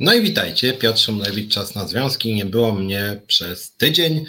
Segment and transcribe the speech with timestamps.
[0.00, 2.34] No i witajcie, Piotr Szumlewicz, Czas na Związki.
[2.34, 4.24] Nie było mnie przez tydzień,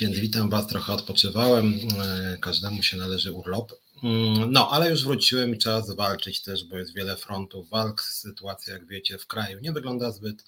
[0.00, 1.74] więc witam Was, trochę odpoczywałem.
[2.04, 3.72] E, każdemu się należy urlop.
[4.02, 8.02] Mm, no, ale już wróciłem i czas walczyć też, bo jest wiele frontów walk.
[8.02, 10.44] Sytuacja, jak wiecie, w kraju nie wygląda zbyt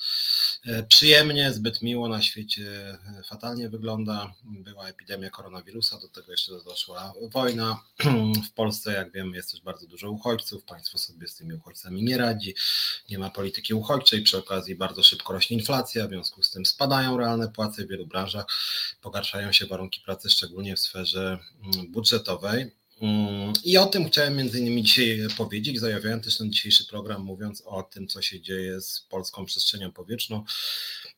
[0.66, 4.32] e, przyjemnie, zbyt miło na świecie, e, fatalnie wygląda.
[4.45, 7.80] Była epidemia koronawirusa, do tego jeszcze doszła wojna.
[8.48, 10.65] W Polsce, jak wiemy, jest też bardzo dużo uchodźców.
[10.65, 12.55] Państwo sobie z tymi uchodźcami nie radzi.
[13.10, 14.23] Nie ma polityki uchodźczej.
[14.23, 18.06] Przy okazji bardzo szybko rośnie inflacja, w związku z tym spadają realne płace w wielu
[18.06, 18.46] branżach.
[19.01, 22.78] Pogarszają się warunki pracy, szczególnie w sferze mm, budżetowej.
[23.02, 25.80] Mm, I o tym chciałem między innymi dzisiaj powiedzieć.
[25.80, 30.45] Zajawiałem też ten dzisiejszy program, mówiąc o tym, co się dzieje z polską przestrzenią powietrzną.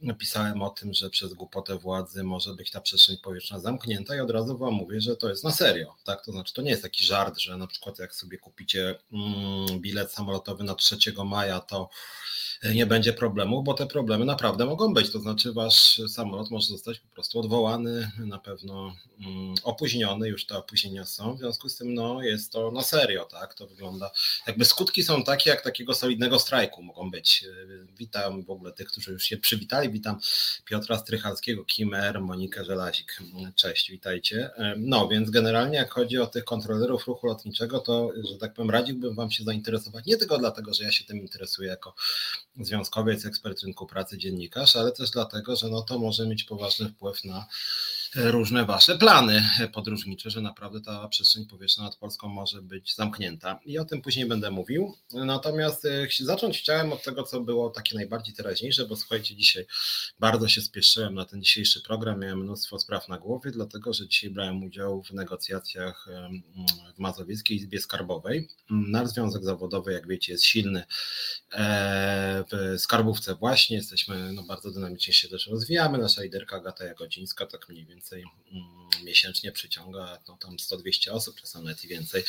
[0.02, 4.30] Napisałem o tym, że przez głupotę władzy może być ta przestrzeń powietrzna zamknięta i od
[4.30, 5.94] razu Wam mówię, że to jest na serio.
[6.04, 6.24] Tak?
[6.24, 10.12] To znaczy, to nie jest taki żart, że na przykład jak sobie kupicie mm, bilet
[10.12, 11.88] samolotowy na 3 maja, to
[12.74, 15.12] nie będzie problemu, bo te problemy naprawdę mogą być.
[15.12, 20.58] To znaczy, wasz samolot może zostać po prostu odwołany, na pewno mm, opóźniony, już te
[20.58, 21.34] opóźnienia są.
[21.34, 23.54] W związku z tym, no, jest to na serio, tak?
[23.54, 24.10] To wygląda.
[24.46, 27.44] Jakby skutki są takie, jak takiego solidnego strajku mogą być.
[27.98, 29.89] Witam w ogóle tych, którzy już się przywitali.
[29.90, 30.18] Witam
[30.64, 33.18] Piotra Strychalskiego, Kimer, Monikę Żelazik.
[33.54, 34.50] Cześć, witajcie.
[34.76, 39.14] No, więc generalnie, jak chodzi o tych kontrolerów ruchu lotniczego, to, że tak powiem, radziłbym
[39.14, 41.94] Wam się zainteresować nie tylko dlatego, że ja się tym interesuję jako
[42.60, 47.24] związkowiec, ekspert rynku pracy, dziennikarz, ale też dlatego, że no to może mieć poważny wpływ
[47.24, 47.46] na
[48.14, 53.60] różne wasze plany podróżnicze, że naprawdę ta przestrzeń powietrzna nad Polską może być zamknięta.
[53.64, 54.96] I o tym później będę mówił.
[55.12, 59.66] Natomiast e, zacząć chciałem od tego, co było takie najbardziej teraźniejsze, bo słuchajcie, dzisiaj
[60.20, 64.30] bardzo się spieszyłem na ten dzisiejszy program, miałem mnóstwo spraw na głowie, dlatego że dzisiaj
[64.30, 66.08] brałem udział w negocjacjach
[66.96, 68.48] w Mazowieckiej Izbie Skarbowej.
[68.70, 70.84] Nasz związek zawodowy, jak wiecie, jest silny
[71.52, 77.46] e, w skarbówce właśnie, jesteśmy no, bardzo dynamicznie się też rozwijamy, nasza liderka Agata Jagodzińska
[77.46, 82.24] tak mniej więcej więcej mm, miesięcznie przyciąga no tam 100-200 osób, czasem nawet i więcej,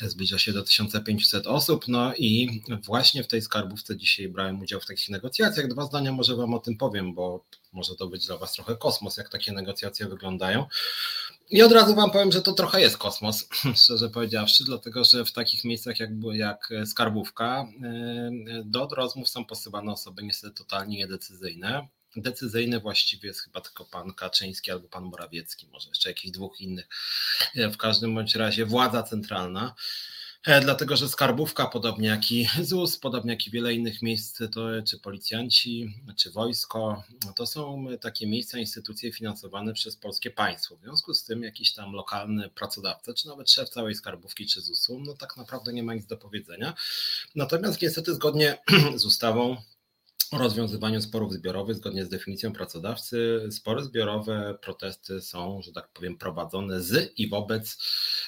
[0.00, 4.86] zbliża się do 1500 osób, no i właśnie w tej skarbówce dzisiaj brałem udział w
[4.86, 5.68] takich negocjacjach.
[5.68, 9.16] Dwa zdania może Wam o tym powiem, bo może to być dla Was trochę kosmos,
[9.16, 10.66] jak takie negocjacje wyglądają.
[11.50, 13.48] I od razu Wam powiem, że to trochę jest kosmos,
[13.82, 19.92] szczerze powiedziawszy, dlatego że w takich miejscach jak, jak skarbówka e, do rozmów są posyłane
[19.92, 25.88] osoby niestety totalnie niedecyzyjne decyzyjny właściwie jest chyba tylko pan Kaczyński albo pan Morawiecki, może
[25.88, 26.88] jeszcze jakichś dwóch innych.
[27.54, 29.74] W każdym bądź razie władza centralna.
[30.46, 34.82] E, dlatego, że skarbówka, podobnie jak i ZUS, podobnie jak i wiele innych miejsc, to
[34.88, 37.02] czy policjanci, czy wojsko,
[37.36, 40.76] to są takie miejsca, instytucje finansowane przez polskie państwo.
[40.76, 45.00] W związku z tym jakiś tam lokalny pracodawca, czy nawet szef całej skarbówki, czy ZUS-u,
[45.00, 46.74] no tak naprawdę nie ma nic do powiedzenia.
[47.34, 48.58] Natomiast niestety zgodnie
[48.96, 49.56] z ustawą
[50.30, 53.48] o rozwiązywaniu sporów zbiorowych zgodnie z definicją pracodawcy.
[53.50, 57.78] Spory zbiorowe, protesty są, że tak powiem, prowadzone z i wobec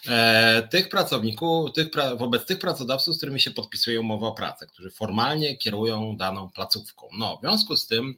[0.09, 4.91] e, tych pracowników, tych, wobec tych pracodawców, z którymi się podpisuje umowa o pracę, którzy
[4.91, 7.09] formalnie kierują daną placówką.
[7.19, 8.15] No, w związku z tym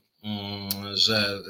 [0.95, 1.41] że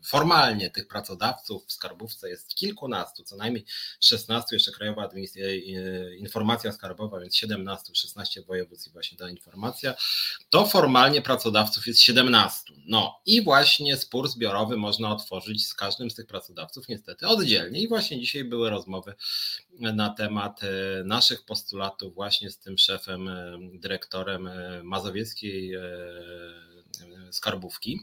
[0.00, 3.64] y, formalnie tych pracodawców w skarbówce jest kilkunastu, co najmniej
[4.00, 9.94] 16, jeszcze Krajowa y, Informacja Skarbowa, więc 17, 16 województw i właśnie ta informacja,
[10.50, 12.72] to formalnie pracodawców jest 17.
[12.86, 17.80] No i właśnie spór zbiorowy można otworzyć z każdym z tych pracodawców niestety oddzielnie.
[17.80, 19.14] I właśnie dzisiaj były rozmowy
[19.78, 23.30] na temat y, naszych postulatów właśnie z tym szefem,
[23.74, 24.50] dyrektorem
[24.82, 25.74] Mazowieckiej
[27.30, 28.00] skarbówki.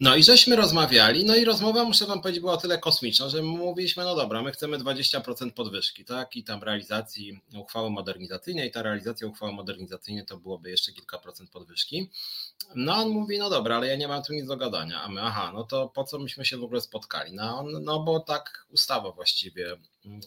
[0.00, 4.04] No i żeśmy rozmawiali, no i rozmowa, muszę wam powiedzieć, była tyle kosmiczna, że mówiliśmy,
[4.04, 9.52] no dobra, my chcemy 20% podwyżki, tak, i tam realizacji uchwały modernizacyjnej, ta realizacja uchwały
[9.52, 12.10] modernizacyjnej to byłoby jeszcze kilka procent podwyżki.
[12.74, 15.22] No on mówi, no dobra, ale ja nie mam tu nic do gadania, a my,
[15.22, 17.32] aha, no to po co myśmy się w ogóle spotkali?
[17.32, 19.76] No, on, no bo tak ustawa właściwie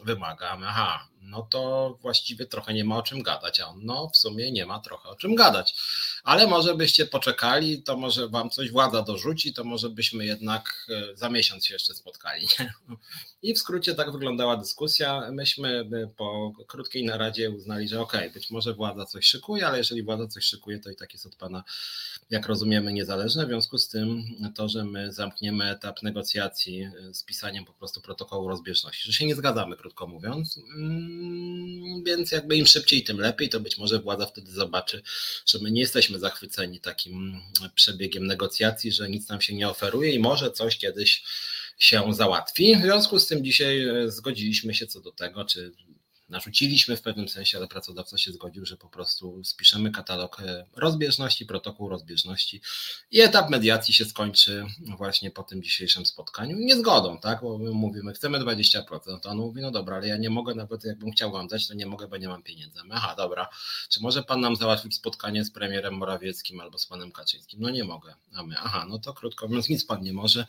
[0.03, 0.57] wymaga.
[0.65, 4.51] Aha, no to właściwie trochę nie ma o czym gadać, a on no w sumie
[4.51, 5.75] nie ma trochę o czym gadać.
[6.23, 11.15] Ale może byście poczekali, to może wam coś władza dorzuci, to może byśmy jednak e,
[11.15, 12.47] za miesiąc się jeszcze spotkali.
[13.41, 15.31] I w skrócie tak wyglądała dyskusja.
[15.31, 20.03] Myśmy po krótkiej naradzie uznali, że okej, okay, być może władza coś szykuje, ale jeżeli
[20.03, 21.63] władza coś szykuje, to i tak jest od pana,
[22.29, 23.45] jak rozumiemy, niezależne.
[23.45, 24.23] W związku z tym
[24.55, 29.25] to, że my zamkniemy etap negocjacji e, z pisaniem po prostu protokołu rozbieżności, że się
[29.25, 30.59] nie zgadzamy krótko mówiąc.
[30.77, 35.01] Mm, więc jakby im szybciej, tym lepiej, to być może władza wtedy zobaczy,
[35.45, 37.41] że my nie jesteśmy zachwyceni takim
[37.75, 41.23] przebiegiem negocjacji, że nic nam się nie oferuje i może coś kiedyś
[41.77, 42.75] się załatwi.
[42.75, 45.71] W związku z tym dzisiaj e, zgodziliśmy się co do tego, czy
[46.29, 51.45] narzuciliśmy w pewnym sensie, ale pracodawca się zgodził, że po prostu spiszemy katalog e, rozbieżności,
[51.45, 52.61] protokół rozbieżności
[53.11, 54.65] i etap mediacji się skończy
[54.97, 57.41] właśnie po tym dzisiejszym spotkaniu niezgodą, tak?
[57.41, 60.83] Bo my mówimy, chcemy 20%, to on mówi, no dobra, ale ja nie mogę, nawet
[60.83, 62.79] jakbym chciał wam dać, to nie mogę, bo nie mam pieniędzy.
[62.91, 63.49] Aha, dobra,
[63.89, 67.61] czy może pan nam załatwić spotkanie z premierem Morawieckim albo z panem Kaczyńskim?
[67.61, 68.15] No nie mogę.
[68.35, 70.45] A my, aha, no to krótko mówiąc, nic pan nie może.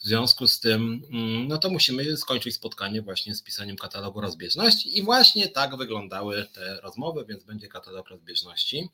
[0.00, 4.98] W związku z tym, mm, no to musimy skończyć spotkanie właśnie z pisaniem katalogu rozbieżności
[4.98, 5.13] i właśnie
[5.54, 8.88] tak wyglądały te rozmowy, więc będzie katalog rozbieżności.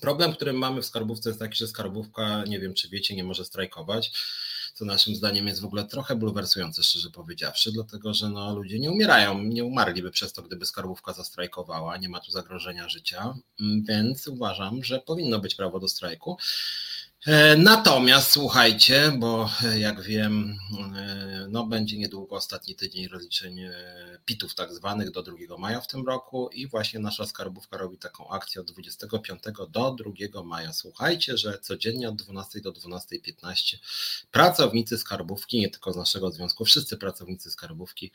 [0.00, 3.44] Problem, który mamy w skarbówce jest taki, że skarbówka, nie wiem czy wiecie, nie może
[3.44, 4.12] strajkować,
[4.74, 8.90] co naszym zdaniem jest w ogóle trochę bulwersujące, szczerze powiedziawszy, dlatego że no, ludzie nie
[8.90, 13.34] umierają, nie umarliby przez to, gdyby skarbówka zastrajkowała, nie ma tu zagrożenia życia,
[13.88, 16.36] więc uważam, że powinno być prawo do strajku.
[17.26, 20.58] E, natomiast słuchajcie, bo e, jak wiem,
[20.96, 23.60] e, no będzie niedługo ostatni tydzień rozliczeń
[24.24, 28.28] PIT-ów tak zwanych do 2 maja w tym roku i właśnie nasza skarbówka robi taką
[28.28, 29.96] akcję od 25 do
[30.30, 30.72] 2 maja.
[30.72, 33.76] Słuchajcie, że codziennie od 12 do 12.15
[34.30, 38.12] pracownicy skarbówki, nie tylko z naszego związku, wszyscy pracownicy skarbówki,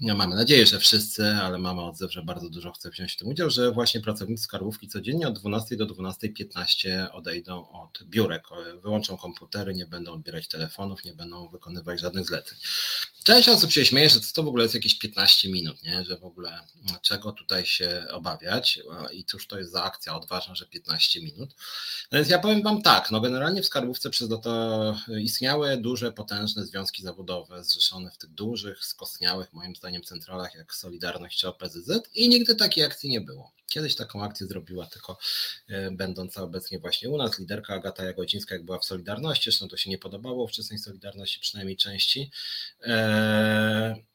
[0.00, 3.28] no mamy nadzieję, że wszyscy, ale mamy odzew, że bardzo dużo chce wziąć w tym
[3.28, 8.39] udział, że właśnie pracownicy skarbówki codziennie od 12 do 12.15 odejdą od biurek
[8.82, 12.58] wyłączą komputery, nie będą odbierać telefonów, nie będą wykonywać żadnych zleceń.
[13.24, 16.04] Część osób się śmieje, że to w ogóle jest jakieś 15 minut, nie?
[16.04, 16.60] że w ogóle
[17.02, 18.80] czego tutaj się obawiać
[19.12, 21.54] i cóż to jest za akcja odważna, że 15 minut.
[22.12, 26.66] No więc ja powiem Wam tak, no generalnie w skarbówce przez to istniały duże, potężne
[26.66, 32.28] związki zawodowe zrzeszone w tych dużych, skostniałych moim zdaniem centralach jak Solidarność czy OPZZ i
[32.28, 33.52] nigdy takiej akcji nie było.
[33.70, 35.18] Kiedyś taką akcję zrobiła tylko
[35.68, 39.76] e, będąca obecnie właśnie u nas liderka Agata Jagodzińska, jak była w Solidarności, zresztą to
[39.76, 42.30] się nie podobało wczesnej Solidarności, przynajmniej części.
[42.86, 44.09] E, E,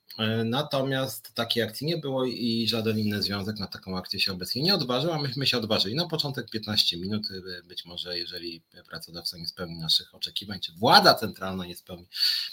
[0.45, 4.75] natomiast takiej akcji nie było i żaden inny związek na taką akcję się obecnie nie
[4.75, 5.95] odważył, a myśmy się odważyli.
[5.95, 11.13] Na początek 15 minut, e, być może jeżeli pracodawca nie spełni naszych oczekiwań, czy władza
[11.13, 12.05] centralna nie spełni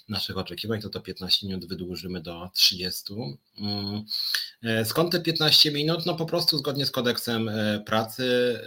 [0.08, 3.14] naszych oczekiwań, to to 15 minut wydłużymy do 30.
[3.58, 4.04] Mm.
[4.62, 6.06] E, skąd te 15 minut?
[6.06, 7.50] No po prostu zgodnie z kodeksem
[7.86, 8.58] pracy,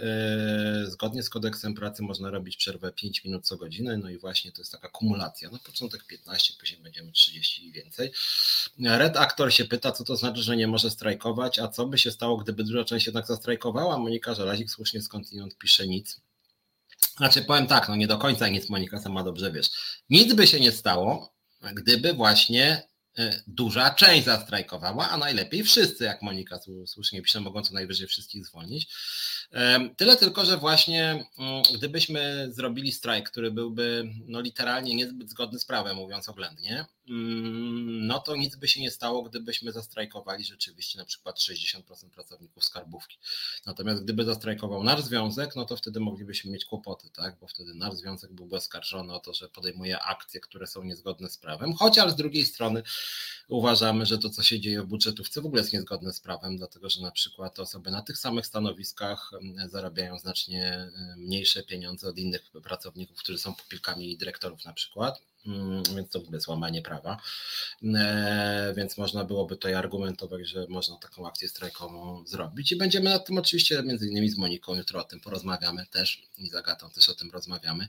[0.84, 4.60] zgodnie z kodeksem pracy można robić przerwę 5 minut co godzinę, no i właśnie to
[4.60, 5.50] jest taka kumulacja.
[5.50, 8.12] Na początek 15, później będziemy 30 i więcej.
[8.86, 12.36] Redaktor się pyta, co to znaczy, że nie może strajkować, a co by się stało,
[12.36, 13.98] gdyby duża część jednak zastrajkowała?
[13.98, 16.20] Monika Żelazik słusznie skądinąd pisze nic.
[17.16, 19.70] Znaczy powiem tak, no nie do końca nic Monika sama dobrze wiesz.
[20.10, 21.34] Nic by się nie stało,
[21.74, 22.88] gdyby właśnie
[23.18, 28.46] e, duża część zastrajkowała, a najlepiej wszyscy, jak Monika słusznie pisze, mogą co najwyżej wszystkich
[28.46, 28.88] zwolnić.
[29.96, 35.64] Tyle tylko, że właśnie mm, gdybyśmy zrobili strajk, który byłby no, literalnie niezbyt zgodny z
[35.64, 41.04] prawem, mówiąc oględnie, mm, no to nic by się nie stało, gdybyśmy zastrajkowali rzeczywiście na
[41.04, 43.18] przykład 60% pracowników skarbówki.
[43.66, 47.38] Natomiast gdyby zastrajkował nasz związek, no to wtedy moglibyśmy mieć kłopoty, tak?
[47.40, 51.38] bo wtedy nasz związek byłby oskarżony o to, że podejmuje akcje, które są niezgodne z
[51.38, 52.82] prawem, chociaż z drugiej strony
[53.48, 56.90] uważamy, że to, co się dzieje w budżetówce w ogóle jest niezgodne z prawem, dlatego
[56.90, 59.30] że na przykład osoby na tych samych stanowiskach
[59.68, 65.20] zarabiają znacznie mniejsze pieniądze od innych pracowników, którzy są pupilkami dyrektorów na przykład.
[65.46, 67.20] Mm, więc to w ogóle złamanie prawa.
[67.94, 73.26] E, więc można byłoby tutaj argumentować, że można taką akcję strajkową zrobić i będziemy nad
[73.26, 77.08] tym oczywiście między innymi z Moniką jutro o tym porozmawiamy też i z Agatą też
[77.08, 77.88] o tym rozmawiamy,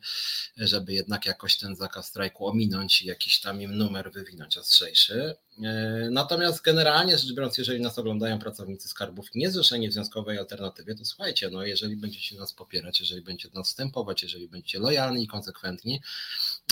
[0.57, 5.35] żeby jednak jakoś ten zakaz strajku ominąć i jakiś tam im numer wywinąć ostrzejszy.
[5.63, 11.05] E, natomiast generalnie rzecz biorąc, jeżeli nas oglądają pracownicy skarbówki niezrzeszeni w związkowej alternatywie, to
[11.05, 16.01] słuchajcie, no jeżeli będziecie nas popierać, jeżeli będziecie nas wstępować, jeżeli będziecie lojalni i konsekwentni,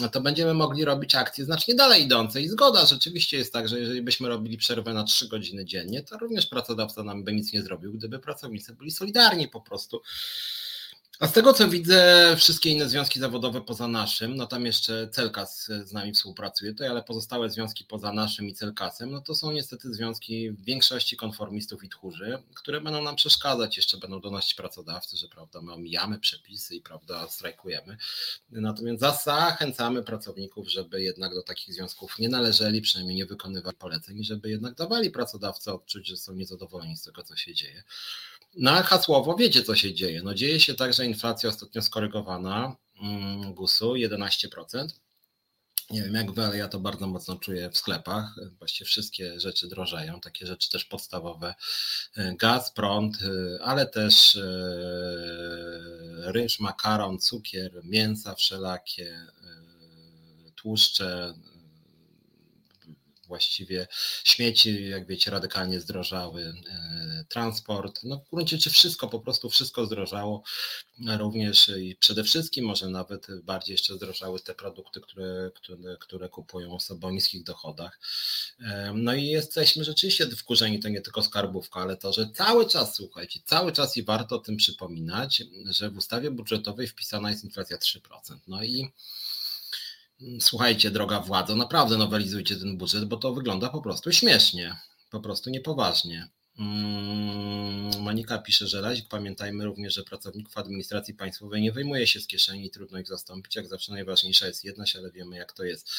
[0.02, 2.42] no to będziemy mogli robić akcje znacznie dalej idące.
[2.42, 6.18] I zgoda, rzeczywiście jest tak, że jeżeli byśmy robili przerwę na 3 godziny dziennie, to
[6.18, 10.02] również pracodawca nam by nic nie zrobił, gdyby pracownicy byli solidarni po prostu
[11.20, 15.66] a z tego co widzę, wszystkie inne związki zawodowe poza naszym, no tam jeszcze Celkas
[15.84, 19.94] z nami współpracuje, to ale pozostałe związki poza naszym i Celkasem, no to są niestety
[19.94, 25.28] związki w większości konformistów i tchórzy, które będą nam przeszkadzać, jeszcze będą donosić pracodawcy, że
[25.28, 27.98] prawda, my omijamy przepisy i prawda, strajkujemy.
[28.52, 34.50] Natomiast zachęcamy pracowników, żeby jednak do takich związków nie należeli, przynajmniej nie wykonywali poleceń, żeby
[34.50, 37.84] jednak dawali pracodawcy odczuć, że są niezadowoleni z tego, co się dzieje.
[38.56, 40.22] Na hasłowo wiecie, co się dzieje.
[40.24, 44.88] No dzieje się tak, że inflacja ostatnio skorygowana mm, GUS-u 11%.
[45.90, 48.36] Nie wiem jak wy, ale ja to bardzo mocno czuję w sklepach.
[48.58, 51.56] Właściwie wszystkie rzeczy drożeją, takie rzeczy też podstawowe.
[52.40, 53.18] Gaz, prąd,
[53.62, 54.42] ale też e,
[56.32, 61.34] ryż, makaron, cukier, mięsa wszelakie, e, tłuszcze,
[63.28, 63.88] właściwie
[64.24, 66.54] śmieci, jak wiecie, radykalnie zdrożały,
[67.30, 70.44] transport, no w gruncie czy wszystko, po prostu wszystko zdrożało,
[71.18, 76.76] również i przede wszystkim może nawet bardziej jeszcze zdrożały te produkty, które, które, które kupują
[76.76, 78.00] osoby o niskich dochodach.
[78.94, 83.40] No i jesteśmy rzeczywiście wkurzeni, to nie tylko skarbówka, ale to, że cały czas, słuchajcie,
[83.46, 88.00] cały czas i warto o tym przypominać, że w ustawie budżetowej wpisana jest inflacja 3%.
[88.48, 88.92] No i
[90.40, 94.76] słuchajcie, droga władza, naprawdę nowelizujcie ten budżet, bo to wygląda po prostu śmiesznie,
[95.10, 96.30] po prostu niepoważnie.
[96.60, 102.28] Mm, Monika pisze, że razik pamiętajmy również, że pracowników administracji państwowej nie wyjmuje się z
[102.28, 103.56] kieszeni trudno ich zastąpić.
[103.56, 105.90] Jak zawsze najważniejsza jest jedność, ale wiemy jak to jest.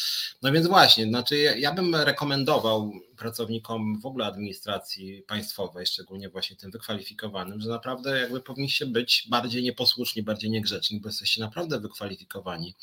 [0.42, 6.70] No więc właśnie, znaczy ja bym rekomendował pracownikom w ogóle administracji państwowej, szczególnie właśnie tym
[6.70, 12.74] wykwalifikowanym, że naprawdę jakby powinniście być bardziej nieposłuszni, bardziej niegrzeczni, bo jesteście naprawdę wykwalifikowani.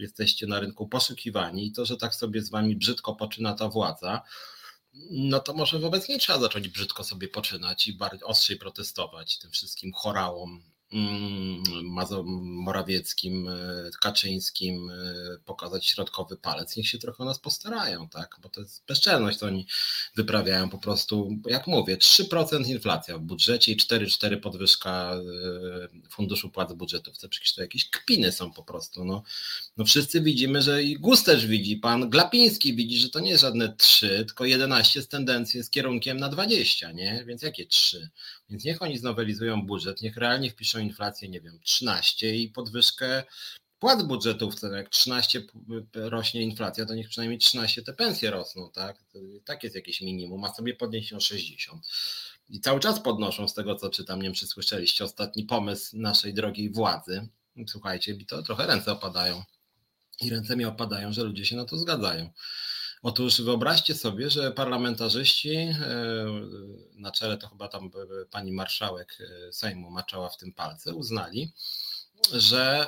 [0.00, 4.22] Jesteście na rynku poszukiwani i to, że tak sobie z wami brzydko poczyna ta władza,
[5.10, 9.50] no to może wobec niej trzeba zacząć brzydko sobie poczynać i bardziej ostrzej protestować tym
[9.50, 10.62] wszystkim chorałom,
[12.42, 18.36] Morawieckim, e, Kaczyńskim e, pokazać środkowy palec, niech się trochę o nas postarają, tak?
[18.42, 19.66] Bo to jest bezczelność, to oni
[20.16, 26.72] wyprawiają po prostu, jak mówię, 3% inflacja w budżecie i 4,4 podwyżka e, funduszu płac
[26.72, 27.18] budżetów.
[27.18, 29.04] To przecież to jakieś kpiny są po prostu.
[29.04, 29.22] No,
[29.76, 33.76] no wszyscy widzimy, że i GUS też widzi, pan Glapiński widzi, że to nie żadne
[33.76, 37.24] 3, tylko 11 z tendencji z kierunkiem na 20, nie?
[37.26, 38.10] Więc jakie 3?
[38.50, 43.22] Więc niech oni znowelizują budżet, niech realnie wpiszą inflację, nie wiem, 13 i podwyżkę
[43.78, 45.42] płat budżetów, jak 13
[45.94, 49.04] rośnie inflacja, to niech przynajmniej 13 te pensje rosną, tak?
[49.44, 51.86] Tak jest jakieś minimum, a sobie podnieść o 60.
[52.48, 56.34] I cały czas podnoszą z tego, co czytam, nie wiem, czy słyszeliście, ostatni pomysł naszej
[56.34, 57.28] drogiej władzy.
[57.66, 59.42] Słuchajcie, mi to trochę ręce opadają.
[60.20, 62.30] I ręce mi opadają, że ludzie się na to zgadzają.
[63.02, 65.74] Otóż wyobraźcie sobie, że parlamentarzyści, e,
[66.94, 67.90] na czele to chyba tam
[68.30, 71.52] pani marszałek e, Sejmu maczała w tym palce, uznali,
[72.32, 72.86] że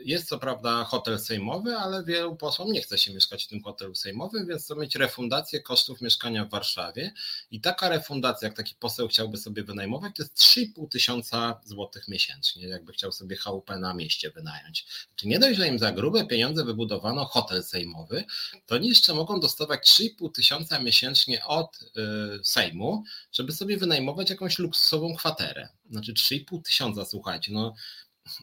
[0.00, 3.62] y, jest co prawda hotel sejmowy, ale wielu posłom nie chce się mieszkać w tym
[3.62, 7.12] hotelu sejmowym, więc chcą mieć refundację kosztów mieszkania w Warszawie.
[7.50, 12.68] I taka refundacja, jak taki poseł chciałby sobie wynajmować, to jest 3,5 tysiąca złotych miesięcznie,
[12.68, 14.86] jakby chciał sobie chałupę na mieście wynająć.
[15.16, 18.24] Czy nie dość, że im za grube pieniądze wybudowano hotel sejmowy,
[18.66, 24.58] to oni jeszcze mogą dostawać 3,5 tysiąca miesięcznie od y, Sejmu, żeby sobie wynajmować jakąś
[24.58, 25.68] luksusową kwaterę.
[25.90, 27.74] Znaczy 3,5 tysiąca, słuchajcie, no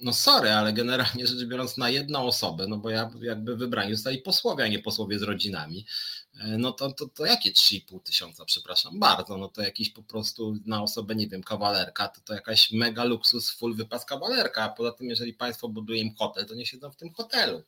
[0.02, 4.18] no sorry, ale generalnie rzecz biorąc na jedną osobę, no bo ja jakby wybrani zostali
[4.18, 5.86] posłowie, a nie posłowie z rodzinami,
[6.40, 10.58] e, no to, to, to jakie 3,5 tysiąca, przepraszam bardzo, no to jakiś po prostu
[10.66, 14.92] na osobę, nie wiem, kawalerka, to to jakaś mega luksus, full wypas kawalerka, a poza
[14.92, 17.64] tym jeżeli państwo buduje im hotel, to nie siedzą w tym hotelu.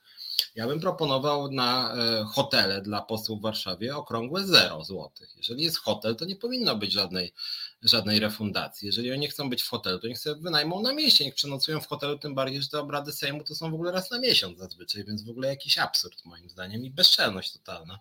[0.56, 5.34] Ja bym proponował na e, hotele dla posłów w Warszawie okrągłe 0 złotych.
[5.38, 7.34] Jeżeli jest hotel, to nie powinno być żadnej,
[7.82, 8.86] żadnej refundacji.
[8.86, 11.88] Jeżeli oni chcą być w hotelu, to niech sobie wynajmą na mieście, niech przenocują w
[11.88, 15.04] hotelu, tym bardziej, że te obrady Sejmu to są w ogóle raz na miesiąc zazwyczaj,
[15.04, 18.00] więc w ogóle jakiś absurd moim zdaniem i bezczelność totalna.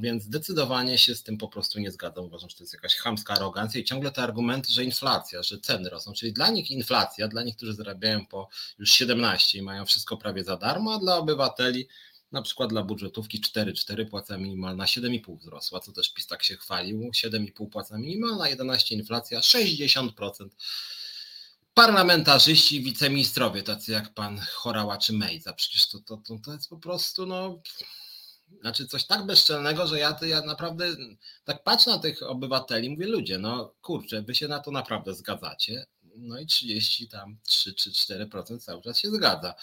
[0.00, 2.24] Więc zdecydowanie się z tym po prostu nie zgadzam.
[2.24, 5.90] Uważam, że to jest jakaś chamska arogancja i ciągle te argumenty, że inflacja, że ceny
[5.90, 8.48] rosną, czyli dla nich inflacja, dla nich, którzy zarabiają po
[8.78, 11.88] już 17 i mają wszystko prawie za darmo, a dla obywateli
[12.34, 17.10] na przykład dla budżetówki 4,4 płaca minimalna 7,5 wzrosła, co też PiS tak się chwalił,
[17.10, 20.10] 7,5 płaca minimalna, 11 inflacja, 60%.
[21.74, 26.76] Parlamentarzyści, wiceministrowie, tacy jak pan Chorała czy Mejza, przecież to, to, to, to jest po
[26.76, 27.62] prostu no,
[28.60, 30.96] znaczy coś tak bezczelnego, że ja, ja naprawdę
[31.44, 35.86] tak patrzę na tych obywateli, mówię ludzie, no kurczę, wy się na to naprawdę zgadzacie,
[36.16, 39.54] no i 30 tam 3 czy 4% cały czas się zgadza.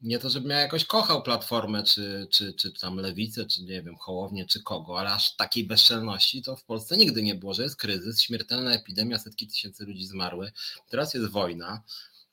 [0.00, 3.96] Nie to, żebym ja jakoś kochał Platformę, czy, czy, czy tam Lewicę, czy nie wiem,
[3.96, 7.76] Hołownię, czy kogo, ale aż takiej bezczelności to w Polsce nigdy nie było, że jest
[7.76, 10.52] kryzys, śmiertelna epidemia, setki tysięcy ludzi zmarły,
[10.88, 11.82] teraz jest wojna,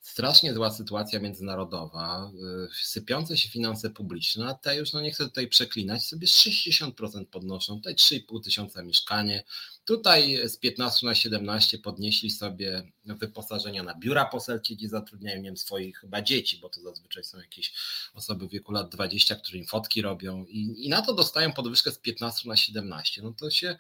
[0.04, 2.32] strasznie zła sytuacja międzynarodowa,
[2.72, 7.26] y, sypiące się finanse publiczne, a te już, no nie chcę tutaj przeklinać, sobie 60%
[7.26, 9.44] podnoszą, tutaj 3,5 tysiąca mieszkanie,
[9.86, 15.58] tutaj z 15 na 17 podnieśli sobie wyposażenia na biura poselskie, gdzie zatrudniają nie wiem,
[15.58, 17.74] swoich chyba dzieci, bo to zazwyczaj są jakieś
[18.14, 21.92] osoby w wieku lat 20, które im fotki robią i, i na to dostają podwyżkę
[21.92, 23.78] z 15 na 17, no to się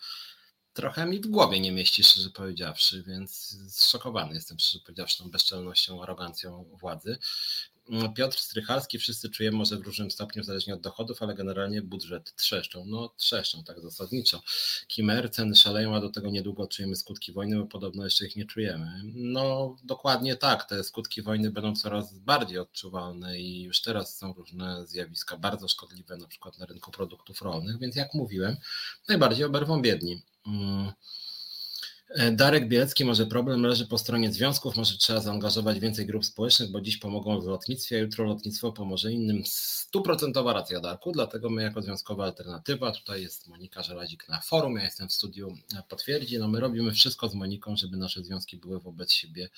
[0.74, 6.04] trochę mi w głowie nie mieści, szczerze powiedziawszy, więc zszokowany jestem, szczerze powiedziawszy, tą bezczelnością,
[6.04, 7.18] arogancją władzy.
[8.16, 12.86] Piotr Strychalski, wszyscy czujemy może w różnym stopniu, zależnie od dochodów, ale generalnie budżet trzeszczą.
[12.86, 14.42] No trzeszczą tak zasadniczo.
[14.88, 18.46] Kimer, ceny szaleją, a do tego niedługo czujemy skutki wojny, bo podobno jeszcze ich nie
[18.46, 19.02] czujemy.
[19.14, 24.88] No dokładnie tak, te skutki wojny będą coraz bardziej odczuwalne i już teraz są różne
[24.88, 28.58] zjawiska bardzo szkodliwe, na przykład na rynku produktów rolnych, więc jak mówiłem,
[29.08, 30.22] najbardziej oberwą biedni.
[30.48, 30.92] Mm.
[32.14, 36.72] E, Darek Bielecki, może problem leży po stronie związków, może trzeba zaangażować więcej grup społecznych,
[36.72, 39.44] bo dziś pomogą w lotnictwie, a jutro lotnictwo pomoże innym.
[39.46, 44.84] Stuprocentowa racja Darku, dlatego my jako Związkowa Alternatywa, tutaj jest Monika Żelazik na forum, ja
[44.84, 48.80] jestem w studiu, e, potwierdzi, no my robimy wszystko z Moniką, żeby nasze związki były
[48.80, 49.50] wobec siebie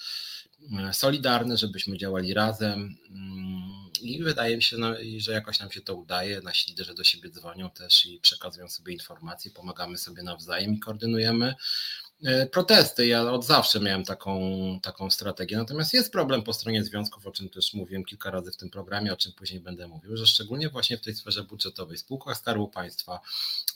[0.80, 5.82] e, solidarne, żebyśmy działali razem mm, i wydaje mi się, no, że jakoś nam się
[5.82, 10.74] to udaje, nasi liderzy do siebie dzwonią też i przekazują sobie informacje, pomagamy sobie nawzajem
[10.74, 11.56] i koordynujemy
[12.52, 13.08] protesty.
[13.08, 14.40] Ja od zawsze miałem taką,
[14.82, 15.58] taką strategię.
[15.58, 19.14] Natomiast jest problem po stronie związków, o czym też mówiłem kilka razy w tym programie,
[19.14, 23.20] o czym później będę mówił, że szczególnie właśnie w tej sferze budżetowej, spółkach Skarbu Państwa,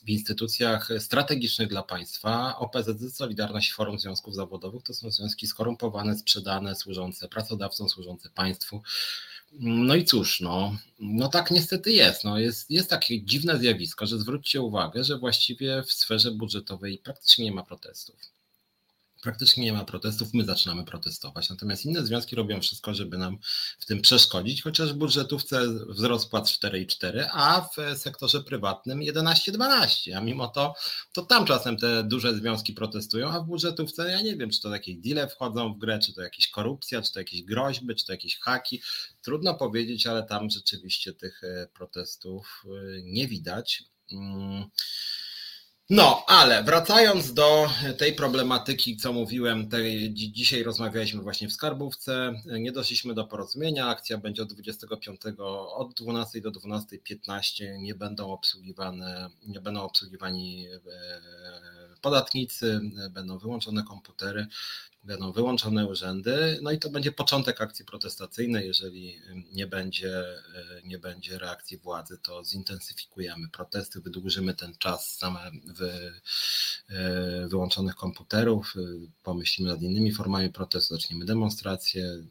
[0.04, 6.76] w instytucjach strategicznych dla państwa, OPZZ, Solidarność Forum Związków Zawodowych to są związki skorumpowane, sprzedane,
[6.76, 8.82] służące pracodawcom, służące państwu.
[9.52, 12.24] No i cóż, no, no tak niestety jest.
[12.24, 12.72] No jest.
[12.72, 17.64] Jest takie dziwne zjawisko, że zwróćcie uwagę, że właściwie w sferze budżetowej praktycznie nie ma
[17.64, 18.39] protestów
[19.22, 21.50] praktycznie nie ma protestów, my zaczynamy protestować.
[21.50, 23.38] Natomiast inne związki robią wszystko, żeby nam
[23.80, 30.14] w tym przeszkodzić, chociaż w budżetówce wzrost płac 4,4, a w sektorze prywatnym 11,12.
[30.14, 30.74] A mimo to,
[31.12, 34.70] to tam czasem te duże związki protestują, a w budżetówce ja nie wiem, czy to
[34.70, 38.12] jakieś deale wchodzą w grę, czy to jakieś korupcja, czy to jakieś groźby, czy to
[38.12, 38.82] jakieś haki.
[39.22, 43.84] Trudno powiedzieć, ale tam rzeczywiście tych e, protestów e, nie widać.
[44.12, 44.70] Mm.
[45.92, 52.72] No, ale wracając do tej problematyki, co mówiłem, tej, dzisiaj rozmawialiśmy właśnie w Skarbówce, nie
[52.72, 55.22] doszliśmy do porozumienia, akcja będzie od 25,
[55.76, 60.80] od 12 do 12.15, nie będą obsługiwane, nie będą obsługiwani e,
[62.02, 62.82] podatnicy,
[63.12, 64.48] będą wyłączone komputery,
[65.04, 68.68] będą wyłączone urzędy, no i to będzie początek akcji protestacyjnej.
[68.68, 70.24] Jeżeli nie będzie,
[70.84, 76.22] nie będzie reakcji władzy, to zintensyfikujemy protesty, wydłużymy ten czas same wy,
[77.48, 78.74] wyłączonych komputerów,
[79.24, 82.24] pomyślimy nad innymi formami protestu, zaczniemy demonstracje,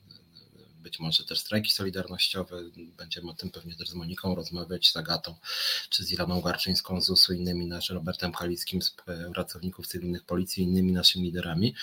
[0.79, 2.63] być może też strajki solidarnościowe.
[2.97, 5.35] Będziemy o tym pewnie też z Moniką rozmawiać, z Agatą,
[5.91, 8.95] czy z Ilaną Garczyńską, z USU, innymi naszym Robertem Kalickim, z
[9.35, 11.75] pracowników cywilnych policji, innymi naszymi liderami.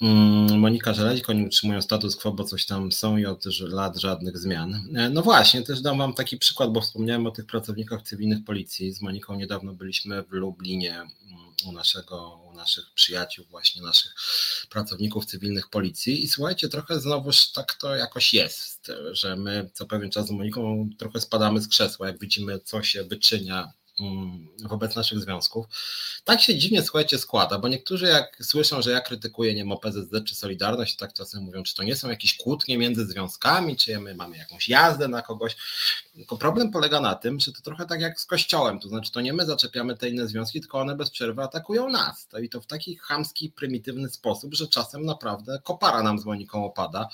[0.00, 4.38] Mm, Monika Żelazik, oni utrzymują status quo, bo coś tam są i od lat żadnych
[4.38, 4.88] zmian.
[4.96, 8.92] E, no właśnie, też dam Wam taki przykład, bo wspomniałem o tych pracownikach cywilnych policji.
[8.92, 11.10] Z Moniką niedawno byliśmy w Lublinie mm,
[11.66, 14.14] u, naszego, u naszych przyjaciół, właśnie naszych
[14.70, 16.24] pracowników cywilnych policji.
[16.24, 20.90] I słuchajcie, trochę znowuż tak to jakoś jest, że my co pewien czas z Moniką
[20.98, 23.72] trochę spadamy z krzesła, jak widzimy, co się wyczynia
[24.64, 25.66] wobec naszych związków.
[26.24, 30.24] Tak się dziwnie, słuchajcie, składa, bo niektórzy jak słyszą, że ja krytykuję, nie wiem, OPZZ
[30.26, 34.14] czy Solidarność, tak czasem mówią, czy to nie są jakieś kłótnie między związkami, czy my
[34.14, 35.56] mamy jakąś jazdę na kogoś.
[36.14, 39.20] Tylko problem polega na tym, że to trochę tak jak z Kościołem, to znaczy to
[39.20, 42.28] nie my zaczepiamy te inne związki, tylko one bez przerwy atakują nas.
[42.42, 47.08] I to w taki chamski, prymitywny sposób, że czasem naprawdę kopara nam z Moniką opada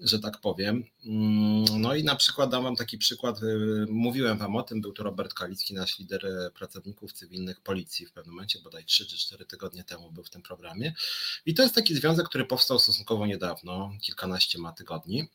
[0.00, 0.84] że tak powiem.
[1.06, 4.92] Mm, no i na przykład dam Wam taki przykład, y, mówiłem Wam o tym, był
[4.92, 9.18] to Robert Kalicki, nasz lider y, pracowników cywilnych policji w pewnym momencie, bodaj 3 czy
[9.18, 10.94] 4 tygodnie temu był w tym programie.
[11.46, 15.28] I to jest taki związek, który powstał stosunkowo niedawno, kilkanaście ma tygodni.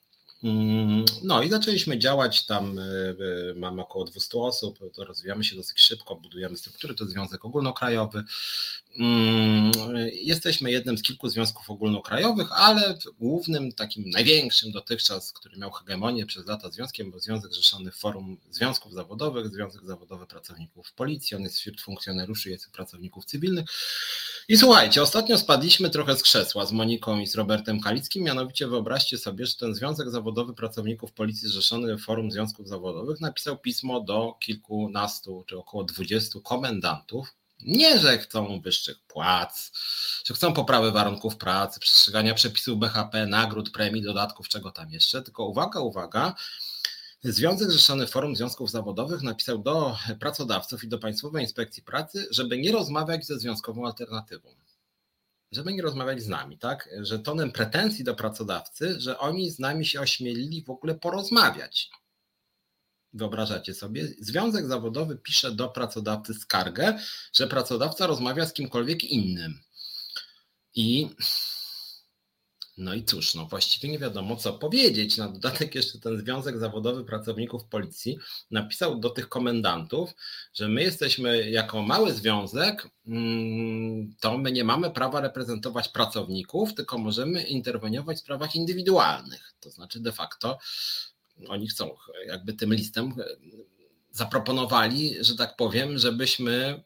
[0.43, 6.15] Mm, no i zaczęliśmy działać tam, y, mamy około 200 osób, rozwijamy się dosyć szybko,
[6.15, 8.23] budujemy struktury, to związek ogólnokrajowy.
[8.99, 9.71] Mm,
[10.13, 16.47] jesteśmy jednym z kilku związków ogólnokrajowych, ale głównym, takim największym dotychczas, który miał hegemonię przez
[16.47, 21.57] lata związkiem, był Związek Zrzeszony w Forum Związków Zawodowych, Związek Zawodowy Pracowników Policji, on jest
[21.57, 23.65] wśród funkcjonariuszy, jest pracowników cywilnych.
[24.47, 29.17] I słuchajcie, ostatnio spadliśmy trochę z krzesła z Moniką i z Robertem Kalickim, mianowicie wyobraźcie
[29.17, 35.43] sobie, że ten Związek Zawodowy Pracowników Policji Zrzeszony Forum Związków Zawodowych napisał pismo do kilkunastu
[35.47, 39.71] czy około dwudziestu komendantów, nie, że chcą wyższych płac,
[40.25, 45.45] że chcą poprawy warunków pracy, przestrzegania przepisów BHP, nagród, premii, dodatków, czego tam jeszcze, tylko
[45.45, 46.35] uwaga, uwaga,
[47.25, 52.71] Związek Zrzeszony Forum Związków Zawodowych napisał do pracodawców i do Państwowej Inspekcji Pracy, żeby nie
[52.71, 54.49] rozmawiać ze związkową alternatywą.
[55.51, 56.89] Żeby nie rozmawiać z nami, tak?
[57.01, 61.89] Że tonem pretensji do pracodawcy, że oni z nami się ośmielili w ogóle porozmawiać.
[63.13, 64.07] Wyobrażacie sobie?
[64.19, 66.99] Związek zawodowy pisze do pracodawcy skargę,
[67.33, 69.59] że pracodawca rozmawia z kimkolwiek innym.
[70.75, 71.09] I
[72.77, 75.17] No i cóż, no właściwie nie wiadomo co powiedzieć.
[75.17, 78.17] Na dodatek jeszcze ten Związek Zawodowy Pracowników Policji
[78.51, 80.13] napisał do tych komendantów,
[80.53, 86.97] że my jesteśmy jako mały związek, mm, to my nie mamy prawa reprezentować pracowników, tylko
[86.97, 89.53] możemy interweniować w sprawach indywidualnych.
[89.59, 90.59] To znaczy de facto
[91.47, 91.95] oni chcą
[92.27, 93.13] jakby tym listem
[94.11, 96.83] zaproponowali, że tak powiem, żebyśmy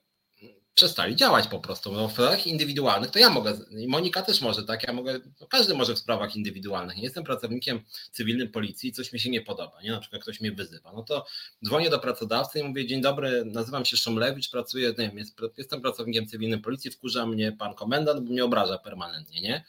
[0.77, 1.91] przestali działać po prostu.
[1.91, 3.57] No, w sprawach indywidualnych to ja mogę,
[3.87, 4.87] Monika też może, tak?
[4.87, 6.97] Ja mogę, no każdy może w sprawach indywidualnych.
[6.97, 7.79] Nie jestem pracownikiem
[8.11, 9.91] cywilnym policji, coś mi się nie podoba, nie?
[9.91, 10.93] Na przykład ktoś mnie wyzywa.
[10.93, 11.25] No to
[11.65, 15.25] dzwonię do pracodawcy i mówię: Dzień dobry, nazywam się Szumlewicz, pracuję, nie wiem,
[15.57, 19.63] jestem pracownikiem cywilnym policji, wkurza mnie pan komendant, bo mnie obraża permanentnie, nie?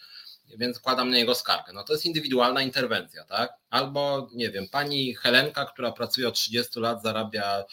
[0.56, 1.72] Więc składam na niego skargę.
[1.72, 3.52] No to jest indywidualna interwencja, tak?
[3.70, 7.64] Albo, nie wiem, pani Helenka, która pracuje od 30 lat, zarabia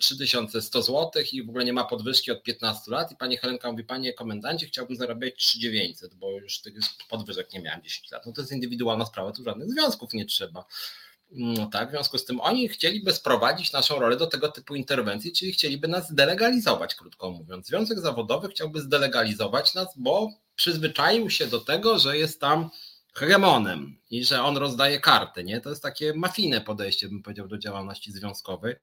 [0.00, 3.84] 3100 zł i w ogóle nie ma podwyżki od 15 lat i pani Helenka mówi,
[3.84, 6.74] panie komendancie, chciałbym zarabiać 3900, bo już tych
[7.08, 8.26] podwyżek nie miałem 10 lat.
[8.26, 10.64] No to jest indywidualna sprawa, tu żadnych związków nie trzeba.
[11.32, 15.32] No tak, w związku z tym oni chcieliby sprowadzić naszą rolę do tego typu interwencji,
[15.32, 17.66] czyli chcieliby nas zdelegalizować, krótko mówiąc.
[17.66, 22.70] Związek zawodowy chciałby zdelegalizować nas, bo przyzwyczaił się do tego, że jest tam
[23.14, 25.60] hegemonem i że on rozdaje karty, nie?
[25.60, 28.76] To jest takie mafijne podejście, bym powiedział, do działalności związkowej.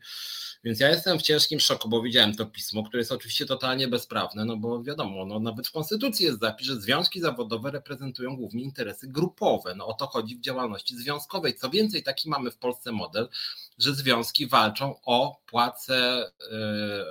[0.64, 4.46] Więc ja jestem w ciężkim szoku, bo widziałem to pismo, które jest oczywiście totalnie bezprawne,
[4.46, 9.08] no bo wiadomo, no nawet w Konstytucji jest zapis, że związki zawodowe reprezentują głównie interesy
[9.08, 9.76] grupowe.
[9.76, 11.56] No o to chodzi w działalności związkowej.
[11.56, 13.30] Co więcej, taki mamy w Polsce model,
[13.78, 16.30] że związki walczą o płace, e,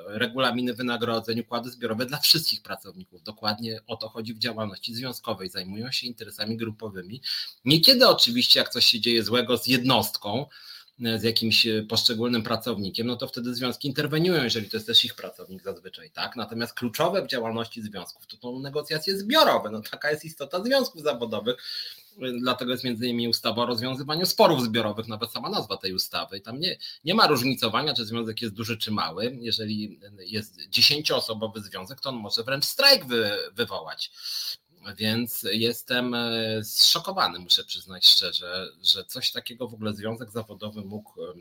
[0.06, 3.22] regulaminy wynagrodzeń, układy zbiorowe dla wszystkich pracowników.
[3.22, 5.48] Dokładnie o to chodzi w działalności związkowej.
[5.50, 7.22] Zajmują się interesami grupowymi.
[7.64, 10.46] Niekiedy oczywiście, jak coś się dzieje złego z jednostką,
[10.98, 15.14] z jakimś e, poszczególnym pracownikiem, no to wtedy związki interweniują, jeżeli to jest też ich
[15.14, 16.36] pracownik zazwyczaj, tak?
[16.36, 19.70] Natomiast kluczowe w działalności związków to są negocjacje zbiorowe.
[19.70, 21.56] No taka jest istota związków zawodowych.
[22.40, 26.40] Dlatego jest między innymi ustawa o rozwiązywaniu sporów zbiorowych, nawet sama nazwa tej ustawy.
[26.40, 29.38] Tam nie, nie ma różnicowania, czy związek jest duży, czy mały.
[29.40, 34.10] Jeżeli jest dziesięcioosobowy związek, to on może wręcz strajk wy, wywołać.
[34.94, 41.22] Więc jestem e, zszokowany, muszę przyznać szczerze, że coś takiego w ogóle związek zawodowy mógł
[41.22, 41.34] e,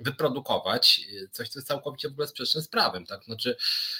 [0.00, 3.06] wyprodukować, e, coś, co jest całkowicie w ogóle sprzeczne z prawem.
[3.06, 3.24] Tak?
[3.24, 3.56] Znaczy,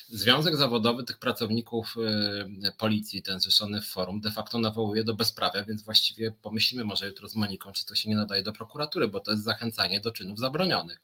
[0.08, 1.96] Związek Zawodowy tych pracowników
[2.78, 7.28] policji, ten zrzeszony w forum, de facto nawołuje do bezprawia, więc właściwie pomyślimy może jutro
[7.28, 10.38] z Moniką, czy to się nie nadaje do prokuratury, bo to jest zachęcanie do czynów
[10.38, 11.00] zabronionych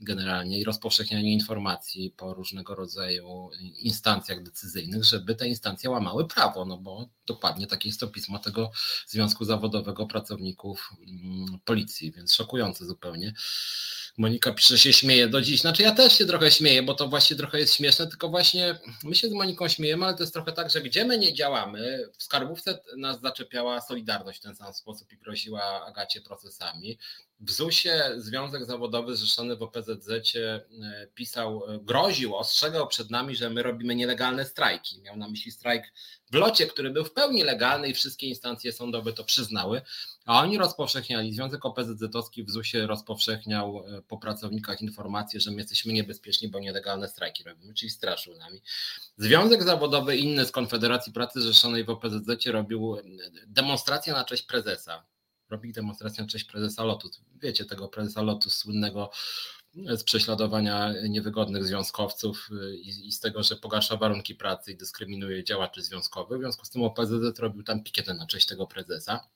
[0.00, 6.78] generalnie i rozpowszechnianie informacji po różnego rodzaju instancjach decyzyjnych, żeby te instancje łamały prawo, no
[6.78, 8.70] bo dokładnie takie jest to pismo tego
[9.06, 13.32] Związku Zawodowego Pracowników mm, Policji, więc szokujące zupełnie.
[14.18, 15.60] Monika pisze, się śmieje do dziś.
[15.60, 19.14] Znaczy ja też się trochę śmieję, bo to właśnie trochę jest śmieszne, tylko właśnie my
[19.14, 22.22] się z Moniką śmiejemy, ale to jest trochę tak, że gdzie my nie działamy, w
[22.22, 26.98] skarbówce nas zaczepiała Solidarność w ten sam sposób i groziła Agacie procesami.
[27.40, 30.60] W ZUS-ie Związek Zawodowy zrzeszony w OPZZ e,
[31.14, 35.00] pisał, e, groził, ostrzegał przed nami, że my robimy nielegalne strajki.
[35.00, 35.92] Miał na myśli strajk
[36.30, 39.82] w locie, który był w pełni legalny i wszystkie instancje sądowe to przyznały,
[40.26, 45.92] a oni rozpowszechniali, Związek OPZZ-owski w ZUS-ie rozpowszechniał e, po pracownikach informację, że my jesteśmy
[45.92, 48.62] niebezpieczni, bo nielegalne strajki robimy, czyli straszył nami.
[49.16, 52.96] Związek Zawodowy inny z Konfederacji Pracy zrzeszonej w OPZZ robił
[53.46, 55.04] demonstrację na cześć prezesa
[55.50, 57.20] robili demonstrację na cześć prezesa Lotus.
[57.42, 59.10] Wiecie tego prezesa Lotus słynnego
[59.74, 62.48] z prześladowania niewygodnych związkowców
[62.82, 66.38] i, i, z tego, że pogarsza warunki pracy i dyskryminuje działaczy związkowych.
[66.38, 69.28] W związku z tym OPZZ robił tam pikietę na cześć tego prezesa.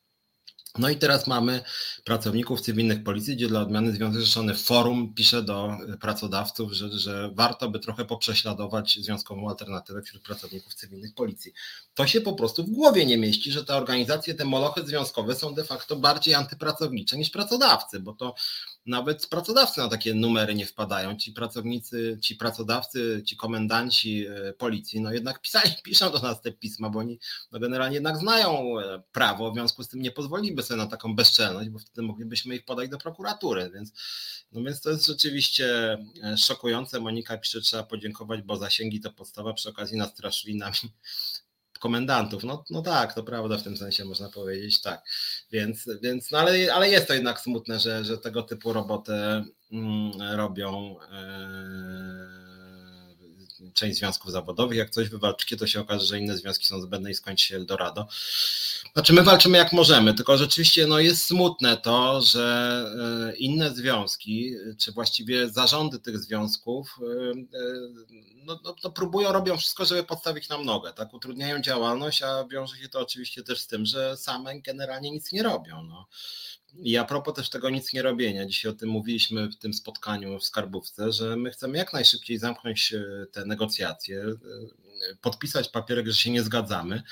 [0.79, 1.63] No i teraz mamy
[2.05, 7.71] pracowników cywilnych policji, gdzie dla odmiany Związek Zrzeszony Forum pisze do pracodawców, że, że warto
[7.71, 11.53] by trochę poprześladować związkową alternatywę wśród pracowników cywilnych policji.
[11.95, 15.55] To się po prostu w głowie nie mieści, że te organizacje, te molochy związkowe są
[15.55, 18.35] de facto bardziej antypracownicze niż pracodawcy, bo to
[18.87, 21.17] nawet pracodawcy na takie numery nie wpadają.
[21.17, 26.53] Ci pracownicy, ci pracodawcy, ci komendanci e, policji, no jednak pisali, piszą do nas te
[26.53, 27.19] pisma, bo oni
[27.53, 31.15] no generalnie jednak znają e, prawo, w związku z tym nie pozwoliliby sobie na taką
[31.15, 33.93] bezczelność, bo wtedy moglibyśmy ich podać do prokuratury, więc,
[34.53, 37.01] no więc to jest rzeczywiście e, szokujące.
[37.01, 40.77] Monika pisze, trzeba podziękować, bo zasięgi to podstawa, przy okazji nastraszyli nami
[41.81, 42.45] komendantów.
[42.45, 45.03] No, no tak, to prawda w tym sensie można powiedzieć, tak.
[45.53, 49.13] Więc, więc no ale, ale jest to jednak smutne, że, że tego typu roboty
[49.73, 50.97] mm, robią.
[51.13, 52.40] E,
[53.75, 54.79] część związków zawodowych.
[54.79, 58.09] Jak coś wywalczycie, to się okaże, że inne związki są zbędne i skończy się Eldorado.
[58.93, 62.85] Znaczy my walczymy jak możemy, tylko rzeczywiście no, jest smutne to, że
[63.31, 66.99] e, inne związki, czy właściwie zarządy tych związków
[68.45, 71.15] no, no, no próbują, robią wszystko, żeby podstawić nam nogę, tak?
[71.15, 75.43] Utrudniają działalność, a wiąże się to oczywiście też z tym, że same generalnie nic nie
[75.43, 75.83] robią.
[75.83, 76.07] No.
[76.75, 80.39] I a propos też tego nic nie robienia, dzisiaj o tym mówiliśmy w tym spotkaniu
[80.39, 84.37] w Skarbówce, że my chcemy jak najszybciej zamknąć e, te negocjacje, e,
[85.21, 87.03] podpisać papierek, że się nie zgadzamy,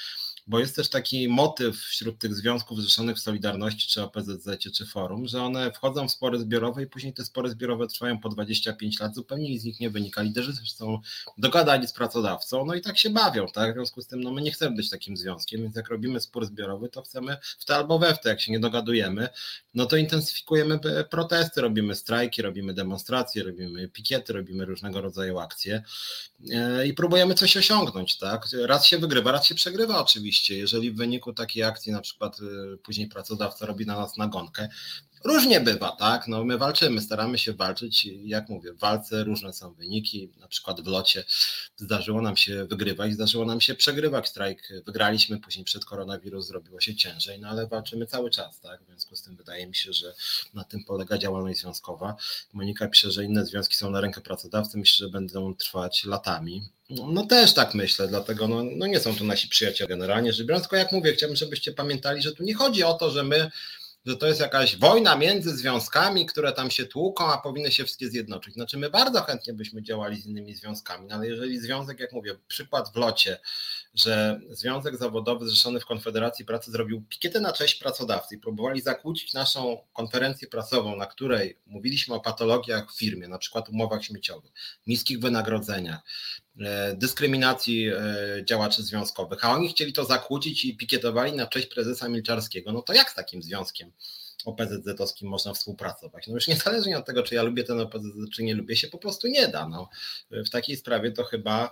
[0.48, 5.26] bo jest też taki motyw wśród tych związków zrzeszonych w Solidarności, czy OPZZ, czy Forum,
[5.26, 9.14] że one wchodzą w spory zbiorowe i później te spory zbiorowe trwają po 25 lat,
[9.14, 10.22] zupełnie z nich nie wynika.
[10.22, 11.00] Liderzy też są
[11.38, 13.70] dogadani z pracodawcą, no i tak się bawią, tak?
[13.70, 16.46] W związku z tym, no my nie chcemy być takim związkiem, więc jak robimy spór
[16.46, 19.28] zbiorowy, to chcemy w te albo we w te, jak się nie dogadujemy,
[19.74, 20.80] no to intensyfikujemy
[21.10, 25.82] protesty, robimy strajki, robimy demonstracje, robimy pikiety, robimy różnego rodzaju akcje
[26.50, 28.46] e, i próbujemy coś osiągnąć, tak?
[28.66, 32.78] Raz się wygrywa, raz się przegrywa oczywiście jeżeli w wyniku takiej akcji na przykład y,
[32.78, 34.68] później pracodawca robi na nas nagonkę,
[35.24, 36.28] Różnie bywa, tak?
[36.28, 38.04] No my walczymy, staramy się walczyć.
[38.24, 40.30] Jak mówię, w walce różne są wyniki.
[40.40, 41.24] Na przykład w locie
[41.76, 44.68] zdarzyło nam się wygrywać, zdarzyło nam się przegrywać strajk.
[44.86, 48.82] Wygraliśmy, później przed koronawirus zrobiło się ciężej, no ale walczymy cały czas, tak?
[48.82, 50.14] W związku z tym wydaje mi się, że
[50.54, 52.16] na tym polega działalność związkowa.
[52.52, 54.78] Monika pisze, że inne związki są na rękę pracodawcy.
[54.78, 56.62] Myślę, że będą trwać latami.
[56.90, 60.64] No też tak myślę, dlatego no, no nie są to nasi przyjaciele generalnie rzecz biorąc,
[60.64, 63.50] tylko jak mówię, chciałbym, żebyście pamiętali, że tu nie chodzi o to, że my
[64.08, 68.08] że to jest jakaś wojna między związkami, które tam się tłuką, a powinny się wszystkie
[68.08, 68.54] zjednoczyć.
[68.54, 72.36] Znaczy my bardzo chętnie byśmy działali z innymi związkami, no ale jeżeli związek, jak mówię,
[72.48, 73.38] przykład w locie,
[73.98, 79.32] że Związek Zawodowy zrzeszony w Konfederacji Pracy zrobił pikietę na cześć pracodawcy i próbowali zakłócić
[79.32, 84.52] naszą konferencję prasową, na której mówiliśmy o patologiach w firmie, na przykład umowach śmieciowych,
[84.86, 86.00] niskich wynagrodzeniach,
[86.60, 88.02] e, dyskryminacji e,
[88.44, 92.92] działaczy związkowych, a oni chcieli to zakłócić i pikietowali na cześć prezesa Milczarskiego, no to
[92.92, 93.92] jak z takim związkiem?
[94.44, 96.26] OPZZ-owskim można współpracować.
[96.26, 98.98] No już niezależnie od tego, czy ja lubię ten OPZZ, czy nie lubię, się po
[98.98, 99.68] prostu nie da.
[99.68, 99.88] No,
[100.30, 101.70] w takiej sprawie to chyba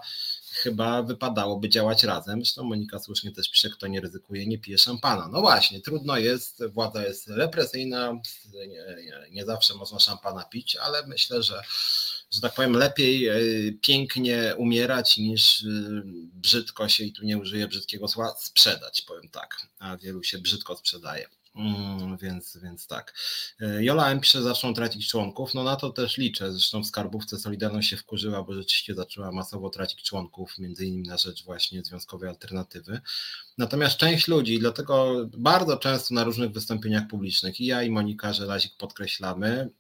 [0.57, 2.40] chyba wypadałoby działać razem.
[2.40, 5.29] Zresztą Monika słusznie też pisze, kto nie ryzykuje, nie pije szampana.
[5.29, 8.21] No właśnie, trudno jest, władza jest represyjna,
[8.69, 8.85] nie,
[9.31, 11.62] nie, zawsze można szampana pić, ale myślę, że
[12.31, 13.37] że tak powiem, lepiej e,
[13.83, 15.66] pięknie umierać niż e,
[16.33, 20.77] brzydko się, i tu nie użyję brzydkiego słowa, sprzedać, powiem tak, a wielu się brzydko
[20.77, 21.29] sprzedaje.
[21.57, 23.14] Mm, więc, więc tak.
[23.61, 25.55] E, Jola M pisze, zaczną tracić członków.
[25.55, 26.53] No na to też liczę.
[26.53, 31.16] Zresztą w skarbówce Solidarność się wkurzyła, bo rzeczywiście zaczęła masowo tracić członków, między innymi na
[31.16, 33.01] rzecz właśnie związkowej alternatywy.
[33.59, 38.77] Natomiast część ludzi, dlatego bardzo często na różnych wystąpieniach publicznych, i ja i Monika Żelazik
[38.79, 39.71] podkreślamy,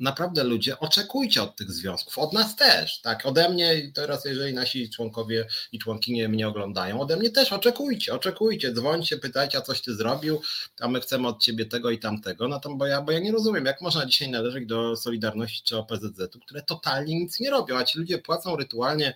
[0.00, 4.90] naprawdę ludzie, oczekujcie od tych związków, od nas też, tak, ode mnie, teraz jeżeli nasi
[4.90, 9.94] członkowie i członkinie mnie oglądają, ode mnie też oczekujcie, oczekujcie, dzwońcie, pytajcie, a coś ty
[9.94, 10.40] zrobił,
[10.80, 13.32] a my chcemy od ciebie tego i tamtego, no to bo ja, bo ja nie
[13.32, 17.84] rozumiem, jak można dzisiaj należeć do Solidarności czy OPZZ-u, które totalnie nic nie robią, a
[17.84, 19.14] ci ludzie płacą rytualnie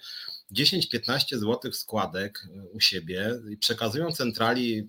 [0.52, 4.88] 10-15 zł składek u siebie i przekazują centrali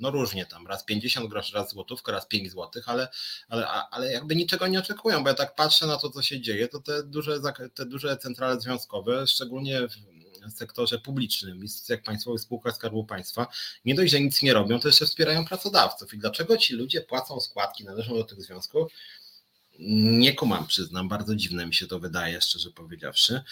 [0.00, 3.08] no różnie tam, raz 50 groszy, raz złotówkę, raz 5 złotych, ale,
[3.48, 6.68] ale, ale jakby niczego nie oczekują, bo ja tak patrzę na to, co się dzieje,
[6.68, 7.40] to te duże,
[7.74, 9.80] te duże centrale związkowe, szczególnie
[10.48, 13.46] w sektorze publicznym, jak państwowych spółkach Skarbu Państwa,
[13.84, 16.14] nie dość, że nic nie robią, to jeszcze wspierają pracodawców.
[16.14, 18.92] I dlaczego ci ludzie płacą składki, należą do tych związków?
[19.78, 23.42] Nie kumam, przyznam, bardzo dziwne mi się to wydaje, szczerze powiedziawszy.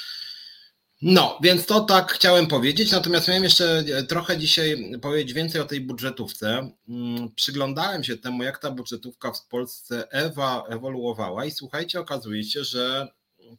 [1.03, 5.65] No, więc to tak chciałem powiedzieć, natomiast miałem jeszcze e, trochę dzisiaj powiedzieć więcej o
[5.65, 6.71] tej budżetówce.
[6.89, 12.65] Mm, przyglądałem się temu, jak ta budżetówka w Polsce ewa, ewoluowała i słuchajcie, okazuje się,
[12.65, 13.09] że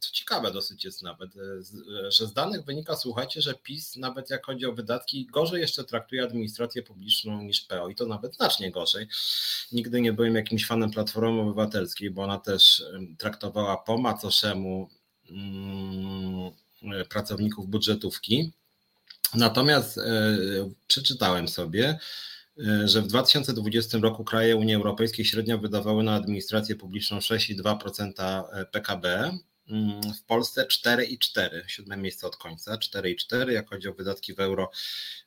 [0.00, 4.46] co ciekawe dosyć jest nawet, e, że z danych wynika, słuchajcie, że PiS nawet jak
[4.46, 9.06] chodzi o wydatki, gorzej jeszcze traktuje administrację publiczną niż PO i to nawet znacznie gorzej.
[9.72, 12.82] Nigdy nie byłem jakimś fanem Platformy Obywatelskiej, bo ona też
[13.18, 14.88] traktowała po macoszemu
[15.28, 16.52] hmm, E,
[17.08, 18.52] pracowników budżetówki.
[19.34, 20.02] Natomiast e,
[20.86, 21.98] przeczytałem sobie,
[22.58, 29.32] e, że w 2020 roku kraje Unii Europejskiej średnio wydawały na administrację publiczną 6,2% PKB,
[30.20, 33.50] w Polsce 4,4, siódme miejsce od końca, 4,4.
[33.50, 34.70] Jak chodzi o wydatki w euro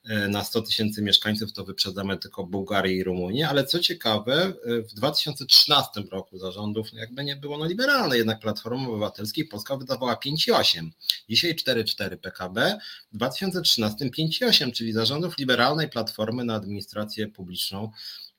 [0.04, 4.82] e, na 100 tysięcy mieszkańców, to wyprzedzamy tylko Bułgarię i Rumunię, ale co ciekawe, e,
[4.82, 10.16] w 2013 roku zarządów no jakby nie było no liberalne, jednak Platforma Obywatelskiej Polska wydawała
[10.16, 10.90] 5,8,
[11.30, 12.78] dzisiaj 4,4 PKB,
[13.14, 17.92] w 2013 5,8, czyli zarządów liberalnej Platformy na administrację publiczną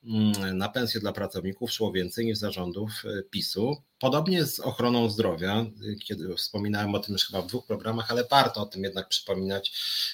[0.06, 3.76] Mm, na pensję dla pracowników szło więcej niż zarządów e, PiSu.
[4.04, 5.66] Podobnie z ochroną zdrowia,
[6.04, 9.72] kiedy wspominałem o tym już chyba w dwóch programach, ale warto o tym jednak przypominać.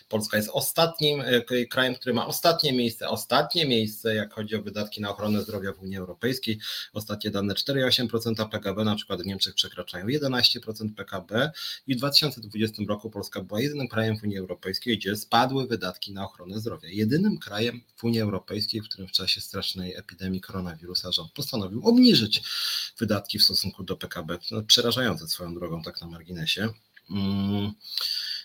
[0.08, 5.00] Polska jest ostatnim e, krajem, który ma ostatnie miejsce, ostatnie miejsce, jak chodzi o wydatki
[5.00, 6.58] na ochronę zdrowia w Unii Europejskiej.
[6.92, 11.50] Ostatnie dane 4,8% PKB, na przykład w Niemczech przekraczają 11% PKB
[11.86, 16.24] i w 2020 roku Polska była jedynym krajem w Unii Europejskiej, gdzie spadły wydatki na
[16.24, 16.88] ochronę zdrowia.
[16.88, 22.42] Jedynym krajem w Unii Europejskiej, w którym w czasie strasznej epidemii koronawirusa rząd postanowił obniżyć
[22.98, 24.38] wydatki w stosunku do PKB.
[24.50, 26.68] No, przerażające swoją drogą, tak na marginesie.
[27.10, 27.72] Mm.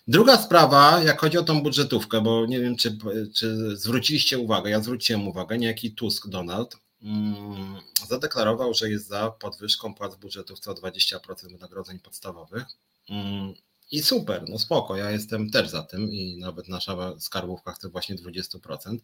[0.07, 2.97] Druga sprawa, jak chodzi o tą budżetówkę, bo nie wiem, czy,
[3.35, 7.75] czy zwróciliście uwagę, ja zwróciłem uwagę, niejaki Tusk Donald mm,
[8.07, 12.65] zadeklarował, że jest za podwyżką płac budżetówce o 20% wynagrodzeń podstawowych.
[13.09, 13.53] Mm,
[13.91, 18.15] I super, no spoko, ja jestem też za tym i nawet nasza skarbówka chce właśnie
[18.15, 18.97] 20%.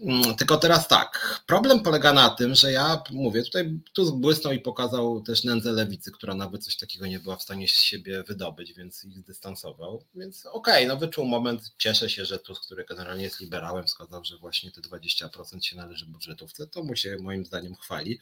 [0.00, 4.60] Mm, tylko teraz tak, problem polega na tym, że ja mówię, tutaj tu błysnął i
[4.60, 8.72] pokazał też nędzę lewicy, która nawet coś takiego nie była w stanie z siebie wydobyć,
[8.72, 10.04] więc ich zdystansował.
[10.14, 14.24] Więc okej, okay, no wyczuł moment, cieszę się, że Tusk, który generalnie jest liberałem, wskazał,
[14.24, 18.20] że właśnie te 20% się należy budżetówce, to mu się moim zdaniem chwali.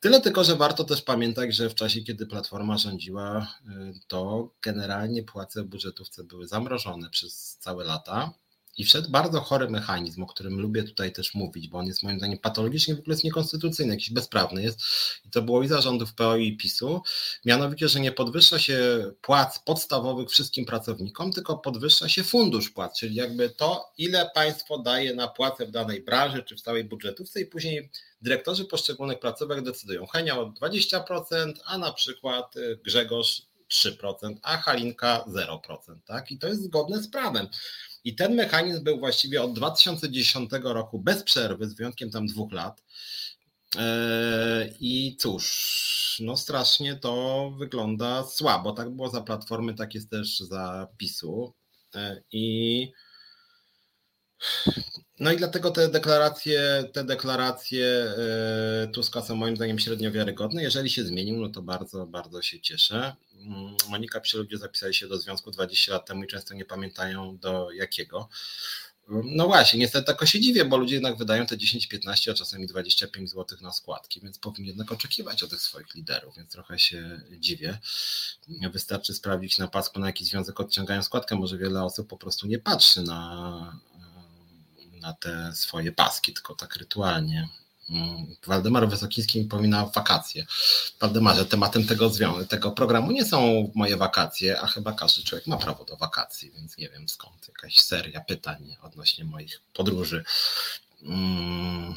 [0.00, 5.22] Tyle tylko, że warto też pamiętać, że w czasie, kiedy Platforma rządziła, y, to generalnie
[5.22, 8.41] płace budżetówce były zamrożone przez całe lata
[8.78, 12.18] i wszedł bardzo chory mechanizm, o którym lubię tutaj też mówić, bo on jest moim
[12.18, 14.80] zdaniem patologiczny, w ogóle jest niekonstytucyjny, jakiś bezprawny jest.
[15.24, 17.02] I to było i zarządów PO i PiSu.
[17.44, 18.78] Mianowicie, że nie podwyższa się
[19.20, 25.14] płac podstawowych wszystkim pracownikom, tylko podwyższa się fundusz płac, czyli jakby to, ile państwo daje
[25.14, 27.90] na płacę w danej branży czy w całej budżetówce i później
[28.22, 30.06] dyrektorzy poszczególnych placówek decydują.
[30.06, 35.96] Henia o 20%, a na przykład y, Grzegorz 3%, a Halinka 0%.
[36.06, 36.30] Tak?
[36.30, 37.48] I to jest zgodne z prawem.
[38.04, 42.82] I ten mechanizm był właściwie od 2010 roku bez przerwy, z wyjątkiem tam dwóch lat.
[43.76, 48.72] E, I cóż, no strasznie to wygląda słabo.
[48.72, 51.54] Tak było za platformy, tak jest też za PiSu.
[51.94, 52.92] E, I
[55.20, 60.62] no i dlatego te deklaracje, te deklaracje e, Tuska są moim zdaniem średnio wiarygodne.
[60.62, 63.16] Jeżeli się zmienił, no to bardzo, bardzo się cieszę.
[63.34, 67.38] Mm, Monika przy ludzie zapisali się do związku 20 lat temu i często nie pamiętają
[67.38, 68.28] do jakiego.
[69.08, 72.66] No właśnie, niestety tak się dziwię, bo ludzie jednak wydają te 10, 15, a czasami
[72.66, 77.20] 25 zł na składki, więc powinni jednak oczekiwać od tych swoich liderów, więc trochę się
[77.38, 77.78] dziwię.
[78.72, 81.36] Wystarczy sprawdzić na pasku, na jaki związek odciągają składkę.
[81.36, 83.80] Może wiele osób po prostu nie patrzy na,
[85.02, 87.48] na te swoje paski, tylko tak rytualnie.
[87.90, 90.46] Mm, Waldemar Wysokiński mi pomina wakacje.
[91.00, 92.10] Waldemarze, tematem tego,
[92.48, 96.76] tego programu nie są moje wakacje, a chyba każdy człowiek ma prawo do wakacji, więc
[96.78, 100.24] nie wiem skąd jakaś seria pytań odnośnie moich podróży.
[101.04, 101.94] Hmm,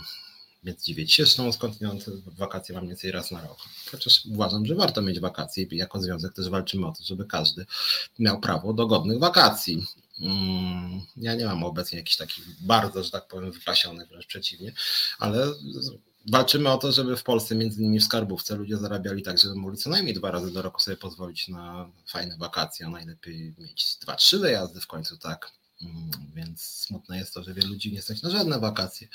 [0.63, 3.57] więc dziwię się, zresztą skądinąd wakacje mam więcej raz na rok.
[3.91, 7.65] Chociaż uważam, że warto mieć wakacje i jako związek też walczymy o to, żeby każdy
[8.19, 9.85] miał prawo do godnych wakacji.
[10.19, 14.73] Mm, ja nie mam obecnie jakichś takich bardzo, że tak powiem, wypasionych, wręcz przeciwnie,
[15.19, 15.47] ale
[16.31, 19.77] walczymy o to, żeby w Polsce, między innymi w skarbówce, ludzie zarabiali tak, żeby mogli
[19.77, 24.15] co najmniej dwa razy do roku sobie pozwolić na fajne wakacje, a najlepiej mieć dwa,
[24.15, 25.51] trzy wyjazdy w końcu, tak.
[25.81, 29.07] Mm, więc smutne jest to, że wielu ludzi nie stać na żadne wakacje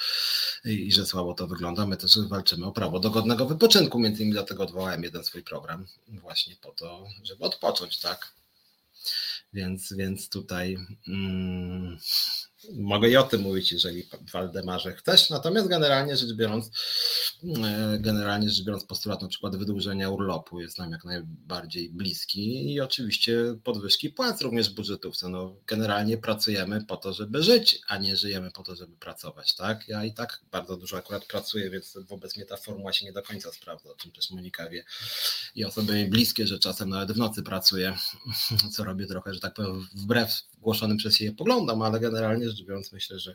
[0.64, 1.86] i, że słabo to wygląda.
[1.86, 5.86] My też walczymy o prawo do godnego wypoczynku, między innymi dlatego odwołałem jeden swój program
[6.08, 8.39] właśnie po to, żeby odpocząć, tak.
[9.52, 10.76] Więc, więc tutaj
[11.08, 11.98] mm,
[12.72, 15.30] mogę i o tym mówić, jeżeli Waldemarze chcesz.
[15.30, 16.70] Natomiast generalnie rzecz biorąc,
[17.64, 22.80] e, generalnie rzecz biorąc, postulat na przykład wydłużenia urlopu jest nam jak najbardziej bliski i
[22.80, 25.28] oczywiście podwyżki płac również budżetówce.
[25.28, 29.54] No, generalnie pracujemy po to, żeby żyć, a nie żyjemy po to, żeby pracować.
[29.54, 29.88] Tak?
[29.88, 33.22] Ja i tak bardzo dużo akurat pracuję, więc wobec mnie ta formuła się nie do
[33.22, 34.84] końca sprawdza, o czym też Monika wie
[35.54, 37.96] i osoby mi bliskie, że czasem nawet w nocy pracuję,
[38.72, 42.92] co robię trochę, że tak powiem, wbrew głoszonym przez siebie poglądam, ale generalnie rzecz biorąc
[42.92, 43.32] myślę, że,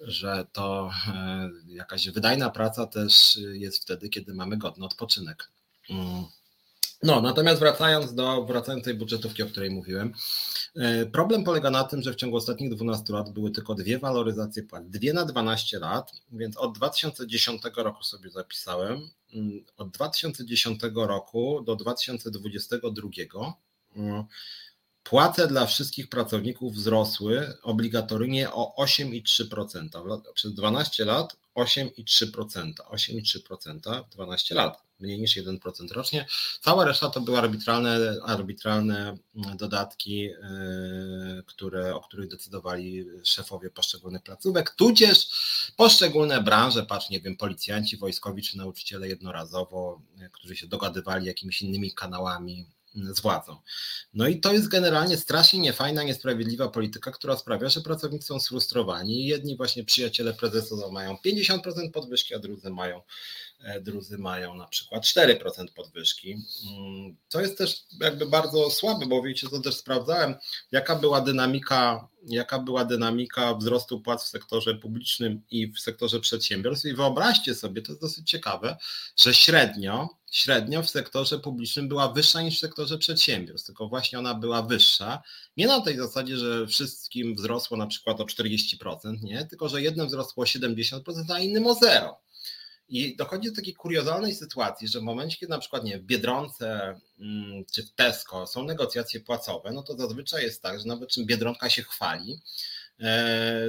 [0.00, 5.50] że to e, jakaś wydajna praca też jest wtedy, kiedy mamy godny odpoczynek.
[5.90, 6.24] Mm.
[7.02, 10.12] No, natomiast wracając do, wracając tej budżetówki, o której mówiłem,
[10.76, 14.62] e, problem polega na tym, że w ciągu ostatnich 12 lat były tylko dwie waloryzacje
[14.62, 21.62] płac, dwie na 12 lat, więc od 2010 roku sobie zapisałem, mm, od 2010 roku
[21.66, 23.54] do 2022
[25.04, 30.22] Płace dla wszystkich pracowników wzrosły obligatoryjnie o 8,3%.
[30.34, 32.72] Przez 12 lat 8,3%.
[32.90, 36.26] 8,3%, 12 lat, mniej niż 1% rocznie.
[36.60, 40.32] Cała reszta to były arbitralne, arbitralne mm, dodatki, yy,
[41.46, 45.26] które, o których decydowali szefowie poszczególnych placówek, tudzież
[45.76, 51.62] poszczególne branże, patrz, nie wiem, policjanci, wojskowi czy nauczyciele jednorazowo, yy, którzy się dogadywali jakimiś
[51.62, 53.56] innymi kanałami z władzą.
[54.14, 59.26] No i to jest generalnie strasznie niefajna, niesprawiedliwa polityka, która sprawia, że pracownicy są sfrustrowani.
[59.26, 63.02] Jedni właśnie przyjaciele prezesa mają 50% podwyżki, a drudzy mają,
[63.60, 66.32] e, drudzy mają na przykład 4% podwyżki.
[66.32, 70.34] Mm, to jest też jakby bardzo słabe, bo wiecie, to też sprawdzałem,
[70.72, 76.86] jaka była dynamika, jaka była dynamika wzrostu płac w sektorze publicznym i w sektorze przedsiębiorstw.
[76.86, 78.76] I wyobraźcie sobie, to jest dosyć ciekawe,
[79.16, 84.34] że średnio średnio w sektorze publicznym była wyższa niż w sektorze przedsiębiorstw, tylko właśnie ona
[84.34, 85.22] była wyższa.
[85.56, 90.06] Nie na tej zasadzie, że wszystkim wzrosło na przykład o 40%, nie, tylko że jednym
[90.06, 92.20] wzrosło o 70%, a innym o zero.
[92.88, 97.00] I dochodzi do takiej kuriozalnej sytuacji, że w momencie, kiedy na przykład nie, w Biedronce
[97.20, 101.26] mm, czy w Tesco są negocjacje płacowe, no to zazwyczaj jest tak, że nawet czym
[101.26, 102.40] Biedronka się chwali,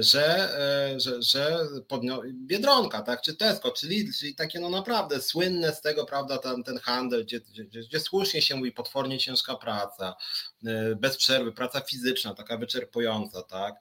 [0.00, 0.58] że,
[0.94, 1.58] e, że, że
[1.88, 2.22] podnio...
[2.32, 6.78] Biedronka, tak, czy Tesco, czyli, czyli takie no naprawdę słynne z tego, prawda, ten, ten
[6.78, 10.16] handel, gdzie, gdzie, gdzie słusznie się mówi potwornie ciężka praca,
[10.66, 13.74] e, bez przerwy, praca fizyczna, taka wyczerpująca, tak,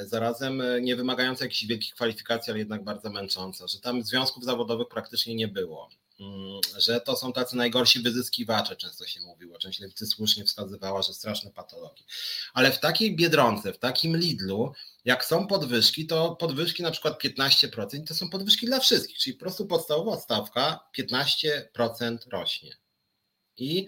[0.00, 5.34] zarazem nie wymagająca jakichś wielkich kwalifikacji, ale jednak bardzo męcząca, że tam związków zawodowych praktycznie
[5.34, 5.88] nie było.
[6.20, 9.58] Mm, że to są tacy najgorsi wyzyskiwacze, często się mówiło.
[9.58, 12.06] Część lewicy słusznie wskazywała, że straszne patologii.
[12.54, 14.72] Ale w takiej Biedronce, w takim Lidlu,
[15.04, 19.40] jak są podwyżki, to podwyżki na przykład 15% to są podwyżki dla wszystkich, czyli po
[19.40, 22.76] prostu podstawowa stawka 15% rośnie.
[23.56, 23.86] I,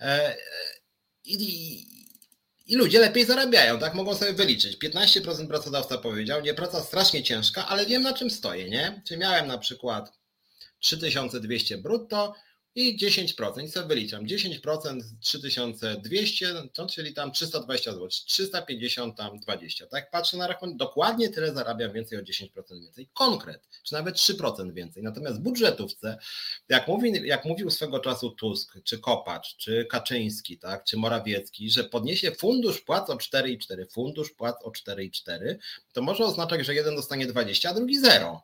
[0.00, 0.36] e,
[1.24, 1.36] i,
[2.66, 3.94] i ludzie lepiej zarabiają, tak?
[3.94, 4.78] Mogą sobie wyliczyć.
[4.78, 9.02] 15% pracodawca powiedział, nie, praca strasznie ciężka, ale wiem na czym stoję, nie?
[9.06, 10.12] Czy miałem na przykład
[10.86, 12.34] 3200 brutto
[12.76, 13.64] i 10%.
[13.64, 14.26] I sobie wyliczam.
[14.26, 19.86] 10% 3200, to czyli tam 320 zł, 350 tam 20.
[19.86, 23.08] Tak patrzę na rachunek, dokładnie tyle zarabiam więcej o 10% więcej.
[23.14, 25.02] Konkret, czy nawet 3% więcej.
[25.02, 26.18] Natomiast w budżetówce,
[26.68, 31.84] jak, mówi, jak mówił swego czasu Tusk, czy Kopacz, czy Kaczyński, tak, czy Morawiecki, że
[31.84, 35.56] podniesie fundusz płac o 4,4, fundusz płac o 4,4,
[35.92, 38.42] to może oznaczać, że jeden dostanie 20, a drugi 0.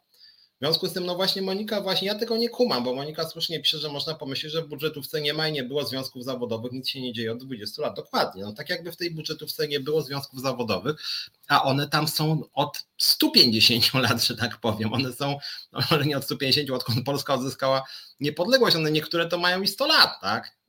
[0.63, 3.61] W związku z tym, no właśnie Monika, właśnie ja tego nie kumam, bo Monika słusznie
[3.61, 6.89] pisze, że można pomyśleć, że w budżetówce nie ma i nie było związków zawodowych, nic
[6.89, 7.97] się nie dzieje od 20 lat.
[7.97, 8.43] Dokładnie.
[8.43, 10.97] No tak jakby w tej budżetówce nie było związków zawodowych,
[11.49, 14.93] a one tam są od 150 lat, że tak powiem.
[14.93, 15.39] One są,
[15.73, 17.83] no, nie od 150, odkąd Polska odzyskała
[18.21, 20.62] niepodległość, one niektóre to mają i 100 lat, tak?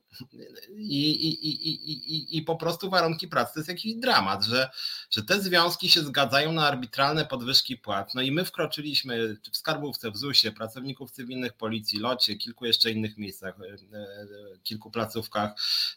[0.76, 4.70] I, i, i, i, po prostu warunki pracy to jest jakiś dramat, że,
[5.10, 8.14] że te związki się zgadzają na arbitralne podwyżki płac.
[8.14, 13.18] No i my wkroczyliśmy w skarbówce, w ZUS-ie, pracowników cywilnych policji, locie, kilku jeszcze innych
[13.18, 14.26] miejscach, e, e,
[14.62, 15.50] kilku placówkach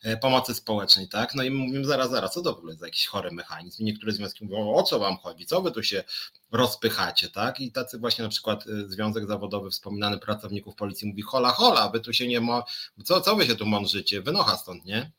[0.04, 1.36] e, pomocy społecznej, tak?
[1.36, 3.82] No i mówimy zaraz, zaraz, co to w ogóle jest jakiś chory mechanizm?
[3.82, 6.04] I niektóre związki mówią, o co wam chodzi, co wy tu się
[6.52, 7.60] rozpychacie, tak?
[7.60, 12.14] I tacy właśnie na przykład Związek Zawodowy wspominany pracowników policji mówi hola, hola, wy tu
[12.14, 12.64] się nie ma,
[13.04, 15.12] co, co wy się tu mądrzycie, wynocha stąd, nie?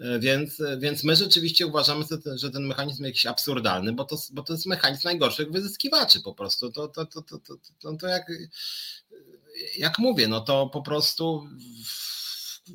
[0.00, 2.04] Y, więc, y, więc my rzeczywiście uważamy,
[2.34, 6.34] że ten mechanizm jest jakiś absurdalny, bo to, bo to jest mechanizm najgorszych wyzyskiwaczy po
[6.34, 6.72] prostu.
[6.72, 8.32] To, to, to, to, to, to, to jak,
[9.78, 11.48] jak mówię, no to po prostu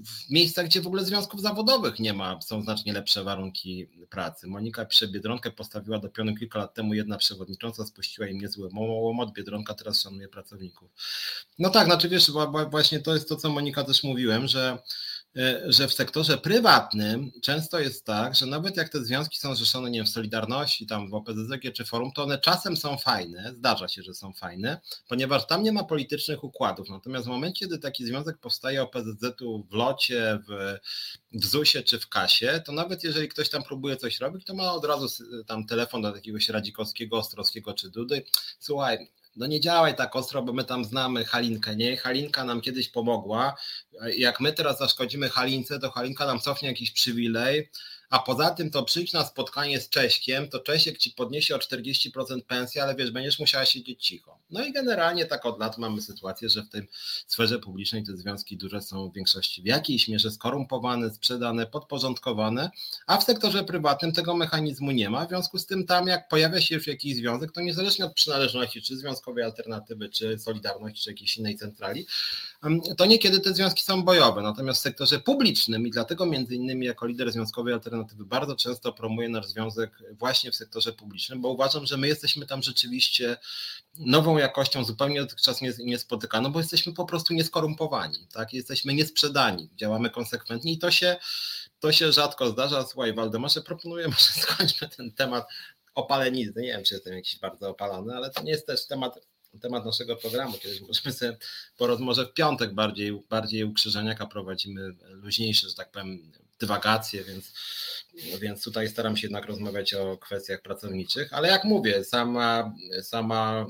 [0.06, 4.48] w miejscach, gdzie w ogóle związków zawodowych nie ma, są znacznie lepsze warunki pracy.
[4.48, 9.34] Monika pisze, Biedronkę postawiła do pionu kilka lat temu jedna przewodnicząca, spuściła im niezły łomot,
[9.34, 10.92] Biedronka teraz szanuje pracowników.
[11.60, 12.32] No tak, znaczy wiesz,
[12.70, 15.15] właśnie to jest to, co Monika też mówiłem, że E,
[15.66, 20.00] że w sektorze prywatnym często jest tak, że nawet jak te związki są zrzeszone nie
[20.00, 24.04] wiem, w Solidarności, tam w OPZZ czy Forum, to one czasem są fajne, zdarza się,
[24.04, 26.90] że są fajne, ponieważ tam nie ma politycznych układów.
[26.90, 30.78] Natomiast w momencie, kiedy taki związek powstaje OPZZ-u w locie, w,
[31.34, 34.74] w ZUS-ie czy w kasie, to nawet jeżeli ktoś tam próbuje coś robić, to ma
[34.74, 38.26] od razu tam telefon do jakiegoś Radzikowskiego, Ostrowskiego czy Dudy.
[38.60, 41.98] Słuchaj, no nie działaj tak ostro, bo my tam znamy Halinkę, nie?
[41.98, 43.56] Halinka nam kiedyś pomogła.
[44.18, 47.70] Jak my teraz zaszkodzimy Halince, to Halinka nam cofnie jakiś przywilej,
[48.10, 52.42] a poza tym to przyjdź na spotkanie z Cześkiem, to Czesiek ci podniesie o 40%
[52.48, 54.40] pensji, ale wiesz, będziesz musiała siedzieć cicho.
[54.50, 56.88] No i generalnie tak od lat mamy sytuację, że w tej
[57.28, 62.70] sferze publicznej te związki duże są w większości w jakiejś mierze skorumpowane, sprzedane, podporządkowane,
[63.08, 65.26] a w sektorze prywatnym tego mechanizmu nie ma.
[65.26, 68.82] W związku z tym tam jak pojawia się już jakiś związek, to niezależnie od przynależności,
[68.82, 72.08] czy związkowej alternatywy, czy Solidarności, czy jakiejś innej centrali,
[72.98, 74.42] to niekiedy te związki są bojowe.
[74.42, 79.30] Natomiast w sektorze publicznym i dlatego między innymi jako lider Związkowej Alternatywy bardzo często promuję
[79.30, 83.38] nasz związek właśnie w sektorze publicznym, bo uważam, że my jesteśmy tam rzeczywiście
[83.98, 88.54] nową jakością, zupełnie dotychczas niespotykaną, bo jesteśmy po prostu nieskorumpowani, tak?
[88.54, 91.18] jesteśmy niesprzedani, działamy konsekwentnie i to się,
[91.80, 92.84] to się rzadko zdarza.
[92.84, 95.48] Słuchaj, Waldemarze, proponuję, może skończmy ten temat
[95.96, 96.62] opalenizny.
[96.62, 99.20] Nie wiem, czy jestem jakiś bardzo opalany, ale to nie jest też temat
[99.60, 100.54] temat naszego programu.
[100.54, 101.38] Kiedyś możemy sobie
[101.78, 107.54] po rozmowie w piątek bardziej, bardziej ukrzyżeniaka prowadzimy luźniejsze, że tak powiem, dywagacje, więc,
[108.42, 113.66] więc tutaj staram się jednak rozmawiać o kwestiach pracowniczych, ale jak mówię, sama, sama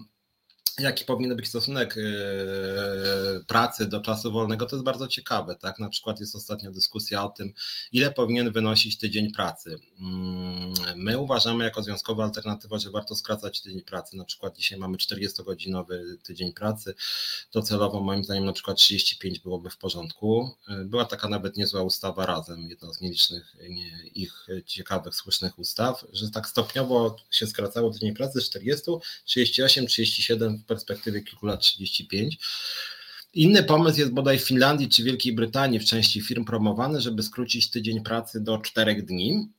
[0.79, 2.01] jaki powinien być stosunek e,
[3.47, 5.55] pracy do czasu wolnego, to jest bardzo ciekawe.
[5.55, 5.79] Tak?
[5.79, 7.53] Na przykład jest ostatnia dyskusja o tym,
[7.91, 9.79] ile powinien wynosić tydzień pracy.
[9.99, 14.17] Mm, my uważamy jako związkowa alternatywa, że warto skracać tydzień pracy.
[14.17, 16.95] Na przykład dzisiaj mamy 40-godzinowy tydzień pracy.
[17.53, 20.49] Docelowo moim zdaniem na przykład 35 byłoby w porządku.
[20.67, 23.55] E, była taka nawet niezła ustawa razem, jedna z nielicznych
[24.13, 28.91] ich ciekawych, słusznych ustaw, że tak stopniowo się skracało tydzień pracy z 40,
[29.25, 32.37] 38, 37 perspektywie kilku lat 35.
[33.33, 37.69] Inny pomysł jest bodaj w Finlandii czy Wielkiej Brytanii w części firm promowany, żeby skrócić
[37.69, 39.49] tydzień pracy do czterech dni.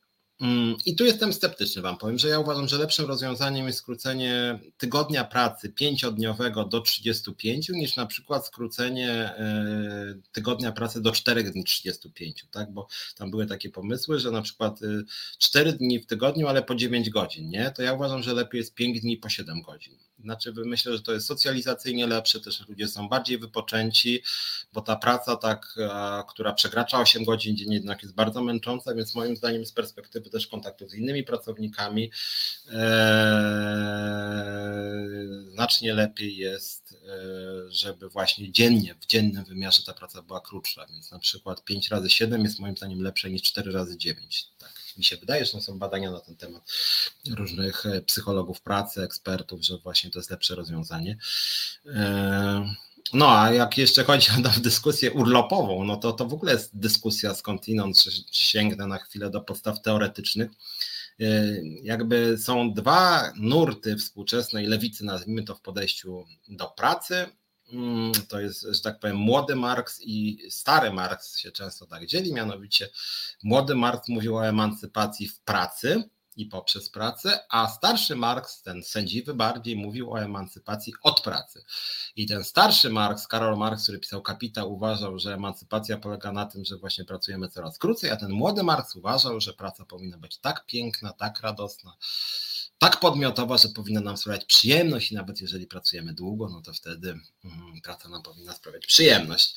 [0.41, 4.59] Mm, I tu jestem sceptyczny, Wam powiem, że ja uważam, że lepszym rozwiązaniem jest skrócenie
[4.77, 11.65] tygodnia pracy pięciodniowego do 35, niż na przykład skrócenie e, tygodnia pracy do 4 dni
[11.65, 12.73] 35, tak?
[12.73, 14.81] Bo tam były takie pomysły, że na przykład
[15.39, 17.71] 4 y, dni w tygodniu, ale po 9 godzin, nie?
[17.71, 19.99] To ja uważam, że lepiej jest 5 dni po 7 godzin.
[20.19, 24.23] Znaczy, myślę, że to jest socjalizacyjnie lepsze, też ludzie są bardziej wypoczęci,
[24.73, 25.75] bo ta praca, tak,
[26.29, 30.47] która przekracza 8 godzin dziennie, jednak jest bardzo męcząca, więc moim zdaniem z perspektywy też
[30.47, 32.11] kontaktu z innymi pracownikami
[32.69, 32.77] e,
[35.53, 36.97] znacznie lepiej jest, e,
[37.71, 42.11] żeby właśnie dziennie, w dziennym wymiarze ta praca była krótsza, więc na przykład 5 razy
[42.11, 44.49] 7 jest moim zdaniem lepsze niż 4 razy 9.
[44.59, 46.63] Tak mi się wydaje, że są badania na ten temat
[47.31, 51.17] różnych e, psychologów pracy, ekspertów, że właśnie to jest lepsze rozwiązanie.
[53.13, 57.35] No, a jak jeszcze chodzi o dyskusję urlopową, no to to w ogóle jest dyskusja
[57.35, 60.51] skądinąd, czy sięgnę na chwilę do podstaw teoretycznych.
[61.21, 61.25] E,
[61.83, 67.27] jakby są dwa nurty współczesnej lewicy, nazwijmy to w podejściu do pracy
[67.73, 72.33] Mm, to jest, że tak powiem, młody Marks i stary Marks się często tak dzieli,
[72.33, 72.89] mianowicie
[73.43, 76.05] młody Marks mówił o emancypacji w pracy
[76.37, 81.65] i poprzez pracę, a starszy Marks, ten sędziwy bardziej mówił o emancypacji od pracy.
[82.17, 86.65] I ten starszy Marks, Karol Marx, który pisał Kapitał, uważał, że emancypacja polega na tym,
[86.65, 90.67] że właśnie pracujemy coraz krócej, a ten młody Marks uważał, że praca powinna być tak
[90.67, 91.97] piękna, tak radosna,
[92.79, 97.11] tak podmiotowa, że powinna nam sprawiać przyjemność i nawet jeżeli pracujemy długo, no to wtedy
[97.45, 99.55] mm, praca nam powinna sprawiać przyjemność.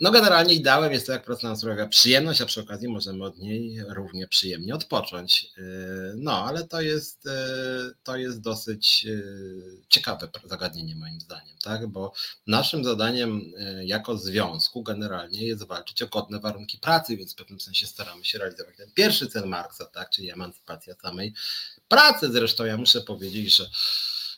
[0.00, 3.38] No generalnie ideałem jest to, jak praca nam sprawia przyjemność, a przy okazji możemy od
[3.38, 5.46] niej równie przyjemnie odpocząć.
[5.56, 11.86] Yy, no, ale to jest, yy, to jest dosyć yy, ciekawe zagadnienie moim zdaniem, tak?
[11.86, 12.12] bo
[12.46, 13.52] naszym zadaniem
[13.84, 18.38] jako związku generalnie jest walczyć o godne warunki pracy, więc w pewnym sensie staramy się
[18.38, 20.10] realizować ten pierwszy cel Marksa, tak?
[20.10, 21.34] czyli emancypacja samej
[21.88, 22.32] pracy.
[22.32, 23.66] Zresztą ja muszę powiedzieć, że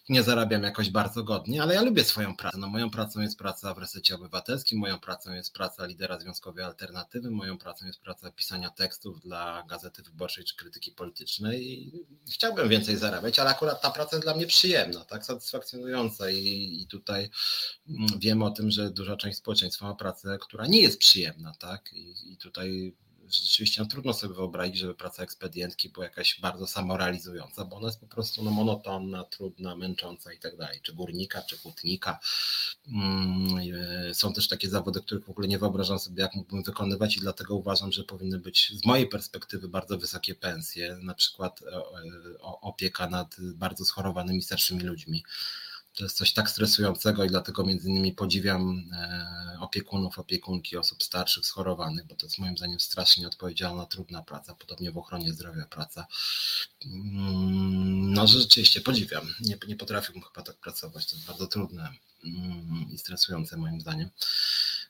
[0.08, 2.58] nie zarabiam jakoś bardzo godnie, ale ja lubię swoją pracę.
[2.58, 7.30] No, moją pracą jest praca w resecie obywatelskim, moją pracą jest praca lidera Związkowej Alternatywy,
[7.30, 12.96] moją pracą jest praca pisania tekstów dla Gazety Wyborczej czy Krytyki Politycznej i chciałbym więcej
[12.96, 17.30] zarabiać, ale akurat ta praca jest dla mnie przyjemna, tak, satysfakcjonująca i, i tutaj
[17.88, 21.92] mm, wiem o tym, że duża część społeczeństwa ma pracę, która nie jest przyjemna, tak,
[21.92, 22.94] i, i tutaj
[23.30, 28.00] rzeczywiście no, trudno sobie wyobrazić, żeby praca ekspedientki była jakaś bardzo samorealizująca, bo ona jest
[28.00, 32.18] po prostu no, monotonna, trudna, męcząca i tak dalej, czy górnika, czy hutnika.
[32.88, 33.58] Mm,
[34.10, 37.20] e, są też takie zawody, których w ogóle nie wyobrażam sobie, jak mógłbym wykonywać i
[37.20, 41.82] dlatego uważam, że powinny być z mojej perspektywy bardzo wysokie pensje, na przykład e,
[42.40, 45.24] opieka nad bardzo schorowanymi starszymi ludźmi
[45.98, 51.46] to jest coś tak stresującego i dlatego między innymi podziwiam e, opiekunów, opiekunki osób starszych,
[51.46, 56.06] schorowanych, bo to jest moim zdaniem strasznie odpowiedzialna, trudna praca, podobnie w ochronie zdrowia praca.
[56.84, 59.34] Mm, no, rzeczywiście podziwiam.
[59.40, 61.88] Nie, nie potrafiłbym chyba tak pracować, to jest bardzo trudne
[62.24, 64.10] mm, i stresujące moim zdaniem.